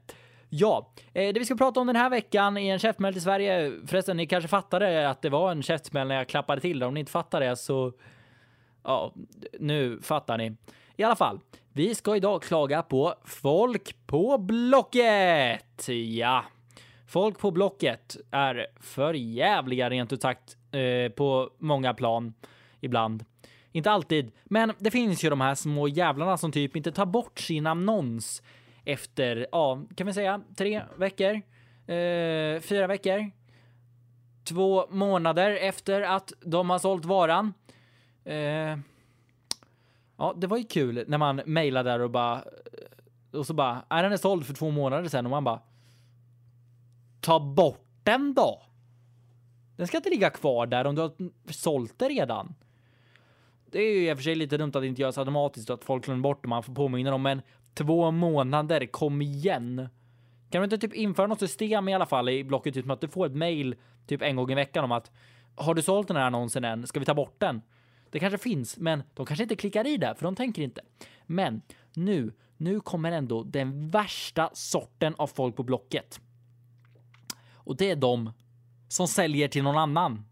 Ja, 0.49 0.93
eh, 1.13 1.33
det 1.33 1.41
vi 1.41 1.45
ska 1.45 1.57
prata 1.57 1.81
om 1.81 1.87
den 1.87 1.97
här 1.97 2.11
veckan 2.11 2.57
i 2.57 2.69
en 2.69 2.79
käftsmäll 2.79 3.13
till 3.13 3.23
Sverige. 3.23 3.73
Förresten, 3.87 4.17
ni 4.17 4.27
kanske 4.27 4.49
fattade 4.49 5.11
att 5.11 5.23
det 5.23 5.31
var 5.31 5.51
en 5.51 5.63
käftsmäll 5.63 6.09
när 6.09 6.15
jag 6.15 6.29
klappade 6.29 6.61
till 6.61 6.79
det. 6.79 6.87
Om 6.87 6.95
ni 6.95 7.01
inte 7.01 7.13
fattar 7.13 7.41
det 7.41 7.57
så... 7.57 7.93
Ja, 8.89 9.13
nu 9.61 10.01
fattar 10.03 10.39
ni. 10.39 10.57
I 10.97 11.03
alla 11.03 11.17
fall, 11.17 11.41
vi 11.73 11.95
ska 11.95 12.17
idag 12.17 12.43
klaga 12.43 12.83
på 12.83 13.15
folk 13.25 14.07
på 14.07 14.39
Blocket. 14.39 15.89
Ja, 15.89 16.45
folk 17.07 17.39
på 17.39 17.51
Blocket 17.51 18.17
är 18.31 18.67
för 18.81 19.15
jävliga 19.15 19.91
rent 19.91 20.13
ut 20.13 20.23
sagt 20.23 20.57
eh, 20.73 21.13
på 21.13 21.51
många 21.59 21.95
plan 21.95 22.35
ibland. 22.81 23.25
Inte 23.73 23.91
alltid, 23.91 24.33
men 24.45 24.73
det 24.79 24.91
finns 24.91 25.25
ju 25.25 25.31
de 25.31 25.41
här 25.41 25.55
små 25.55 25.89
jävlarna 25.89 26.37
som 26.37 26.53
typ 26.53 26.77
inte 26.77 26.93
tar 26.93 27.07
bort 27.07 27.39
sin 27.39 27.67
annons 27.67 28.43
efter, 28.85 29.47
ja, 29.53 29.83
kan 29.97 30.07
vi 30.07 30.13
säga 30.13 30.41
tre 30.57 30.83
veckor, 30.97 31.35
eh, 31.95 32.61
fyra 32.61 32.87
veckor, 32.87 33.31
två 34.45 34.87
månader 34.91 35.51
efter 35.51 36.03
att 36.03 36.33
de 36.41 36.71
har 36.71 36.79
sålt 36.79 37.05
varan. 37.05 37.55
Eh, 38.29 38.79
ja, 40.17 40.35
det 40.37 40.47
var 40.47 40.57
ju 40.57 40.65
kul 40.65 41.05
när 41.09 41.19
man 41.19 41.41
mejlade 41.47 41.91
där 41.91 42.01
och 42.01 42.11
bara 42.11 42.45
och 43.33 43.47
så 43.47 43.55
bara, 43.55 43.85
är 43.89 44.03
den 44.03 44.13
är 44.13 44.17
såld 44.17 44.47
för 44.47 44.55
två 44.55 44.71
månader 44.71 45.09
sedan 45.09 45.27
och 45.27 45.31
man 45.31 45.45
bara 45.45 45.61
ta 47.21 47.41
bort 47.41 47.87
den 48.03 48.35
då. 48.35 48.63
Den 49.77 49.87
ska 49.87 49.97
inte 49.97 50.11
ligga 50.11 50.31
kvar 50.31 50.67
där 50.67 50.85
om 50.85 50.95
du 50.95 51.01
har 51.01 51.13
sålt 51.53 51.99
det 51.99 52.09
redan. 52.09 52.55
Det 53.71 53.79
är 53.79 53.95
ju 53.95 54.11
i 54.11 54.13
och 54.13 54.19
för 54.19 54.23
sig 54.23 54.35
lite 54.35 54.57
dumt 54.57 54.73
att 54.75 54.83
det 54.83 54.87
inte 54.87 55.03
görs 55.03 55.19
automatiskt 55.19 55.71
och 55.71 55.75
att 55.75 55.85
folk 55.85 56.05
glömmer 56.05 56.23
bort 56.23 56.43
det. 56.43 56.49
Man 56.49 56.63
får 56.63 56.75
påminna 56.75 57.11
dem, 57.11 57.23
men 57.23 57.43
två 57.75 58.11
månader, 58.11 58.87
kom 58.87 59.23
igen. 59.23 59.89
Kan 60.51 60.61
du 60.61 60.65
inte 60.65 60.79
typ 60.79 60.95
införa 60.95 61.27
något 61.27 61.41
system 61.41 61.89
i 61.89 61.95
alla 61.95 62.07
fall 62.07 62.29
i 62.29 62.45
blocket, 62.45 62.75
typ 62.75 62.91
att 62.91 63.01
du 63.01 63.09
får 63.09 63.27
ett 63.27 63.35
mail 63.35 63.77
typ 64.07 64.23
en 64.23 64.37
gång 64.37 64.51
i 64.51 64.55
veckan 64.55 64.85
om 64.85 64.93
att 64.93 65.11
har 65.57 65.75
du 65.75 65.83
sålt 65.83 66.09
den 66.09 66.17
här 66.17 66.25
annonsen 66.25 66.65
än? 66.65 66.87
Ska 66.87 67.01
vi 67.01 67.07
ta 67.07 67.15
bort 67.15 67.35
den? 67.39 67.63
Det 68.11 68.19
kanske 68.19 68.39
finns, 68.39 68.77
men 68.77 69.03
de 69.15 69.27
kanske 69.27 69.43
inte 69.43 69.57
klickar 69.57 69.87
i 69.87 69.97
det, 69.97 70.15
för 70.15 70.25
de 70.25 70.37
tänker 70.37 70.63
inte. 70.63 70.81
Men 71.27 71.63
nu, 71.95 72.33
nu 72.57 72.81
kommer 72.81 73.13
ändå 73.13 73.43
den 73.43 73.91
värsta 73.91 74.51
sorten 74.53 75.15
av 75.19 75.27
folk 75.27 75.57
på 75.57 75.63
Blocket. 75.63 76.21
Och 77.55 77.77
det 77.77 77.91
är 77.91 77.97
de 77.97 78.33
som 78.89 79.09
säljer 79.09 79.49
till 79.49 79.63
någon 79.63 79.79
annan. 79.79 80.25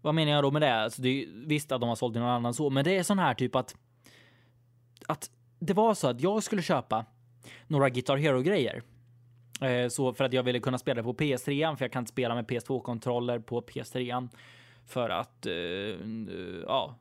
Vad 0.00 0.14
menar 0.14 0.32
jag 0.32 0.44
då 0.44 0.50
med 0.50 0.62
det? 0.62 0.74
Alltså 0.74 1.02
det 1.02 1.08
är 1.08 1.26
visst 1.46 1.72
att 1.72 1.80
de 1.80 1.88
har 1.88 1.96
sålt 1.96 2.14
till 2.14 2.20
någon 2.20 2.30
annan 2.30 2.54
så, 2.54 2.70
men 2.70 2.84
det 2.84 2.96
är 2.96 3.02
sån 3.02 3.18
här 3.18 3.34
typ 3.34 3.56
att 3.56 3.76
att 5.06 5.30
det 5.58 5.72
var 5.72 5.94
så 5.94 6.08
att 6.08 6.20
jag 6.20 6.42
skulle 6.42 6.62
köpa 6.62 7.06
några 7.66 7.88
Guitar 7.88 8.16
Hero 8.16 8.40
grejer. 8.42 8.82
Eh, 9.60 9.88
så 9.88 10.14
för 10.14 10.24
att 10.24 10.32
jag 10.32 10.42
ville 10.42 10.60
kunna 10.60 10.78
spela 10.78 11.02
på 11.02 11.14
PS3 11.14 11.76
för 11.76 11.84
jag 11.84 11.92
kan 11.92 12.02
inte 12.02 12.12
spela 12.12 12.34
med 12.34 12.46
PS2 12.46 12.82
kontroller 12.82 13.38
på 13.38 13.60
PS3 13.62 14.28
för 14.86 15.10
att 15.10 15.46
eh, 15.46 15.52
ja, 16.66 16.94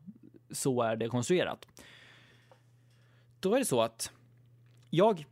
så 0.51 0.81
är 0.81 0.95
det 0.95 1.07
konstruerat. 1.07 1.67
Då 3.39 3.55
är 3.55 3.59
det 3.59 3.65
så 3.65 3.81
att 3.81 4.11
jag 4.89 5.25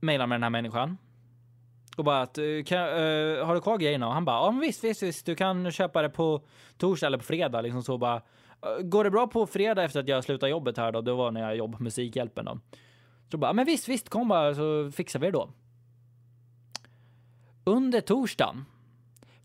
mejlar 0.00 0.26
med 0.26 0.34
den 0.34 0.42
här 0.42 0.50
människan 0.50 0.96
och 1.96 2.04
bara 2.04 2.22
att 2.22 2.38
eh, 2.38 2.44
kan, 2.66 2.88
uh, 2.88 3.44
har 3.44 3.54
du 3.54 3.60
kvar 3.60 3.78
grejerna? 3.78 4.06
Och 4.06 4.14
han 4.14 4.24
bara 4.24 4.46
ja, 4.46 4.50
men 4.50 4.60
visst, 4.60 4.84
visst, 4.84 5.02
visst, 5.02 5.26
du 5.26 5.34
kan 5.34 5.72
köpa 5.72 6.02
det 6.02 6.08
på 6.08 6.42
torsdag 6.78 7.06
eller 7.06 7.18
på 7.18 7.24
fredag 7.24 7.60
liksom 7.60 7.82
så 7.82 7.98
bara. 7.98 8.22
Går 8.82 9.04
det 9.04 9.10
bra 9.10 9.26
på 9.26 9.46
fredag 9.46 9.84
efter 9.84 10.00
att 10.00 10.08
jag 10.08 10.24
slutar 10.24 10.48
jobbet 10.48 10.76
här 10.76 10.92
då? 10.92 11.00
Det 11.00 11.12
var 11.12 11.30
när 11.30 11.40
jag 11.40 11.56
jobbade 11.56 11.76
på 11.76 11.82
Musikhjälpen 11.82 12.44
då. 12.44 12.58
Så 13.30 13.38
bara, 13.38 13.52
men 13.52 13.66
visst, 13.66 13.88
visst, 13.88 14.08
kom 14.08 14.28
bara 14.28 14.54
så 14.54 14.90
fixar 14.92 15.20
vi 15.20 15.26
det 15.26 15.32
då. 15.32 15.50
Under 17.64 18.00
torsdagen 18.00 18.64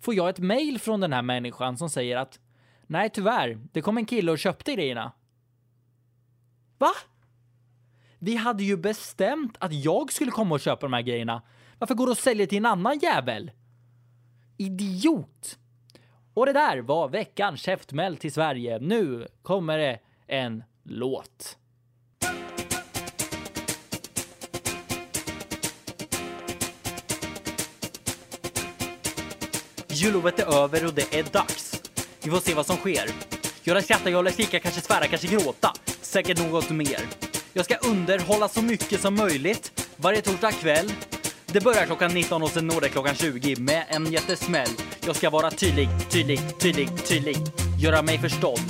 får 0.06 0.16
jag 0.16 0.30
ett 0.30 0.40
mail 0.40 0.80
från 0.80 1.00
den 1.00 1.14
här 1.14 1.22
människan 1.22 1.78
som 1.78 1.90
säger 1.90 2.18
att 2.18 2.40
nej, 2.88 3.10
tyvärr, 3.10 3.60
det 3.72 3.82
kom 3.82 3.98
en 3.98 4.06
kille 4.06 4.32
och 4.32 4.40
köpte 4.40 4.74
grejerna. 4.74 5.12
Va? 6.78 6.92
Vi 8.20 8.36
hade 8.36 8.64
ju 8.64 8.78
bestämt 8.78 9.58
att 9.60 9.74
jag 9.74 10.12
skulle 10.14 10.32
komma 10.32 10.56
och 10.56 10.62
köpa 10.62 10.86
de 10.86 10.94
här 10.94 11.02
grejerna. 11.02 11.42
Varför 11.80 11.96
går 11.96 12.06
du 12.06 12.12
och 12.12 12.18
säljer 12.18 12.48
till 12.48 12.58
en 12.58 12.66
annan 12.66 13.00
jävel? 13.00 13.52
Idiot! 14.58 15.60
Och 16.34 16.46
det 16.46 16.54
där 16.54 16.78
var 16.78 17.10
veckans 17.10 17.62
käftmäll 17.62 18.18
till 18.18 18.34
Sverige. 18.34 18.80
Nu 18.80 19.28
kommer 19.42 19.78
det 19.78 20.00
en 20.28 20.64
låt. 20.84 21.58
Jullovet 30.06 30.40
är 30.40 30.64
över 30.64 30.86
och 30.86 30.94
det 30.94 31.20
är 31.20 31.24
dags. 31.24 31.82
Vi 32.24 32.32
får 32.32 32.40
se 32.40 32.54
vad 32.54 32.66
som 32.66 32.78
sker. 32.78 33.10
Jag 33.64 33.74
lär 33.76 33.82
skratta, 33.82 34.10
jag 34.10 34.24
lär 34.24 34.32
skrika, 34.32 34.60
kanske 34.60 34.82
svära, 34.82 35.08
kanske 35.08 35.28
gråta. 35.28 35.74
Säkert 36.02 36.38
något 36.38 36.70
mer. 36.70 37.00
Jag 37.54 37.66
ska 37.66 37.76
underhålla 37.76 38.48
så 38.48 38.62
mycket 38.62 39.02
som 39.02 39.16
möjligt 39.16 39.86
varje 39.98 40.22
torsdag 40.22 40.52
kväll. 40.52 40.92
Det 41.46 41.64
börjar 41.64 41.86
klockan 41.86 42.14
19 42.14 42.44
och 42.44 42.50
sen 42.50 42.68
når 42.68 42.82
det 42.82 42.90
klockan 42.90 43.16
20 43.16 43.56
med 43.56 43.86
en 43.90 44.12
jättesmäll. 44.12 44.70
Jag 45.06 45.16
ska 45.16 45.30
vara 45.30 45.52
tydlig, 45.52 45.90
tydlig, 46.10 46.40
tydlig, 46.60 46.90
tydlig. 47.06 47.38
Göra 47.80 48.02
mig 48.02 48.18
förstådd. 48.18 48.62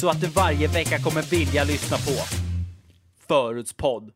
Så 0.00 0.08
att 0.08 0.20
du 0.20 0.26
varje 0.26 0.68
vecka 0.68 0.98
kommer 0.98 1.22
vilja 1.22 1.64
lyssna 1.64 1.96
på 1.96 2.12
Förutspodd. 3.28 4.10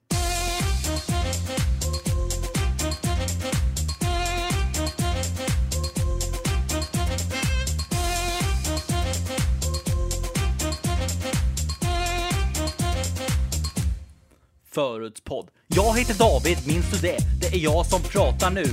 Förutspodd. 14.74 15.48
Jag 15.66 15.98
heter 15.98 16.14
David, 16.14 16.58
minns 16.66 16.90
du 16.90 16.98
det? 17.08 17.18
Det 17.40 17.46
är 17.46 17.60
jag 17.60 17.86
som 17.86 18.02
pratar 18.02 18.50
nu. 18.50 18.64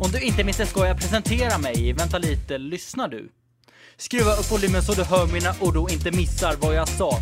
Om 0.00 0.10
du 0.12 0.20
inte 0.20 0.44
minns 0.44 0.56
det 0.56 0.66
ska 0.66 0.86
jag 0.86 0.96
presentera 0.96 1.58
mig. 1.58 1.92
Vänta 1.92 2.18
lite, 2.18 2.58
lyssnar 2.58 3.08
du? 3.08 3.28
Skruva 3.96 4.32
upp 4.32 4.52
volymen 4.52 4.82
så 4.82 4.92
du 4.92 5.04
hör 5.04 5.26
mina 5.26 5.54
ord 5.60 5.76
och 5.76 5.90
inte 5.90 6.10
missar 6.10 6.54
vad 6.60 6.74
jag 6.74 6.88
sa. 6.88 7.18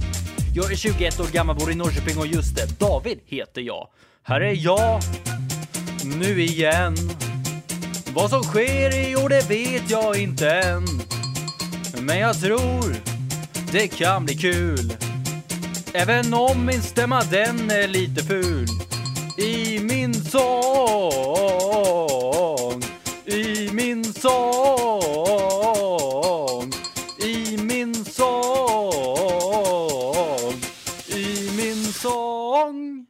Jag 0.55 0.73
är 0.73 0.77
21 0.77 1.21
år 1.21 1.27
gammal, 1.33 1.57
bor 1.57 1.71
i 1.71 1.75
Norrköping 1.75 2.19
och 2.19 2.27
just 2.27 2.57
det, 2.57 2.81
David 2.81 3.19
heter 3.27 3.61
jag. 3.61 3.89
Här 4.23 4.41
är 4.41 4.65
jag, 4.65 5.01
nu 6.05 6.43
igen. 6.43 6.97
Vad 8.15 8.31
som 8.31 8.43
sker 8.43 9.09
i 9.11 9.17
år 9.17 9.29
det 9.29 9.51
vet 9.51 9.91
jag 9.91 10.19
inte 10.19 10.51
än. 10.51 10.85
Men 12.01 12.19
jag 12.19 12.41
tror 12.41 12.95
det 13.73 13.89
kan 13.89 14.25
bli 14.25 14.35
kul. 14.35 15.06
Även 15.99 16.35
om 16.35 16.67
min 16.67 16.83
stämma 16.83 17.23
den 17.23 17.71
är 17.71 17.89
lite 17.89 18.25
ful. 18.25 18.67
I 19.39 19.81
min 19.81 20.15
sång, 20.15 20.43
i 23.25 23.71
min 23.73 24.05
sång, 24.05 24.33
i 27.21 27.57
min 27.59 27.95
sång, 28.05 28.33
i 31.09 31.51
min 31.57 31.85
sång. 31.85 33.07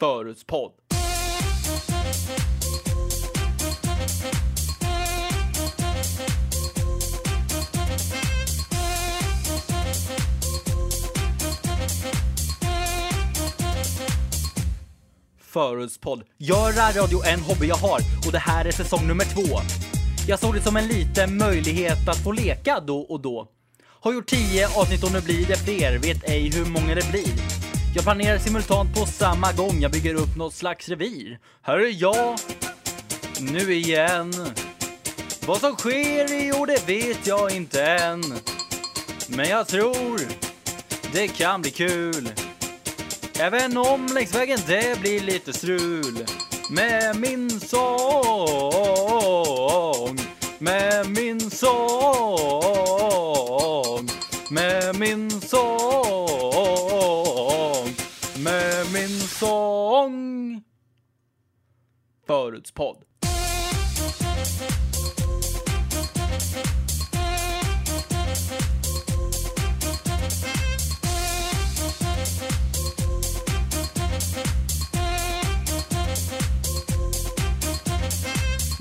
Förutspodd. 0.00 0.72
Förortspodd. 15.58 16.22
Göra 16.36 16.90
radio 17.00 17.24
en 17.26 17.40
hobby 17.40 17.66
jag 17.66 17.76
har 17.76 18.00
och 18.26 18.32
det 18.32 18.38
här 18.38 18.64
är 18.64 18.70
säsong 18.70 19.06
nummer 19.06 19.24
två. 19.24 19.58
Jag 20.28 20.38
såg 20.38 20.54
det 20.54 20.60
som 20.60 20.76
en 20.76 20.88
liten 20.88 21.38
möjlighet 21.38 22.08
att 22.08 22.24
få 22.24 22.32
leka 22.32 22.80
då 22.80 23.00
och 23.00 23.20
då. 23.20 23.48
Har 24.00 24.12
gjort 24.12 24.26
tio 24.26 24.66
avsnitt 24.66 25.04
och 25.04 25.12
nu 25.12 25.20
blir 25.20 25.46
det 25.46 25.56
fler, 25.56 25.98
vet 25.98 26.30
ej 26.30 26.50
hur 26.54 26.64
många 26.64 26.94
det 26.94 27.10
blir. 27.10 27.32
Jag 27.94 28.04
planerar 28.04 28.38
simultant 28.38 28.94
på 28.94 29.06
samma 29.06 29.52
gång, 29.52 29.80
jag 29.80 29.92
bygger 29.92 30.14
upp 30.14 30.36
något 30.36 30.54
slags 30.54 30.88
revir. 30.88 31.38
Här 31.62 31.78
är 31.78 32.02
jag, 32.02 32.38
nu 33.40 33.74
igen. 33.74 34.32
Vad 35.46 35.60
som 35.60 35.76
sker 35.76 36.44
i 36.44 36.52
år 36.52 36.66
det 36.66 36.88
vet 36.88 37.26
jag 37.26 37.52
inte 37.52 37.84
än. 37.84 38.22
Men 39.28 39.48
jag 39.48 39.68
tror 39.68 40.20
det 41.12 41.28
kan 41.28 41.62
bli 41.62 41.70
kul. 41.70 42.28
Även 43.40 43.76
om 43.76 44.06
längs 44.14 44.34
vägen 44.34 44.58
det 44.66 45.00
blir 45.00 45.20
lite 45.20 45.52
strul 45.52 46.26
med 46.70 47.16
min 47.20 47.60
sång, 47.60 47.78
med 50.58 51.10
min 51.10 51.50
sång, 51.50 51.68
med 54.50 54.98
min 54.98 55.30
sång, 55.30 56.46
med 58.36 58.92
min 58.92 59.20
sång. 59.20 60.62
Förutspodd. 62.26 63.07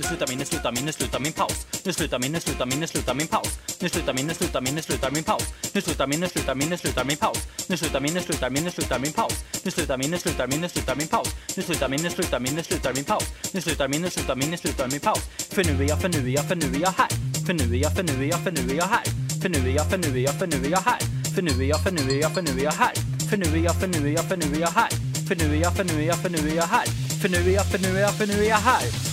Slutar 0.07 0.27
min, 0.27 0.37
nu 0.37 0.45
slutar 0.45 0.71
min, 0.71 0.85
nu 0.85 0.91
slutar 0.91 1.19
min 1.19 1.33
paus. 1.33 1.67
Nu 1.85 1.93
slutar 1.93 2.19
min, 2.19 2.31
nu 2.31 2.39
slutar 2.39 2.65
min, 2.65 2.79
nu 2.79 2.87
slutar 2.87 3.13
min 3.15 3.27
paus. 3.27 3.49
Nu 3.79 3.89
slutar 3.89 4.13
min, 4.13 4.27
nu 4.27 4.33
slutar 4.33 4.61
min, 4.61 4.75
nu 4.75 4.81
slutar 4.81 5.11
min 5.11 5.23
paus. 5.23 5.43
Nu 5.73 5.81
slutar 5.81 6.07
min, 6.07 6.19
nu 6.19 6.27
slutar 6.27 6.55
min, 6.55 6.69
nu 6.69 6.77
slutar 6.77 7.05
min 7.05 7.17
paus. 7.17 7.43
Nu 7.67 7.77
slutar 7.77 7.99
min, 7.99 8.13
nu 8.13 8.21
slutar 8.21 8.47
min, 8.47 8.63
nu 8.63 8.69
slutar 8.69 8.99
min 8.99 9.13
paus. 9.13 9.33
Nu 9.65 9.71
slutar 9.71 9.97
min, 9.97 10.11
nu 10.11 10.19
slutar 10.19 10.47
min, 10.47 10.61
nu 10.61 10.63
slutar 10.71 10.95
min 10.95 11.09
paus. 11.09 11.27
Nu 11.53 11.61
slutar 11.61 11.89
min, 11.89 12.01
nu 12.01 12.09
slutar 12.09 12.39
min, 12.39 12.55
nu 12.55 12.63
slutar 12.63 12.93
min 12.93 13.03
paus. 13.03 13.23
Nu 13.53 13.61
slutar 13.61 13.87
min, 13.87 14.01
nu 14.01 14.09
slutar 14.09 14.35
min, 14.35 14.49
nu 14.51 14.57
slutar 14.57 14.87
min 14.87 14.99
paus. 14.99 15.21
För 15.51 15.63
nu 15.63 15.83
är 15.83 15.89
jag, 15.89 16.01
för 16.01 16.09
nu 16.09 16.17
är 16.17 16.33
jag, 16.33 16.47
för 16.47 16.55
nu 16.55 16.65
är 16.65 16.81
jag 16.81 16.93
här. 16.97 17.09
För 17.45 17.53
nu 17.53 17.63
är 17.75 17.81
jag, 17.81 17.95
för 17.95 18.03
nu 18.03 18.23
är 18.23 18.27
jag, 18.27 18.43
för 18.43 18.51
nu 18.51 18.71
är 18.71 18.75
jag 18.75 18.87
här. 18.87 19.03
För 19.41 19.49
nu 19.49 19.69
är 19.69 19.73
jag, 19.75 19.89
för 19.91 19.97
nu 19.97 20.17
är 20.17 20.23
jag, 20.23 20.39
för 20.39 20.47
nu 20.47 20.57
är 20.65 20.69
jag 20.69 20.79
här. 20.79 20.99
För 21.29 21.41
nu 21.41 21.51
är 21.51 21.67
jag, 21.67 21.83
för 21.83 21.91
nu 21.91 22.17
är 22.17 22.21
jag, 22.21 22.31
för 22.31 22.41
nu 22.41 22.55
är 22.55 22.61
jag 22.61 22.71
här. 22.71 22.91
För 23.29 23.37
nu 23.37 23.45
är 23.55 23.61
jag, 23.61 23.75
för 23.75 23.87
nu 23.87 24.07
är 24.07 24.13
jag, 24.13 24.25
för 24.29 24.37
nu 24.37 24.45
är 24.55 24.59
jag 24.59 24.71
här. 24.71 24.89
För 25.27 25.35
nu 25.35 25.45
är 25.55 25.61
jag, 25.61 25.75
för 25.75 25.83
nu 25.83 26.01
är 26.01 26.07
jag, 26.07 26.17
för 26.17 26.29
nu 26.29 26.49
är 26.49 26.55
jag 26.55 26.67
här. 26.67 26.85
För 27.21 27.29
nu 27.29 27.37
är 27.37 27.53
jag, 27.53 27.65
för 27.71 27.79
nu 27.79 27.97
är 27.97 28.01
jag, 28.01 28.13
för 28.13 28.27
nu 28.27 28.33
är 28.33 28.49
jag 28.49 28.57
här. 28.57 29.06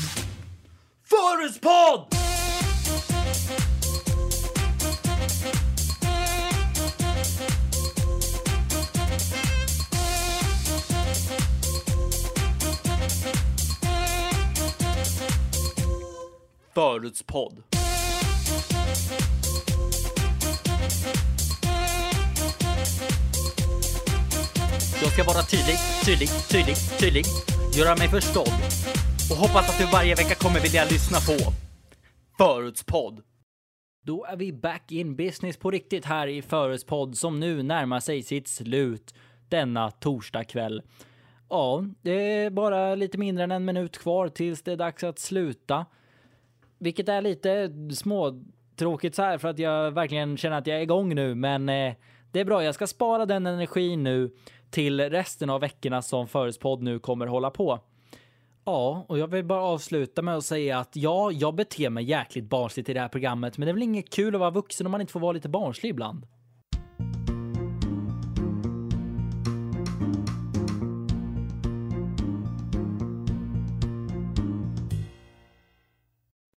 Förespodd! 1.15 2.15
Förutspodd. 16.75 17.62
Jag 25.03 25.12
ska 25.12 25.25
vara 25.25 25.43
tydlig, 25.43 25.79
tydlig, 26.05 26.29
tydlig, 26.49 26.77
tydlig. 26.99 27.25
Göra 27.75 27.97
mig 27.97 28.09
förstådd. 28.09 28.84
Och 29.35 29.41
hoppas 29.41 29.70
att 29.70 29.78
du 29.78 29.87
varje 29.93 30.14
vecka 30.14 30.35
kommer 30.35 30.61
vilja 30.61 30.85
lyssna 30.85 31.18
på 31.18 31.53
Förutspodd. 32.39 33.22
Då 34.03 34.24
är 34.24 34.37
vi 34.37 34.53
back 34.53 34.93
in 34.93 35.16
business 35.16 35.57
på 35.57 35.70
riktigt 35.70 36.05
här 36.05 36.26
i 36.26 36.43
Förutspodd 36.43 37.16
som 37.16 37.41
nu 37.41 37.62
närmar 37.62 38.01
sig 38.01 38.22
sitt 38.22 38.49
slut 38.49 39.14
denna 39.49 39.91
torsdag 39.91 40.45
kväll. 40.45 40.82
Ja, 41.51 41.85
det 42.03 42.11
är 42.11 42.51
bara 42.51 42.95
lite 42.95 43.18
mindre 43.18 43.45
än 43.45 43.51
en 43.51 43.64
minut 43.64 43.99
kvar 43.99 44.28
tills 44.28 44.62
det 44.62 44.72
är 44.72 44.76
dags 44.76 45.05
att 45.05 45.18
sluta. 45.18 45.87
Vilket 46.78 47.09
är 47.09 47.22
lite 47.22 47.70
småtråkigt 47.95 49.16
så 49.16 49.22
här 49.22 49.39
för 49.39 49.49
att 49.49 49.59
jag 49.59 49.91
verkligen 49.91 50.37
känner 50.37 50.59
att 50.59 50.66
jag 50.66 50.78
är 50.78 50.82
igång 50.82 51.14
nu, 51.14 51.35
men 51.35 51.68
eh, 51.68 51.95
det 52.32 52.41
är 52.41 52.45
bra. 52.45 52.64
Jag 52.64 52.74
ska 52.74 52.87
spara 52.87 53.26
den 53.26 53.47
energin 53.47 54.03
nu 54.03 54.30
till 54.70 55.01
resten 55.01 55.51
av 55.51 55.61
veckorna 55.61 56.03
som 56.03 56.28
Förutspodd 56.28 56.82
nu 56.82 56.99
kommer 56.99 57.26
hålla 57.26 57.51
på. 57.51 57.80
Ja, 58.65 59.05
och 59.09 59.19
jag 59.19 59.27
vill 59.27 59.45
bara 59.45 59.62
avsluta 59.62 60.23
med 60.23 60.37
att 60.37 60.45
säga 60.45 60.79
att 60.79 60.97
ja, 60.97 61.31
jag 61.31 61.55
beter 61.55 61.91
mig 61.91 62.05
jäkligt 62.05 62.45
barnsligt 62.45 62.89
i 62.89 62.95
det 62.95 63.01
här 63.01 63.09
programmet, 63.09 63.59
men 63.59 63.67
det 63.67 63.71
är 63.71 63.75
väl 63.75 63.83
inget 63.83 64.11
kul 64.11 64.35
att 64.35 64.41
vara 64.41 64.51
vuxen 64.51 64.87
om 64.87 64.91
man 64.91 65.01
inte 65.01 65.12
får 65.12 65.21
vara 65.21 65.33
lite 65.33 65.49
barnslig 65.49 65.91
ibland. 65.91 66.27